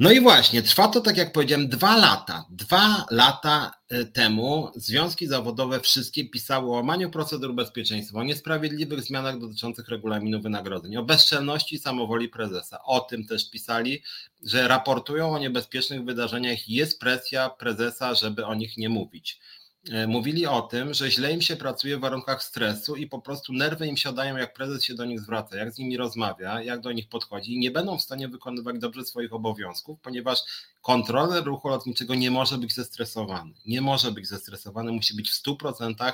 [0.00, 2.44] No i właśnie, trwa to, tak jak powiedziałem, dwa lata.
[2.50, 9.38] Dwa lata e, temu związki zawodowe wszystkie pisały o łamaniu procedur bezpieczeństwa, o niesprawiedliwych zmianach
[9.38, 12.82] dotyczących regulaminu wynagrodzeń, o bezczelności i samowoli prezesa.
[12.84, 14.02] O tym też pisali,
[14.46, 19.40] że raportują o niebezpiecznych wydarzeniach i jest presja prezesa, żeby o nich nie mówić.
[19.88, 23.52] E, mówili o tym, że źle im się pracuje w warunkach stresu i po prostu
[23.52, 26.92] nerwy im siadają, jak prezes się do nich zwraca, jak z nimi rozmawia, jak do
[26.92, 30.40] nich podchodzi i nie będą w stanie wykonywać dobrze swoich obowiązków, ponieważ
[30.82, 33.52] kontroler ruchu lotniczego nie może być zestresowany.
[33.66, 36.12] Nie może być zestresowany, musi być w 100%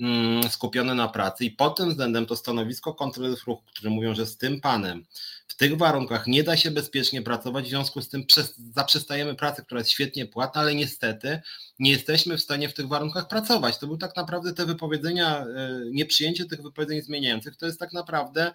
[0.00, 4.26] mm, skupione na pracy i pod tym względem to stanowisko kontrolerów ruchu, którzy mówią, że
[4.26, 5.04] z tym panem
[5.46, 9.62] w tych warunkach nie da się bezpiecznie pracować, w związku z tym przez, zaprzestajemy pracę,
[9.62, 11.40] która jest świetnie płatna, ale niestety
[11.78, 13.78] nie jesteśmy w stanie w tych warunkach pracować.
[13.78, 18.52] To był tak naprawdę te wypowiedzenia, e, nieprzyjęcie tych wypowiedzeń zmieniających, to jest tak naprawdę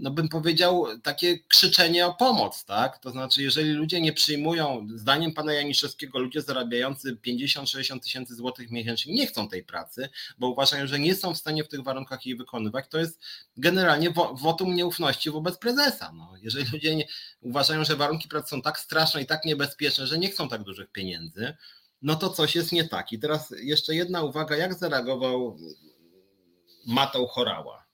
[0.00, 2.98] no bym powiedział, takie krzyczenie o pomoc, tak?
[2.98, 9.14] To znaczy, jeżeli ludzie nie przyjmują, zdaniem pana Janiszewskiego, ludzie zarabiający 50-60 tysięcy złotych miesięcznie
[9.14, 10.08] nie chcą tej pracy,
[10.38, 13.20] bo uważają, że nie są w stanie w tych warunkach jej wykonywać, to jest
[13.56, 16.12] generalnie wotum nieufności wobec prezesa.
[16.12, 17.06] No, jeżeli ludzie nie,
[17.40, 20.90] uważają, że warunki pracy są tak straszne i tak niebezpieczne, że nie chcą tak dużych
[20.90, 21.54] pieniędzy,
[22.02, 23.12] no to coś jest nie tak.
[23.12, 25.58] I teraz jeszcze jedna uwaga, jak zareagował
[26.86, 27.85] Matał Chorała.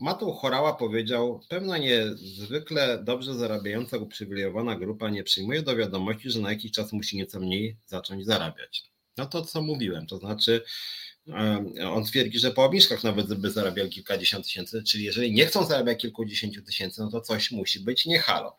[0.00, 6.50] Matą Chorała powiedział, pewna niezwykle dobrze zarabiająca, uprzywilejowana grupa nie przyjmuje do wiadomości, że na
[6.50, 8.84] jakiś czas musi nieco mniej zacząć zarabiać.
[9.16, 10.64] No to co mówiłem, to znaczy
[11.92, 16.00] on twierdzi, że po obniżkach nawet by zarabiał kilkadziesiąt tysięcy, czyli jeżeli nie chcą zarabiać
[16.00, 18.56] kilkudziesięciu tysięcy, no to coś musi być nie halo.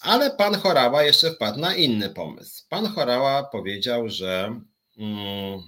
[0.00, 2.64] Ale pan Chorała jeszcze wpadł na inny pomysł.
[2.68, 4.60] Pan Chorała powiedział, że,
[4.96, 5.62] mm,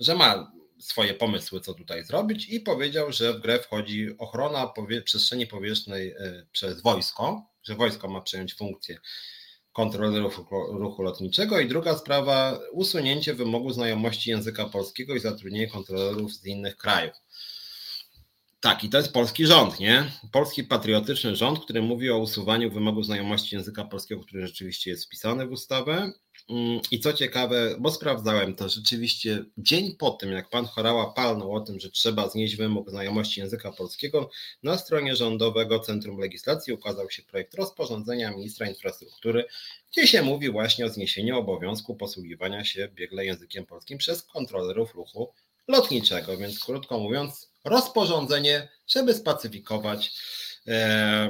[0.00, 0.52] że ma
[0.82, 6.10] swoje pomysły, co tutaj zrobić, i powiedział, że w grę wchodzi ochrona powie przestrzeni powietrznej
[6.10, 8.98] e, przez wojsko, że wojsko ma przejąć funkcję
[9.72, 16.46] kontrolerów ruchu lotniczego i druga sprawa usunięcie wymogu znajomości języka polskiego i zatrudnienie kontrolerów z
[16.46, 17.14] innych krajów.
[18.60, 20.04] Tak, i to jest polski rząd, nie?
[20.32, 25.46] Polski patriotyczny rząd, który mówi o usuwaniu wymogu znajomości języka polskiego, który rzeczywiście jest wpisany
[25.46, 26.12] w ustawę.
[26.50, 31.54] Mm, I co ciekawe, bo sprawdzałem to, rzeczywiście dzień po tym, jak pan Chorała palnął
[31.54, 34.30] o tym, że trzeba znieść wymóg znajomości języka polskiego,
[34.62, 39.44] na stronie Rządowego Centrum Legislacji ukazał się projekt rozporządzenia ministra infrastruktury,
[39.92, 45.32] gdzie się mówi właśnie o zniesieniu obowiązku posługiwania się biegle językiem polskim przez kontrolerów ruchu
[45.68, 46.36] lotniczego.
[46.36, 50.14] Więc krótko mówiąc, rozporządzenie, żeby spacyfikować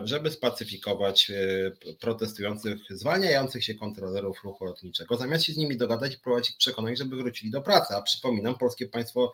[0.04, 6.18] żeby spacyfikować e, protestujących, zwalniających się kontrolerów ruchu lotniczego, zamiast się z nimi dogadać i
[6.18, 7.94] prowadzić ich przekonać, żeby wrócili do pracy.
[7.94, 9.32] A przypominam, polskie państwo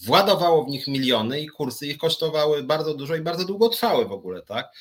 [0.00, 4.12] władowało w nich miliony i kursy ich kosztowały bardzo dużo i bardzo długo trwały w
[4.12, 4.72] ogóle, tak?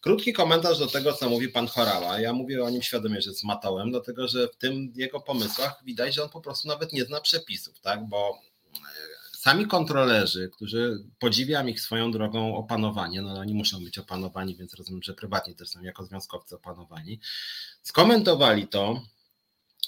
[0.00, 2.20] Krótki komentarz do tego, co mówi pan Chorała.
[2.20, 6.14] Ja mówię o nim świadomie, że jest matołem, dlatego że w tym jego pomysłach widać,
[6.14, 8.08] że on po prostu nawet nie zna przepisów, tak?
[8.08, 8.38] Bo
[9.48, 15.02] sami kontrolerzy, którzy podziwiam ich swoją drogą opanowanie, no oni muszą być opanowani, więc rozumiem,
[15.02, 17.20] że prywatnie też są jako związkowcy opanowani,
[17.82, 19.02] skomentowali to,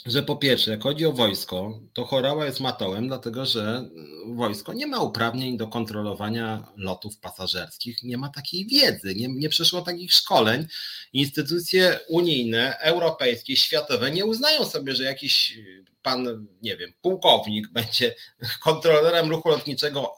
[0.06, 3.88] że po pierwsze, jak chodzi o wojsko, to Chorała jest matołem, dlatego że
[4.26, 9.82] wojsko nie ma uprawnień do kontrolowania lotów pasażerskich, nie ma takiej wiedzy, nie, nie przeszło
[9.82, 10.66] takich szkoleń.
[11.12, 15.58] Instytucje unijne, europejskie, światowe nie uznają sobie, że jakiś
[16.02, 18.14] pan, nie wiem, pułkownik będzie
[18.64, 20.12] kontrolerem ruchu lotniczego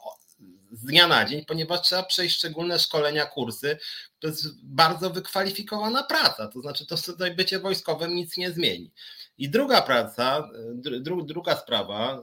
[0.71, 3.77] z dnia na dzień, ponieważ trzeba przejść szczególne szkolenia, kursy.
[4.19, 8.91] To jest bardzo wykwalifikowana praca, to znaczy to tutaj bycie wojskowym nic nie zmieni.
[9.37, 12.21] I druga praca, dru, druga sprawa,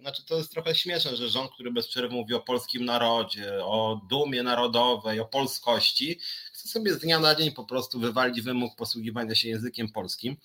[0.00, 4.00] znaczy to jest trochę śmieszne, że rząd, który bez przerwy mówi o polskim narodzie, o
[4.10, 6.20] dumie narodowej, o polskości,
[6.52, 10.36] chce sobie z dnia na dzień po prostu wywalić wymóg posługiwania się językiem polskim.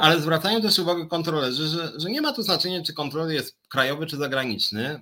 [0.00, 4.06] Ale zwracają też uwagę kontrolerzy, że, że nie ma tu znaczenia, czy kontroler jest krajowy
[4.06, 5.00] czy zagraniczny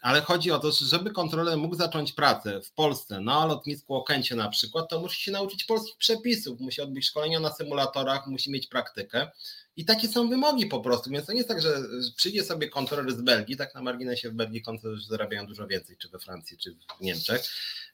[0.00, 4.36] ale chodzi o to, że żeby kontroler mógł zacząć pracę w Polsce na lotnisku Okęcie
[4.36, 8.66] na przykład, to musi się nauczyć polskich przepisów, musi odbyć szkolenia na symulatorach, musi mieć
[8.66, 9.30] praktykę.
[9.76, 11.82] I takie są wymogi po prostu, więc to nie jest tak, że
[12.16, 16.08] przyjdzie sobie kontroler z Belgii, tak na marginesie w Belgii kontrolerzy zarabiają dużo więcej, czy
[16.08, 17.42] we Francji, czy w Niemczech,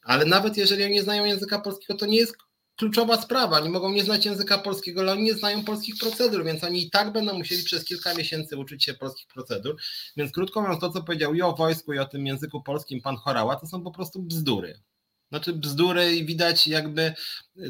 [0.02, 2.36] ale nawet jeżeli oni nie znają języka polskiego, to nie jest
[2.76, 3.60] kluczowa sprawa.
[3.60, 6.90] Oni mogą nie znać języka polskiego, ale oni nie znają polskich procedur, więc oni i
[6.90, 9.76] tak będą musieli przez kilka miesięcy uczyć się polskich procedur.
[10.16, 13.16] Więc krótko mówiąc, to co powiedział i o wojsku, i o tym języku polskim pan
[13.16, 14.80] Chorała, to są po prostu bzdury.
[15.28, 17.14] Znaczy bzdury i widać jakby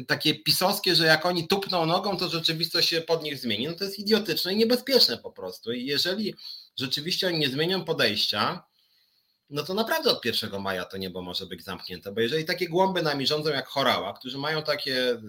[0.07, 3.67] takie pisowskie, że jak oni tupną nogą, to rzeczywistość się pod nich zmieni.
[3.67, 5.71] No to jest idiotyczne i niebezpieczne po prostu.
[5.71, 6.35] I jeżeli
[6.79, 8.63] rzeczywiście oni nie zmienią podejścia,
[9.49, 13.01] no to naprawdę od 1 maja to niebo może być zamknięte, bo jeżeli takie głąby
[13.01, 15.19] nami rządzą jak Chorała, którzy mają takie y,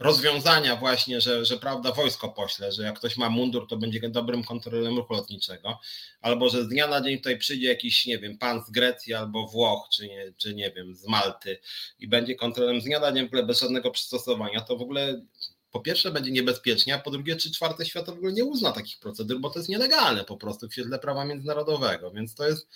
[0.00, 4.44] rozwiązania właśnie, że, że prawda wojsko pośle, że jak ktoś ma mundur, to będzie dobrym
[4.44, 5.78] kontrolerem ruchu lotniczego,
[6.20, 9.46] albo że z dnia na dzień tutaj przyjdzie jakiś, nie wiem, pan z Grecji albo
[9.46, 11.58] Włoch, czy nie, czy nie wiem, z Malty
[11.98, 15.22] i będzie kontrolerem z dnia na dzień w ogóle bez żadnego przystosowania, to w ogóle
[15.70, 18.98] po pierwsze będzie niebezpiecznie, a po drugie, czy czwarte świat w ogóle nie uzna takich
[18.98, 22.68] procedur, bo to jest nielegalne po prostu w świetle prawa międzynarodowego, więc to jest,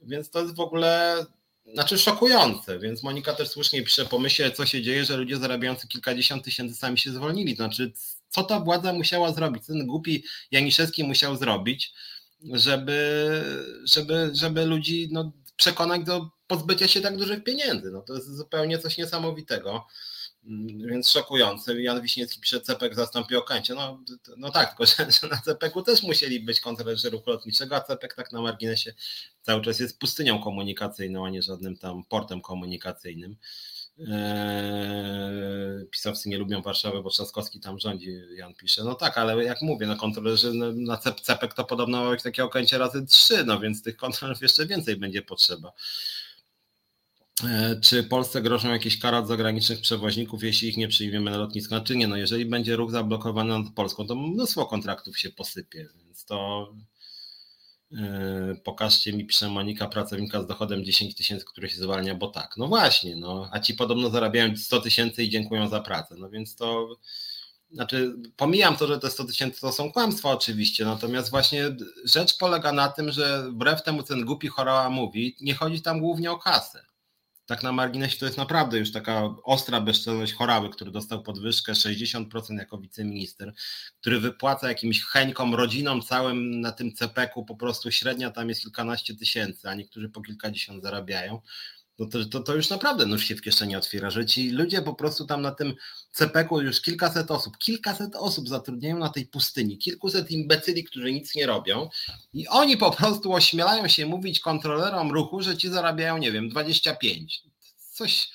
[0.00, 1.26] więc to jest w ogóle
[1.72, 6.44] znaczy szokujące, więc Monika też słusznie pisze, pomyśleć, co się dzieje, że ludzie zarabiający kilkadziesiąt
[6.44, 7.92] tysięcy sami się zwolnili, znaczy
[8.28, 11.92] co ta władza musiała zrobić, ten głupi Janiszewski musiał zrobić,
[12.52, 13.42] żeby,
[13.84, 17.90] żeby, żeby ludzi no, przekonać do pozbycia się tak dużych pieniędzy.
[17.90, 19.86] No, to jest zupełnie coś niesamowitego.
[20.46, 21.82] Mm, więc szokujące.
[21.82, 23.74] Jan Wiśniewski pisze, Cepek zastąpi Okęcie.
[23.74, 24.02] No,
[24.36, 24.86] no tak, tylko
[25.20, 28.94] że, na Cepeku też musieli być kontrolerzy ruchu lotniczego, a Cepek tak na marginesie
[29.42, 33.36] cały czas jest pustynią komunikacyjną, a nie żadnym tam portem komunikacyjnym.
[33.98, 38.84] Eee, pisowcy nie lubią Warszawy, bo Trzaskowski tam rządzi, Jan pisze.
[38.84, 43.06] No tak, ale jak mówię, no kontrolerzy na Cepek to podobno być takie okęcie razy
[43.06, 45.72] trzy, no więc tych kontrolerów jeszcze więcej będzie potrzeba.
[47.44, 51.80] E, czy Polsce grożą jakieś kary od zagranicznych przewoźników, jeśli ich nie przyjmiemy na lotnisko?
[51.80, 52.08] Czy nie?
[52.08, 56.72] No jeżeli będzie ruch zablokowany nad Polską, to mnóstwo kontraktów się posypie, więc to
[57.90, 62.56] yy, pokażcie mi, pisze Monika, pracownika z dochodem 10 tysięcy, który się zwalnia, bo tak.
[62.56, 66.14] No właśnie, no, a ci podobno zarabiają 100 tysięcy i dziękują za pracę.
[66.18, 66.96] No więc to,
[67.70, 72.72] znaczy pomijam to, że te 100 tysięcy to są kłamstwa oczywiście, natomiast właśnie rzecz polega
[72.72, 76.38] na tym, że wbrew temu, co ten głupi chorała mówi, nie chodzi tam głównie o
[76.38, 76.95] kasę
[77.46, 82.58] tak na marginesie to jest naprawdę już taka ostra bezczelność Chorały, który dostał podwyżkę 60%
[82.58, 83.52] jako wiceminister,
[84.00, 89.14] który wypłaca jakimś cheńkom, rodzinom całym na tym CPK-u, po prostu średnia tam jest kilkanaście
[89.14, 91.40] tysięcy, a niektórzy po kilkadziesiąt zarabiają
[91.98, 94.94] no to, to, to już naprawdę nóż się w kieszeni otwiera, że ci ludzie po
[94.94, 95.74] prostu tam na tym
[96.12, 101.46] CPK-u już kilkaset osób, kilkaset osób zatrudniają na tej pustyni, kilkuset imbecyli, którzy nic nie
[101.46, 101.88] robią
[102.32, 107.42] i oni po prostu ośmielają się mówić kontrolerom ruchu, że ci zarabiają, nie wiem, 25.
[107.92, 108.30] Coś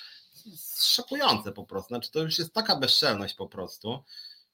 [0.81, 4.03] szokujące po prostu, znaczy to już jest taka bezczelność po prostu.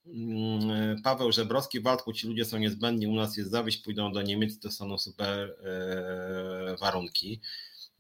[0.05, 4.59] Mm, Paweł Żebrowski, Waldku, ci ludzie są niezbędni, u nas jest zawyść, pójdą do Niemiec,
[4.59, 7.41] to są super e, warunki.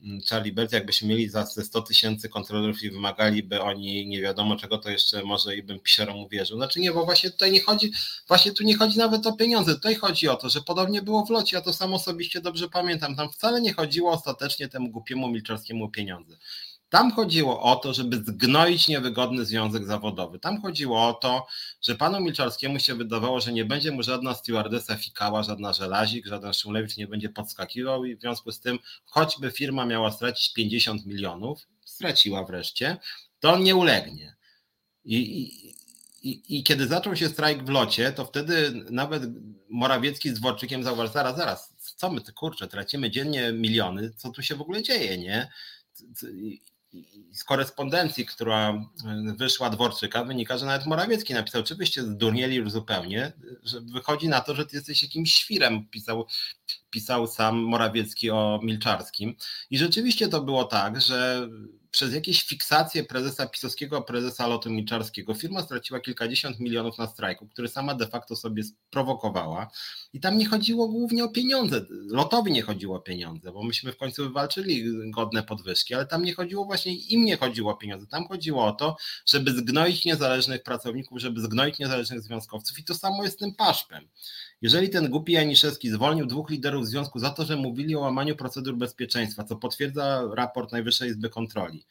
[0.01, 4.89] Mm, Charlie jakbyśmy mieli za 100 tysięcy kontrolerów i wymagaliby oni nie wiadomo czego, to
[4.89, 6.57] jeszcze może i bym pisiorom uwierzył.
[6.57, 7.91] Znaczy nie, bo właśnie tutaj nie chodzi,
[8.27, 11.29] właśnie tu nie chodzi nawet o pieniądze, tutaj chodzi o to, że podobnie było w
[11.29, 15.85] locie, ja to sam osobiście dobrze pamiętam, tam wcale nie chodziło ostatecznie temu głupiemu Milczarskiemu
[15.85, 16.37] o pieniądze.
[16.89, 20.39] Tam chodziło o to, żeby zgnoić niewygodny związek zawodowy.
[20.39, 21.47] Tam chodziło o to,
[21.81, 26.53] że panu Milczarskiemu się wydawało, że nie będzie mu żadna stewardesa fikała, żadna żelazik, żaden
[26.53, 31.67] Szumlewicz nie będzie podskakiwał i w związku z tym, choćby firma miała stracić 50 milionów,
[31.85, 32.97] straciła wreszcie,
[33.39, 34.35] to on nie ulegnie.
[35.05, 35.67] I, i,
[36.29, 39.23] i, I, kiedy zaczął się strajk w locie, to wtedy nawet
[39.69, 44.55] Morawiecki z Dworczykiem zauważył, zaraz, zaraz, co my, kurczę, tracimy dziennie miliony, co tu się
[44.55, 45.51] w ogóle dzieje, nie?
[47.31, 48.85] Z korespondencji, która e,
[49.37, 53.33] wyszła Dworczyka, wynika, że nawet Morawiecki napisał, czy byście zdurnieli już zupełnie,
[53.63, 56.27] że wychodzi na to, że ty jesteś jakimś świrem, pisał,
[56.89, 59.35] pisał sam Morawiecki o Milczarskim.
[59.69, 61.49] I rzeczywiście to było tak, że
[61.97, 67.67] przez jakieś fiksacje prezesa pisowskiego, prezesa lotu milczarskiego firma straciła kilkadziesiąt milionów na strajku, który
[67.67, 69.67] sama de facto sobie sprowokowała.
[70.13, 71.85] I tam nie chodziło głównie o pieniądze.
[71.89, 76.33] Lotowi nie chodziło o pieniądze, bo myśmy w końcu wywalczyli godne podwyżki, ale tam nie
[76.33, 78.07] chodziło właśnie, im nie chodziło o pieniądze.
[78.07, 78.95] Tam chodziło o to,
[79.25, 82.79] żeby zgnoić niezależnych pracowników, żeby zgnoić niezależnych związkowców.
[82.79, 84.07] I to samo jest z tym paszpem.
[84.61, 88.77] Jeżeli ten głupi Janiszewski zwolnił dwóch liderów związku za to, że mówili o łamaniu procedur
[88.77, 91.85] bezpieczeństwa, co potwierdza raport Najwyższej Izby Kontroli,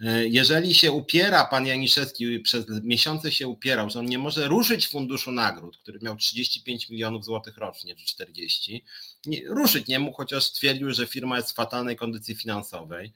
[0.00, 4.88] e, jeżeli się upiera pan Janiszewski, przez miesiące się upierał, że on nie może ruszyć
[4.88, 8.84] funduszu nagród, który miał 35 milionów złotych rocznie, czy 40,
[9.26, 13.12] nie, ruszyć nie mógł, chociaż twierdził, że firma jest w fatalnej kondycji finansowej.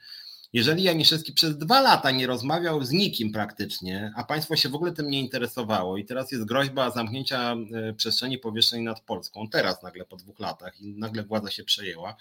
[0.52, 4.92] Jeżeli Janiszewski przez dwa lata nie rozmawiał z nikim praktycznie, a państwo się w ogóle
[4.92, 10.04] tym nie interesowało i teraz jest groźba zamknięcia e, przestrzeni powietrznej nad Polską, teraz nagle
[10.04, 12.16] po dwóch latach i nagle władza się przejęła,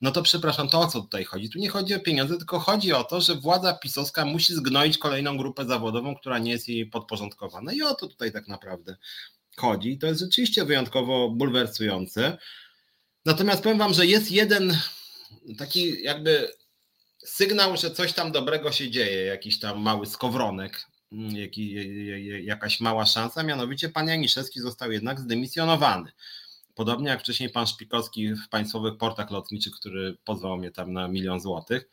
[0.00, 1.50] no to przepraszam, to o co tutaj chodzi?
[1.50, 5.36] Tu nie chodzi o pieniądze, tylko chodzi o to, że władza pisowska musi zgnoić kolejną
[5.36, 7.72] grupę zawodową, która nie jest jej podporządkowana.
[7.72, 8.96] I o to tutaj tak naprawdę
[9.56, 9.98] chodzi.
[9.98, 12.38] To jest rzeczywiście wyjątkowo bulwersujące.
[13.24, 14.78] Natomiast powiem Wam, że jest jeden
[15.58, 16.52] taki jakby
[17.24, 21.34] sygnał, że coś tam dobrego się dzieje, jakiś tam mały skowronek, mm,
[22.42, 26.12] jakaś mała szansa, mianowicie pan Janiszewski został jednak zdymisjonowany.
[26.74, 31.40] Podobnie jak wcześniej pan Szpikowski w państwowych portach lotniczych, który pozwał mnie tam na milion
[31.40, 31.88] złotych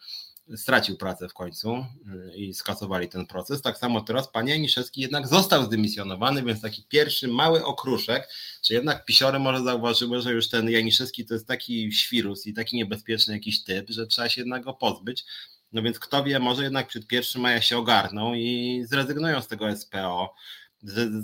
[0.55, 1.85] stracił pracę w końcu
[2.33, 3.61] y, i skasowali ten proces.
[3.61, 8.29] Tak samo teraz pan Janiszewski jednak został zdymisjonowany, więc taki pierwszy mały okruszek,
[8.61, 12.77] czy jednak pisiory może zauważyły, że już ten Janiszewski to jest taki świrus i taki
[12.77, 15.25] niebezpieczny jakiś typ, że trzeba się jednak go pozbyć.
[15.73, 19.75] No więc kto wie, może jednak przed pierwszym maja się ogarną i zrezygnują z tego
[19.75, 20.33] SPO,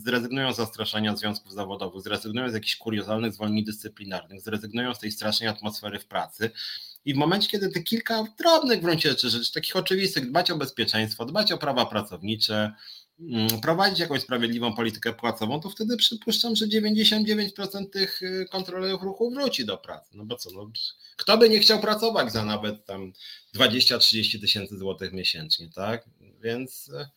[0.03, 5.49] zrezygnują z zastraszania związków zawodowych, zrezygnują z jakichś kuriozalnych zwolnień dyscyplinarnych, zrezygnują z tej strasznej
[5.49, 6.51] atmosfery w pracy
[7.05, 10.57] i w momencie, kiedy te kilka drobnych w gruncie rzeczy, rzeczy takich oczywistych, dbać o
[10.57, 12.73] bezpieczeństwo, dbać o prawa pracownicze,
[13.19, 19.31] mm, prowadzić jakąś sprawiedliwą politykę płacową, to wtedy przypuszczam, że 99% tych y, kontrolerów ruchu
[19.31, 20.11] wróci do pracy.
[20.13, 20.71] No bo co, no,
[21.15, 23.13] kto by nie chciał pracować za nawet tam
[23.55, 26.09] 20-30 tysięcy złotych miesięcznie, tak?
[26.41, 27.09] Więc y,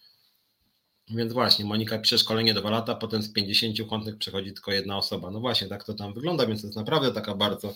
[1.11, 5.31] więc właśnie, Monika pisze szkolenie dwa lata, potem z 50 chętnych przechodzi tylko jedna osoba.
[5.31, 7.75] No właśnie, tak to tam wygląda, więc to jest naprawdę taka bardzo,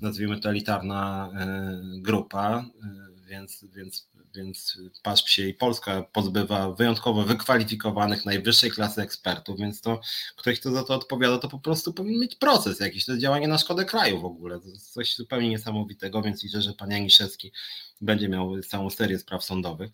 [0.00, 8.24] nazwijmy to elitarna e, grupa, e, więc, więc, więc PASP i Polska pozbywa wyjątkowo wykwalifikowanych,
[8.24, 10.00] najwyższej klasy ekspertów, więc to
[10.36, 13.48] ktoś, kto za to odpowiada, to po prostu powinien mieć proces jakiś, to jest działanie
[13.48, 17.52] na szkodę kraju w ogóle, to jest coś zupełnie niesamowitego, więc liczę, że pan Janiszewski
[18.00, 19.90] będzie miał całą serię spraw sądowych.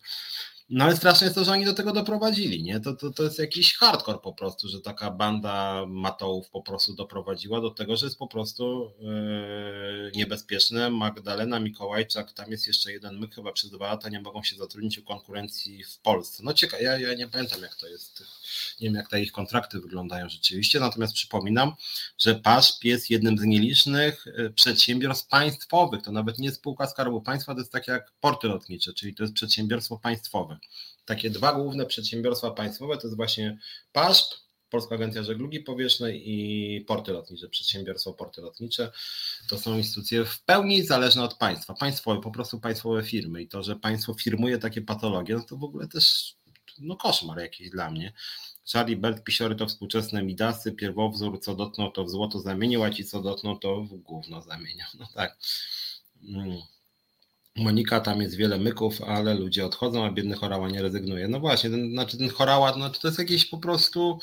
[0.69, 2.79] No ale straszne jest to, że oni do tego doprowadzili, nie?
[2.79, 7.61] To, to, to jest jakiś hardcore po prostu, że taka banda matołów po prostu doprowadziła
[7.61, 10.89] do tego, że jest po prostu yy, niebezpieczne.
[10.89, 14.99] Magdalena Mikołajczak, tam jest jeszcze jeden myk, chyba przez dwa lata nie mogą się zatrudnić
[14.99, 16.43] w konkurencji w Polsce.
[16.43, 18.23] No ciekawe, ja, ja nie pamiętam jak to jest,
[18.81, 21.73] nie wiem jak te ich kontrakty wyglądają rzeczywiście, natomiast przypominam,
[22.17, 27.53] że PASZP jest jednym z nielicznych y, przedsiębiorstw państwowych, to nawet nie spółka Skarbu Państwa,
[27.53, 30.57] to jest tak jak porty lotnicze, czyli to jest przedsiębiorstwo państwowe.
[31.05, 33.57] Takie dwa główne przedsiębiorstwa państwowe to jest właśnie
[33.91, 34.35] PASZP,
[34.69, 38.91] Polska Agencja Żeglugi Powietrznej i porty lotnicze, przedsiębiorstwo porty lotnicze.
[39.49, 43.63] To są instytucje w pełni zależne od państwa, państwowe, po prostu państwowe firmy i to,
[43.63, 46.35] że państwo firmuje takie patologie, no to w ogóle też
[46.79, 48.13] no koszmar jakiś dla mnie.
[48.73, 53.05] Charlie Belt, pisiory to współczesne Midasy, pierwowzór, co dotknął to w złoto zamienił, a ci
[53.05, 54.85] co dotknął to w gówno zamienił.
[54.99, 55.37] No tak.
[56.23, 56.57] Mm.
[57.55, 61.27] Monika, tam jest wiele myków, ale ludzie odchodzą, a biedny chorała nie rezygnuje.
[61.27, 64.19] No właśnie, ten, znaczy ten chorała, znaczy to jest jakieś po prostu.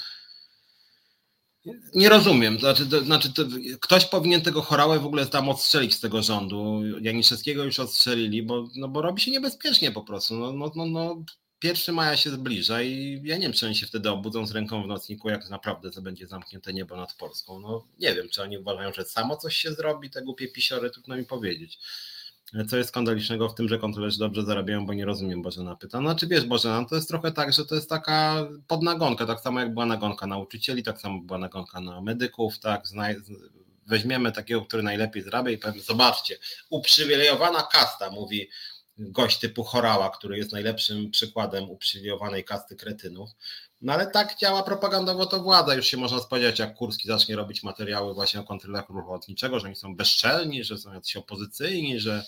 [1.95, 2.59] Nie rozumiem.
[2.59, 3.43] Znaczy, to, znaczy to,
[3.81, 6.83] ktoś powinien tego chorałę w ogóle tam odstrzelić z tego rządu.
[7.01, 10.35] Janiszewskiego już odstrzelili, bo, no bo robi się niebezpiecznie po prostu.
[10.35, 11.25] No, no, no, no.
[11.63, 14.83] Pierwszy maja się zbliża i ja nie wiem, czy oni się wtedy obudzą z ręką
[14.83, 17.61] w nocniku, jak naprawdę to będzie zamknięte niebo nad Polską.
[17.61, 21.17] No nie wiem, czy oni uważają, że samo coś się zrobi, te głupie pisiory, trudno
[21.17, 21.79] mi powiedzieć.
[22.69, 25.99] Co jest skandalicznego w tym, że kontrolerzy dobrze zarabiają, bo nie rozumiem Bożena pyta.
[25.99, 29.73] Znaczy wiesz Bożena, to jest trochę tak, że to jest taka podnagonka, tak samo jak
[29.73, 32.83] była nagonka nauczycieli, tak samo była nagonka na medyków, tak,
[33.87, 36.39] weźmiemy takiego, który najlepiej zarabia i powiemy, zobaczcie,
[36.71, 38.49] uprzywilejowana kasta, mówi
[39.11, 43.31] gość typu Chorała, który jest najlepszym przykładem uprzywilejowanej kasty kretynów.
[43.83, 45.75] No ale tak działa propagandowo to władza.
[45.75, 49.67] Już się można spodziewać, jak Kurski zacznie robić materiały właśnie o kontrolach ruchu lotniczego, że
[49.67, 52.25] oni są bezczelni, że są jacyś opozycyjni, że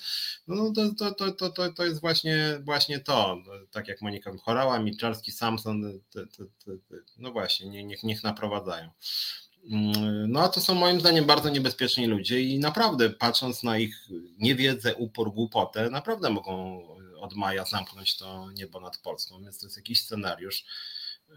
[0.49, 3.37] no to, to, to, to, to, to jest właśnie, właśnie to.
[3.71, 6.01] Tak jak Monika Chorała, Milczarski, Samson,
[7.19, 8.91] no właśnie, niech, niech naprowadzają.
[10.29, 14.09] No a to są moim zdaniem bardzo niebezpieczni ludzie i naprawdę patrząc na ich
[14.39, 16.83] niewiedzę, upór, głupotę, naprawdę mogą
[17.21, 20.65] od maja zamknąć to niebo nad Polską, więc to jest jakiś scenariusz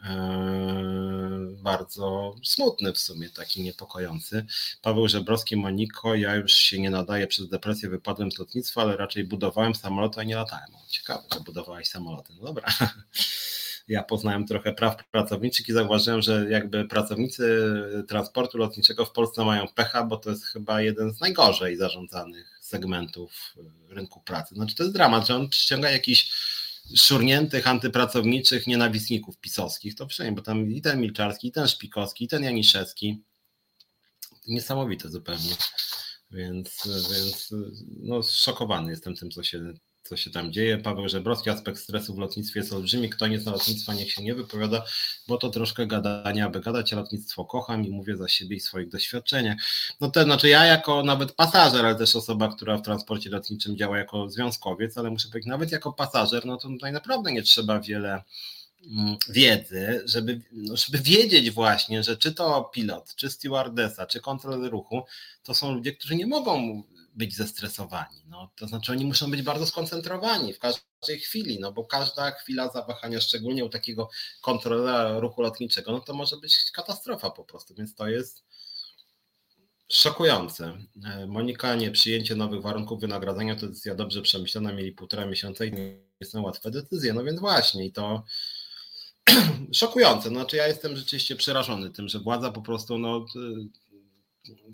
[0.03, 4.45] Eee, bardzo smutny w sumie, taki niepokojący.
[4.81, 9.23] Paweł Żebrowski, Moniko, ja już się nie nadaję przez depresję, wypadłem z lotnictwa, ale raczej
[9.23, 10.69] budowałem samoloty, a nie latałem.
[10.89, 12.33] Ciekawe, że budowałeś samoloty.
[12.39, 12.67] No dobra.
[13.87, 17.73] Ja poznałem trochę praw pracowniczych i zauważyłem, że jakby pracownicy
[18.07, 23.55] transportu lotniczego w Polsce mają pecha, bo to jest chyba jeden z najgorzej zarządzanych segmentów
[23.89, 24.55] rynku pracy.
[24.55, 26.31] Znaczy to jest dramat, że on przyciąga jakiś
[26.95, 32.27] szurniętych, antypracowniczych nienawistników pisowskich, to przynajmniej, bo tam i ten Milczarski, i ten Szpikowski, i
[32.27, 33.23] ten Janiszewski.
[34.47, 35.55] Niesamowite zupełnie.
[36.31, 37.53] Więc, więc
[37.87, 39.73] no, szokowany jestem tym, co się
[40.07, 40.77] co się tam dzieje.
[40.77, 43.09] Paweł Żebrowski, aspekt stresu w lotnictwie jest olbrzymi.
[43.09, 44.85] Kto nie zna lotnictwa, niech się nie wypowiada,
[45.27, 46.91] bo to troszkę gadania, aby gadać.
[46.91, 49.57] Lotnictwo kocham i mówię za siebie i swoich doświadczeniach.
[50.01, 53.97] No to znaczy ja jako nawet pasażer, ale też osoba, która w transporcie lotniczym działa
[53.97, 58.23] jako związkowiec, ale muszę powiedzieć, nawet jako pasażer, no to tutaj naprawdę nie trzeba wiele
[58.91, 64.71] mm, wiedzy, żeby, no, żeby wiedzieć właśnie, że czy to pilot, czy stewardesa, czy kontroler
[64.71, 65.03] ruchu,
[65.43, 66.83] to są ludzie, którzy nie mogą
[67.17, 68.23] być zestresowani.
[68.27, 72.69] No, to znaczy oni muszą być bardzo skoncentrowani w każdej chwili, no bo każda chwila
[72.69, 74.09] zawahania, szczególnie u takiego
[74.41, 78.43] kontrolera ruchu lotniczego, no to może być katastrofa po prostu, więc to jest
[79.89, 80.77] szokujące.
[81.05, 85.71] E, Monika, nie przyjęcie nowych warunków wynagradzania to decyzja dobrze przemyślana, mieli półtora miesiąca i
[85.71, 88.23] nie są łatwe decyzje, no więc właśnie i to
[89.73, 90.29] szokujące.
[90.29, 93.25] No, znaczy ja jestem rzeczywiście przerażony tym, że władza po prostu no,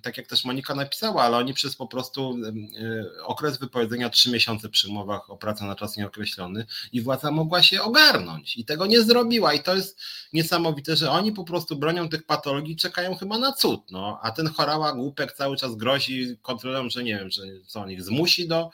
[0.01, 2.37] tak jak też Monika napisała, ale oni przez po prostu
[2.79, 7.63] e, okres wypowiedzenia trzy miesiące przy umowach o pracę na czas nieokreślony i władza mogła
[7.63, 9.53] się ogarnąć i tego nie zrobiła.
[9.53, 10.01] I to jest
[10.33, 14.47] niesamowite, że oni po prostu bronią tych patologii, czekają chyba na cud, no, a ten
[14.47, 18.71] chorała głupek cały czas grozi kontrolą, że nie wiem, że co on ich zmusi do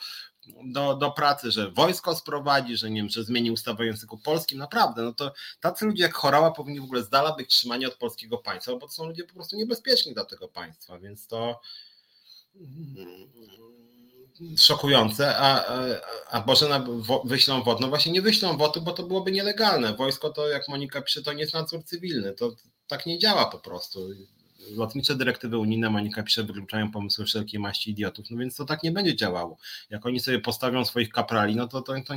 [0.63, 4.57] do, do pracy, że wojsko sprowadzi, że nie wiem, że zmieni ustawę o języku polskim,
[4.57, 7.95] naprawdę, no to tacy ludzie jak Chorała powinni w ogóle z dala być trzymani od
[7.95, 11.61] polskiego państwa, bo to są ludzie po prostu niebezpieczni dla tego państwa, więc to
[14.57, 15.84] szokujące, a, a,
[16.30, 16.84] a Boże
[17.26, 17.80] wyślą WOT.
[17.80, 19.93] No właśnie nie wyślą WOT-u, bo to byłoby nielegalne.
[19.93, 22.34] Wojsko to, jak Monika pisze, to nie jest nadzór cywilny.
[22.34, 22.51] To
[22.88, 24.09] tak nie działa po prostu.
[24.76, 28.91] Lotnicze dyrektywy unijne, Monika pisze, wykluczają pomysły wszelkiej maści idiotów, no więc to tak nie
[28.91, 29.57] będzie działało.
[29.90, 32.14] Jak oni sobie postawią swoich kaprali, no to, to, to,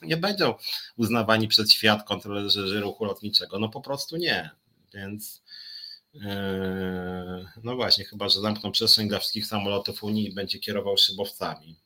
[0.00, 0.54] to nie będą
[0.96, 3.58] uznawani przez świat kontrolerzy ruchu lotniczego.
[3.58, 4.50] No po prostu nie.
[4.94, 5.42] Więc
[6.14, 11.76] Eee, no właśnie, chyba, że zamkną przestrzeń dla wszystkich samolotów Unii i będzie kierował szybowcami.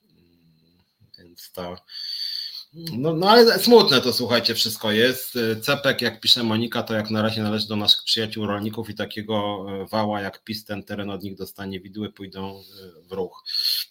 [1.18, 1.76] Więc to
[2.74, 5.38] no, no ale smutne to słuchajcie, wszystko jest.
[5.62, 9.66] Cepek, jak pisze Monika, to jak na razie należy do naszych przyjaciół rolników i takiego
[9.68, 12.62] e, wała jak PiS ten teren od nich dostanie, widły pójdą e,
[13.08, 13.44] w ruch.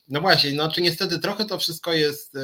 [0.07, 2.39] No właśnie, no czy niestety trochę to wszystko jest, e,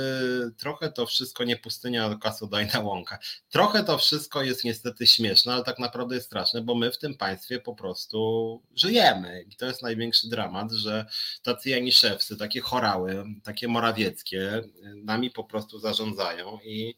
[0.58, 3.20] trochę to wszystko nie pustynia kasodajna łąka.
[3.50, 7.18] Trochę to wszystko jest niestety śmieszne, ale tak naprawdę jest straszne, bo my w tym
[7.18, 11.06] państwie po prostu żyjemy i to jest największy dramat, że
[11.44, 14.64] tacy Janiszewscy, takie chorały, takie morawieckie
[14.96, 16.96] nami po prostu zarządzają i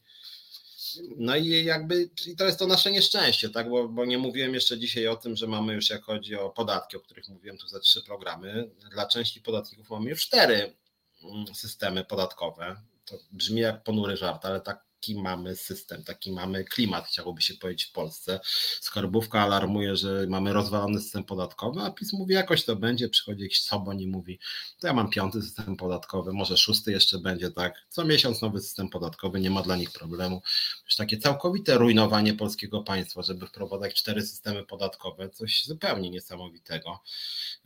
[1.16, 3.70] no i jakby i to jest to nasze nieszczęście, tak?
[3.70, 6.96] Bo, bo nie mówiłem jeszcze dzisiaj o tym, że mamy już jak chodzi o podatki,
[6.96, 8.70] o których mówiłem tu za trzy programy.
[8.90, 10.74] Dla części podatników mamy już cztery
[11.22, 12.76] mm, systemy podatkowe.
[13.04, 17.54] To brzmi jak ponury żart, ale tak taki mamy system, taki mamy klimat, chciałoby się
[17.54, 18.40] powiedzieć w Polsce.
[18.80, 23.62] Skarbówka alarmuje, że mamy rozwalony system podatkowy, a PiS mówi, jakoś to będzie, przychodzi jakiś
[23.62, 24.38] Soboń i mówi,
[24.80, 28.88] to ja mam piąty system podatkowy, może szósty jeszcze będzie, tak, co miesiąc nowy system
[28.88, 30.42] podatkowy, nie ma dla nich problemu.
[30.84, 37.00] Już takie całkowite rujnowanie polskiego państwa, żeby wprowadzać cztery systemy podatkowe, coś zupełnie niesamowitego.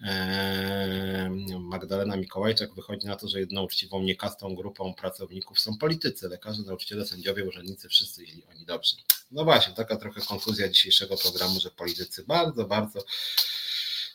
[0.03, 1.31] Eee,
[1.61, 7.07] Magdalena Mikołajczak wychodzi na to, że jedną uczciwą, niekastą grupą pracowników są politycy, lekarze, nauczyciele,
[7.07, 8.97] sędziowie, sędziowie, urzędnicy, wszyscy źli, oni dobrzy.
[9.31, 13.05] No właśnie, taka trochę konkluzja dzisiejszego programu, że politycy bardzo, bardzo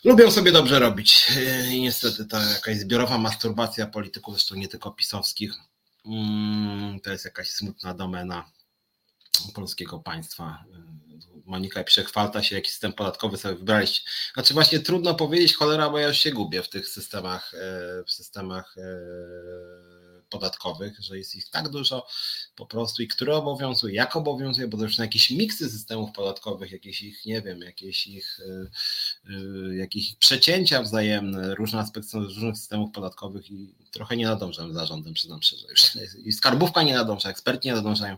[0.04, 1.28] lubią sobie dobrze robić.
[1.72, 5.54] I niestety ta jakaś zbiorowa masturbacja polityków, zresztą nie tylko pisowskich,
[6.06, 8.52] mm, to jest jakaś smutna domena
[9.54, 10.64] polskiego państwa.
[11.46, 14.10] Monika pisze, chwalta się, jaki system podatkowy sobie wybraliście.
[14.34, 17.58] Znaczy właśnie trudno powiedzieć, cholera, bo ja już się gubię w tych systemach, e,
[18.04, 18.76] w systemach
[20.32, 22.08] podatkowych, że jest ich tak dużo
[22.56, 26.72] po prostu i które obowiązuje, jak obowiązuje, bo to już są jakieś miksy systemów podatkowych,
[26.72, 28.70] jakieś ich, nie wiem, jakieś ich, yy,
[29.78, 35.42] jakieś ich przecięcia wzajemne, różne aspekty różnych systemów podatkowych i trochę nie nadążam zarządem, przyznam
[35.42, 35.68] szczerze.
[36.24, 38.18] I skarbówka nie nadąża, eksperci nie nadążają.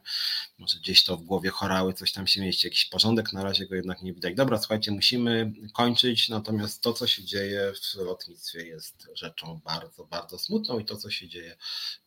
[0.58, 3.76] Może gdzieś to w głowie chorały, coś tam się mieści, jakiś porządek, na razie go
[3.76, 4.36] jednak nie widać.
[4.36, 10.40] Dobra, słuchajcie, musimy kończyć, natomiast to, co się dzieje w lotnictwie jest rzeczą bardzo, bardzo
[10.40, 11.58] smutną i to, co się dzieje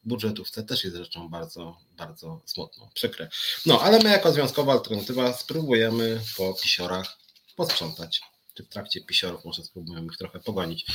[0.04, 3.28] w budżetówce też jest rzeczą bardzo, bardzo smutną, przykre.
[3.66, 7.18] No, ale my jako Związkowa Alternatywa spróbujemy po pisiorach
[7.56, 8.20] posprzątać
[8.56, 10.86] czy w trakcie pisiorów może spróbujemy ich trochę pogonić.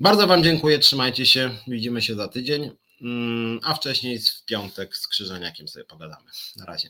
[0.00, 2.70] Bardzo Wam dziękuję, trzymajcie się, widzimy się za tydzień,
[3.02, 6.30] mm, a wcześniej w piątek z Krzyżeniakiem sobie pogadamy.
[6.56, 6.88] Na razie.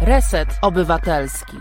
[0.00, 1.56] Reset Obywatelski.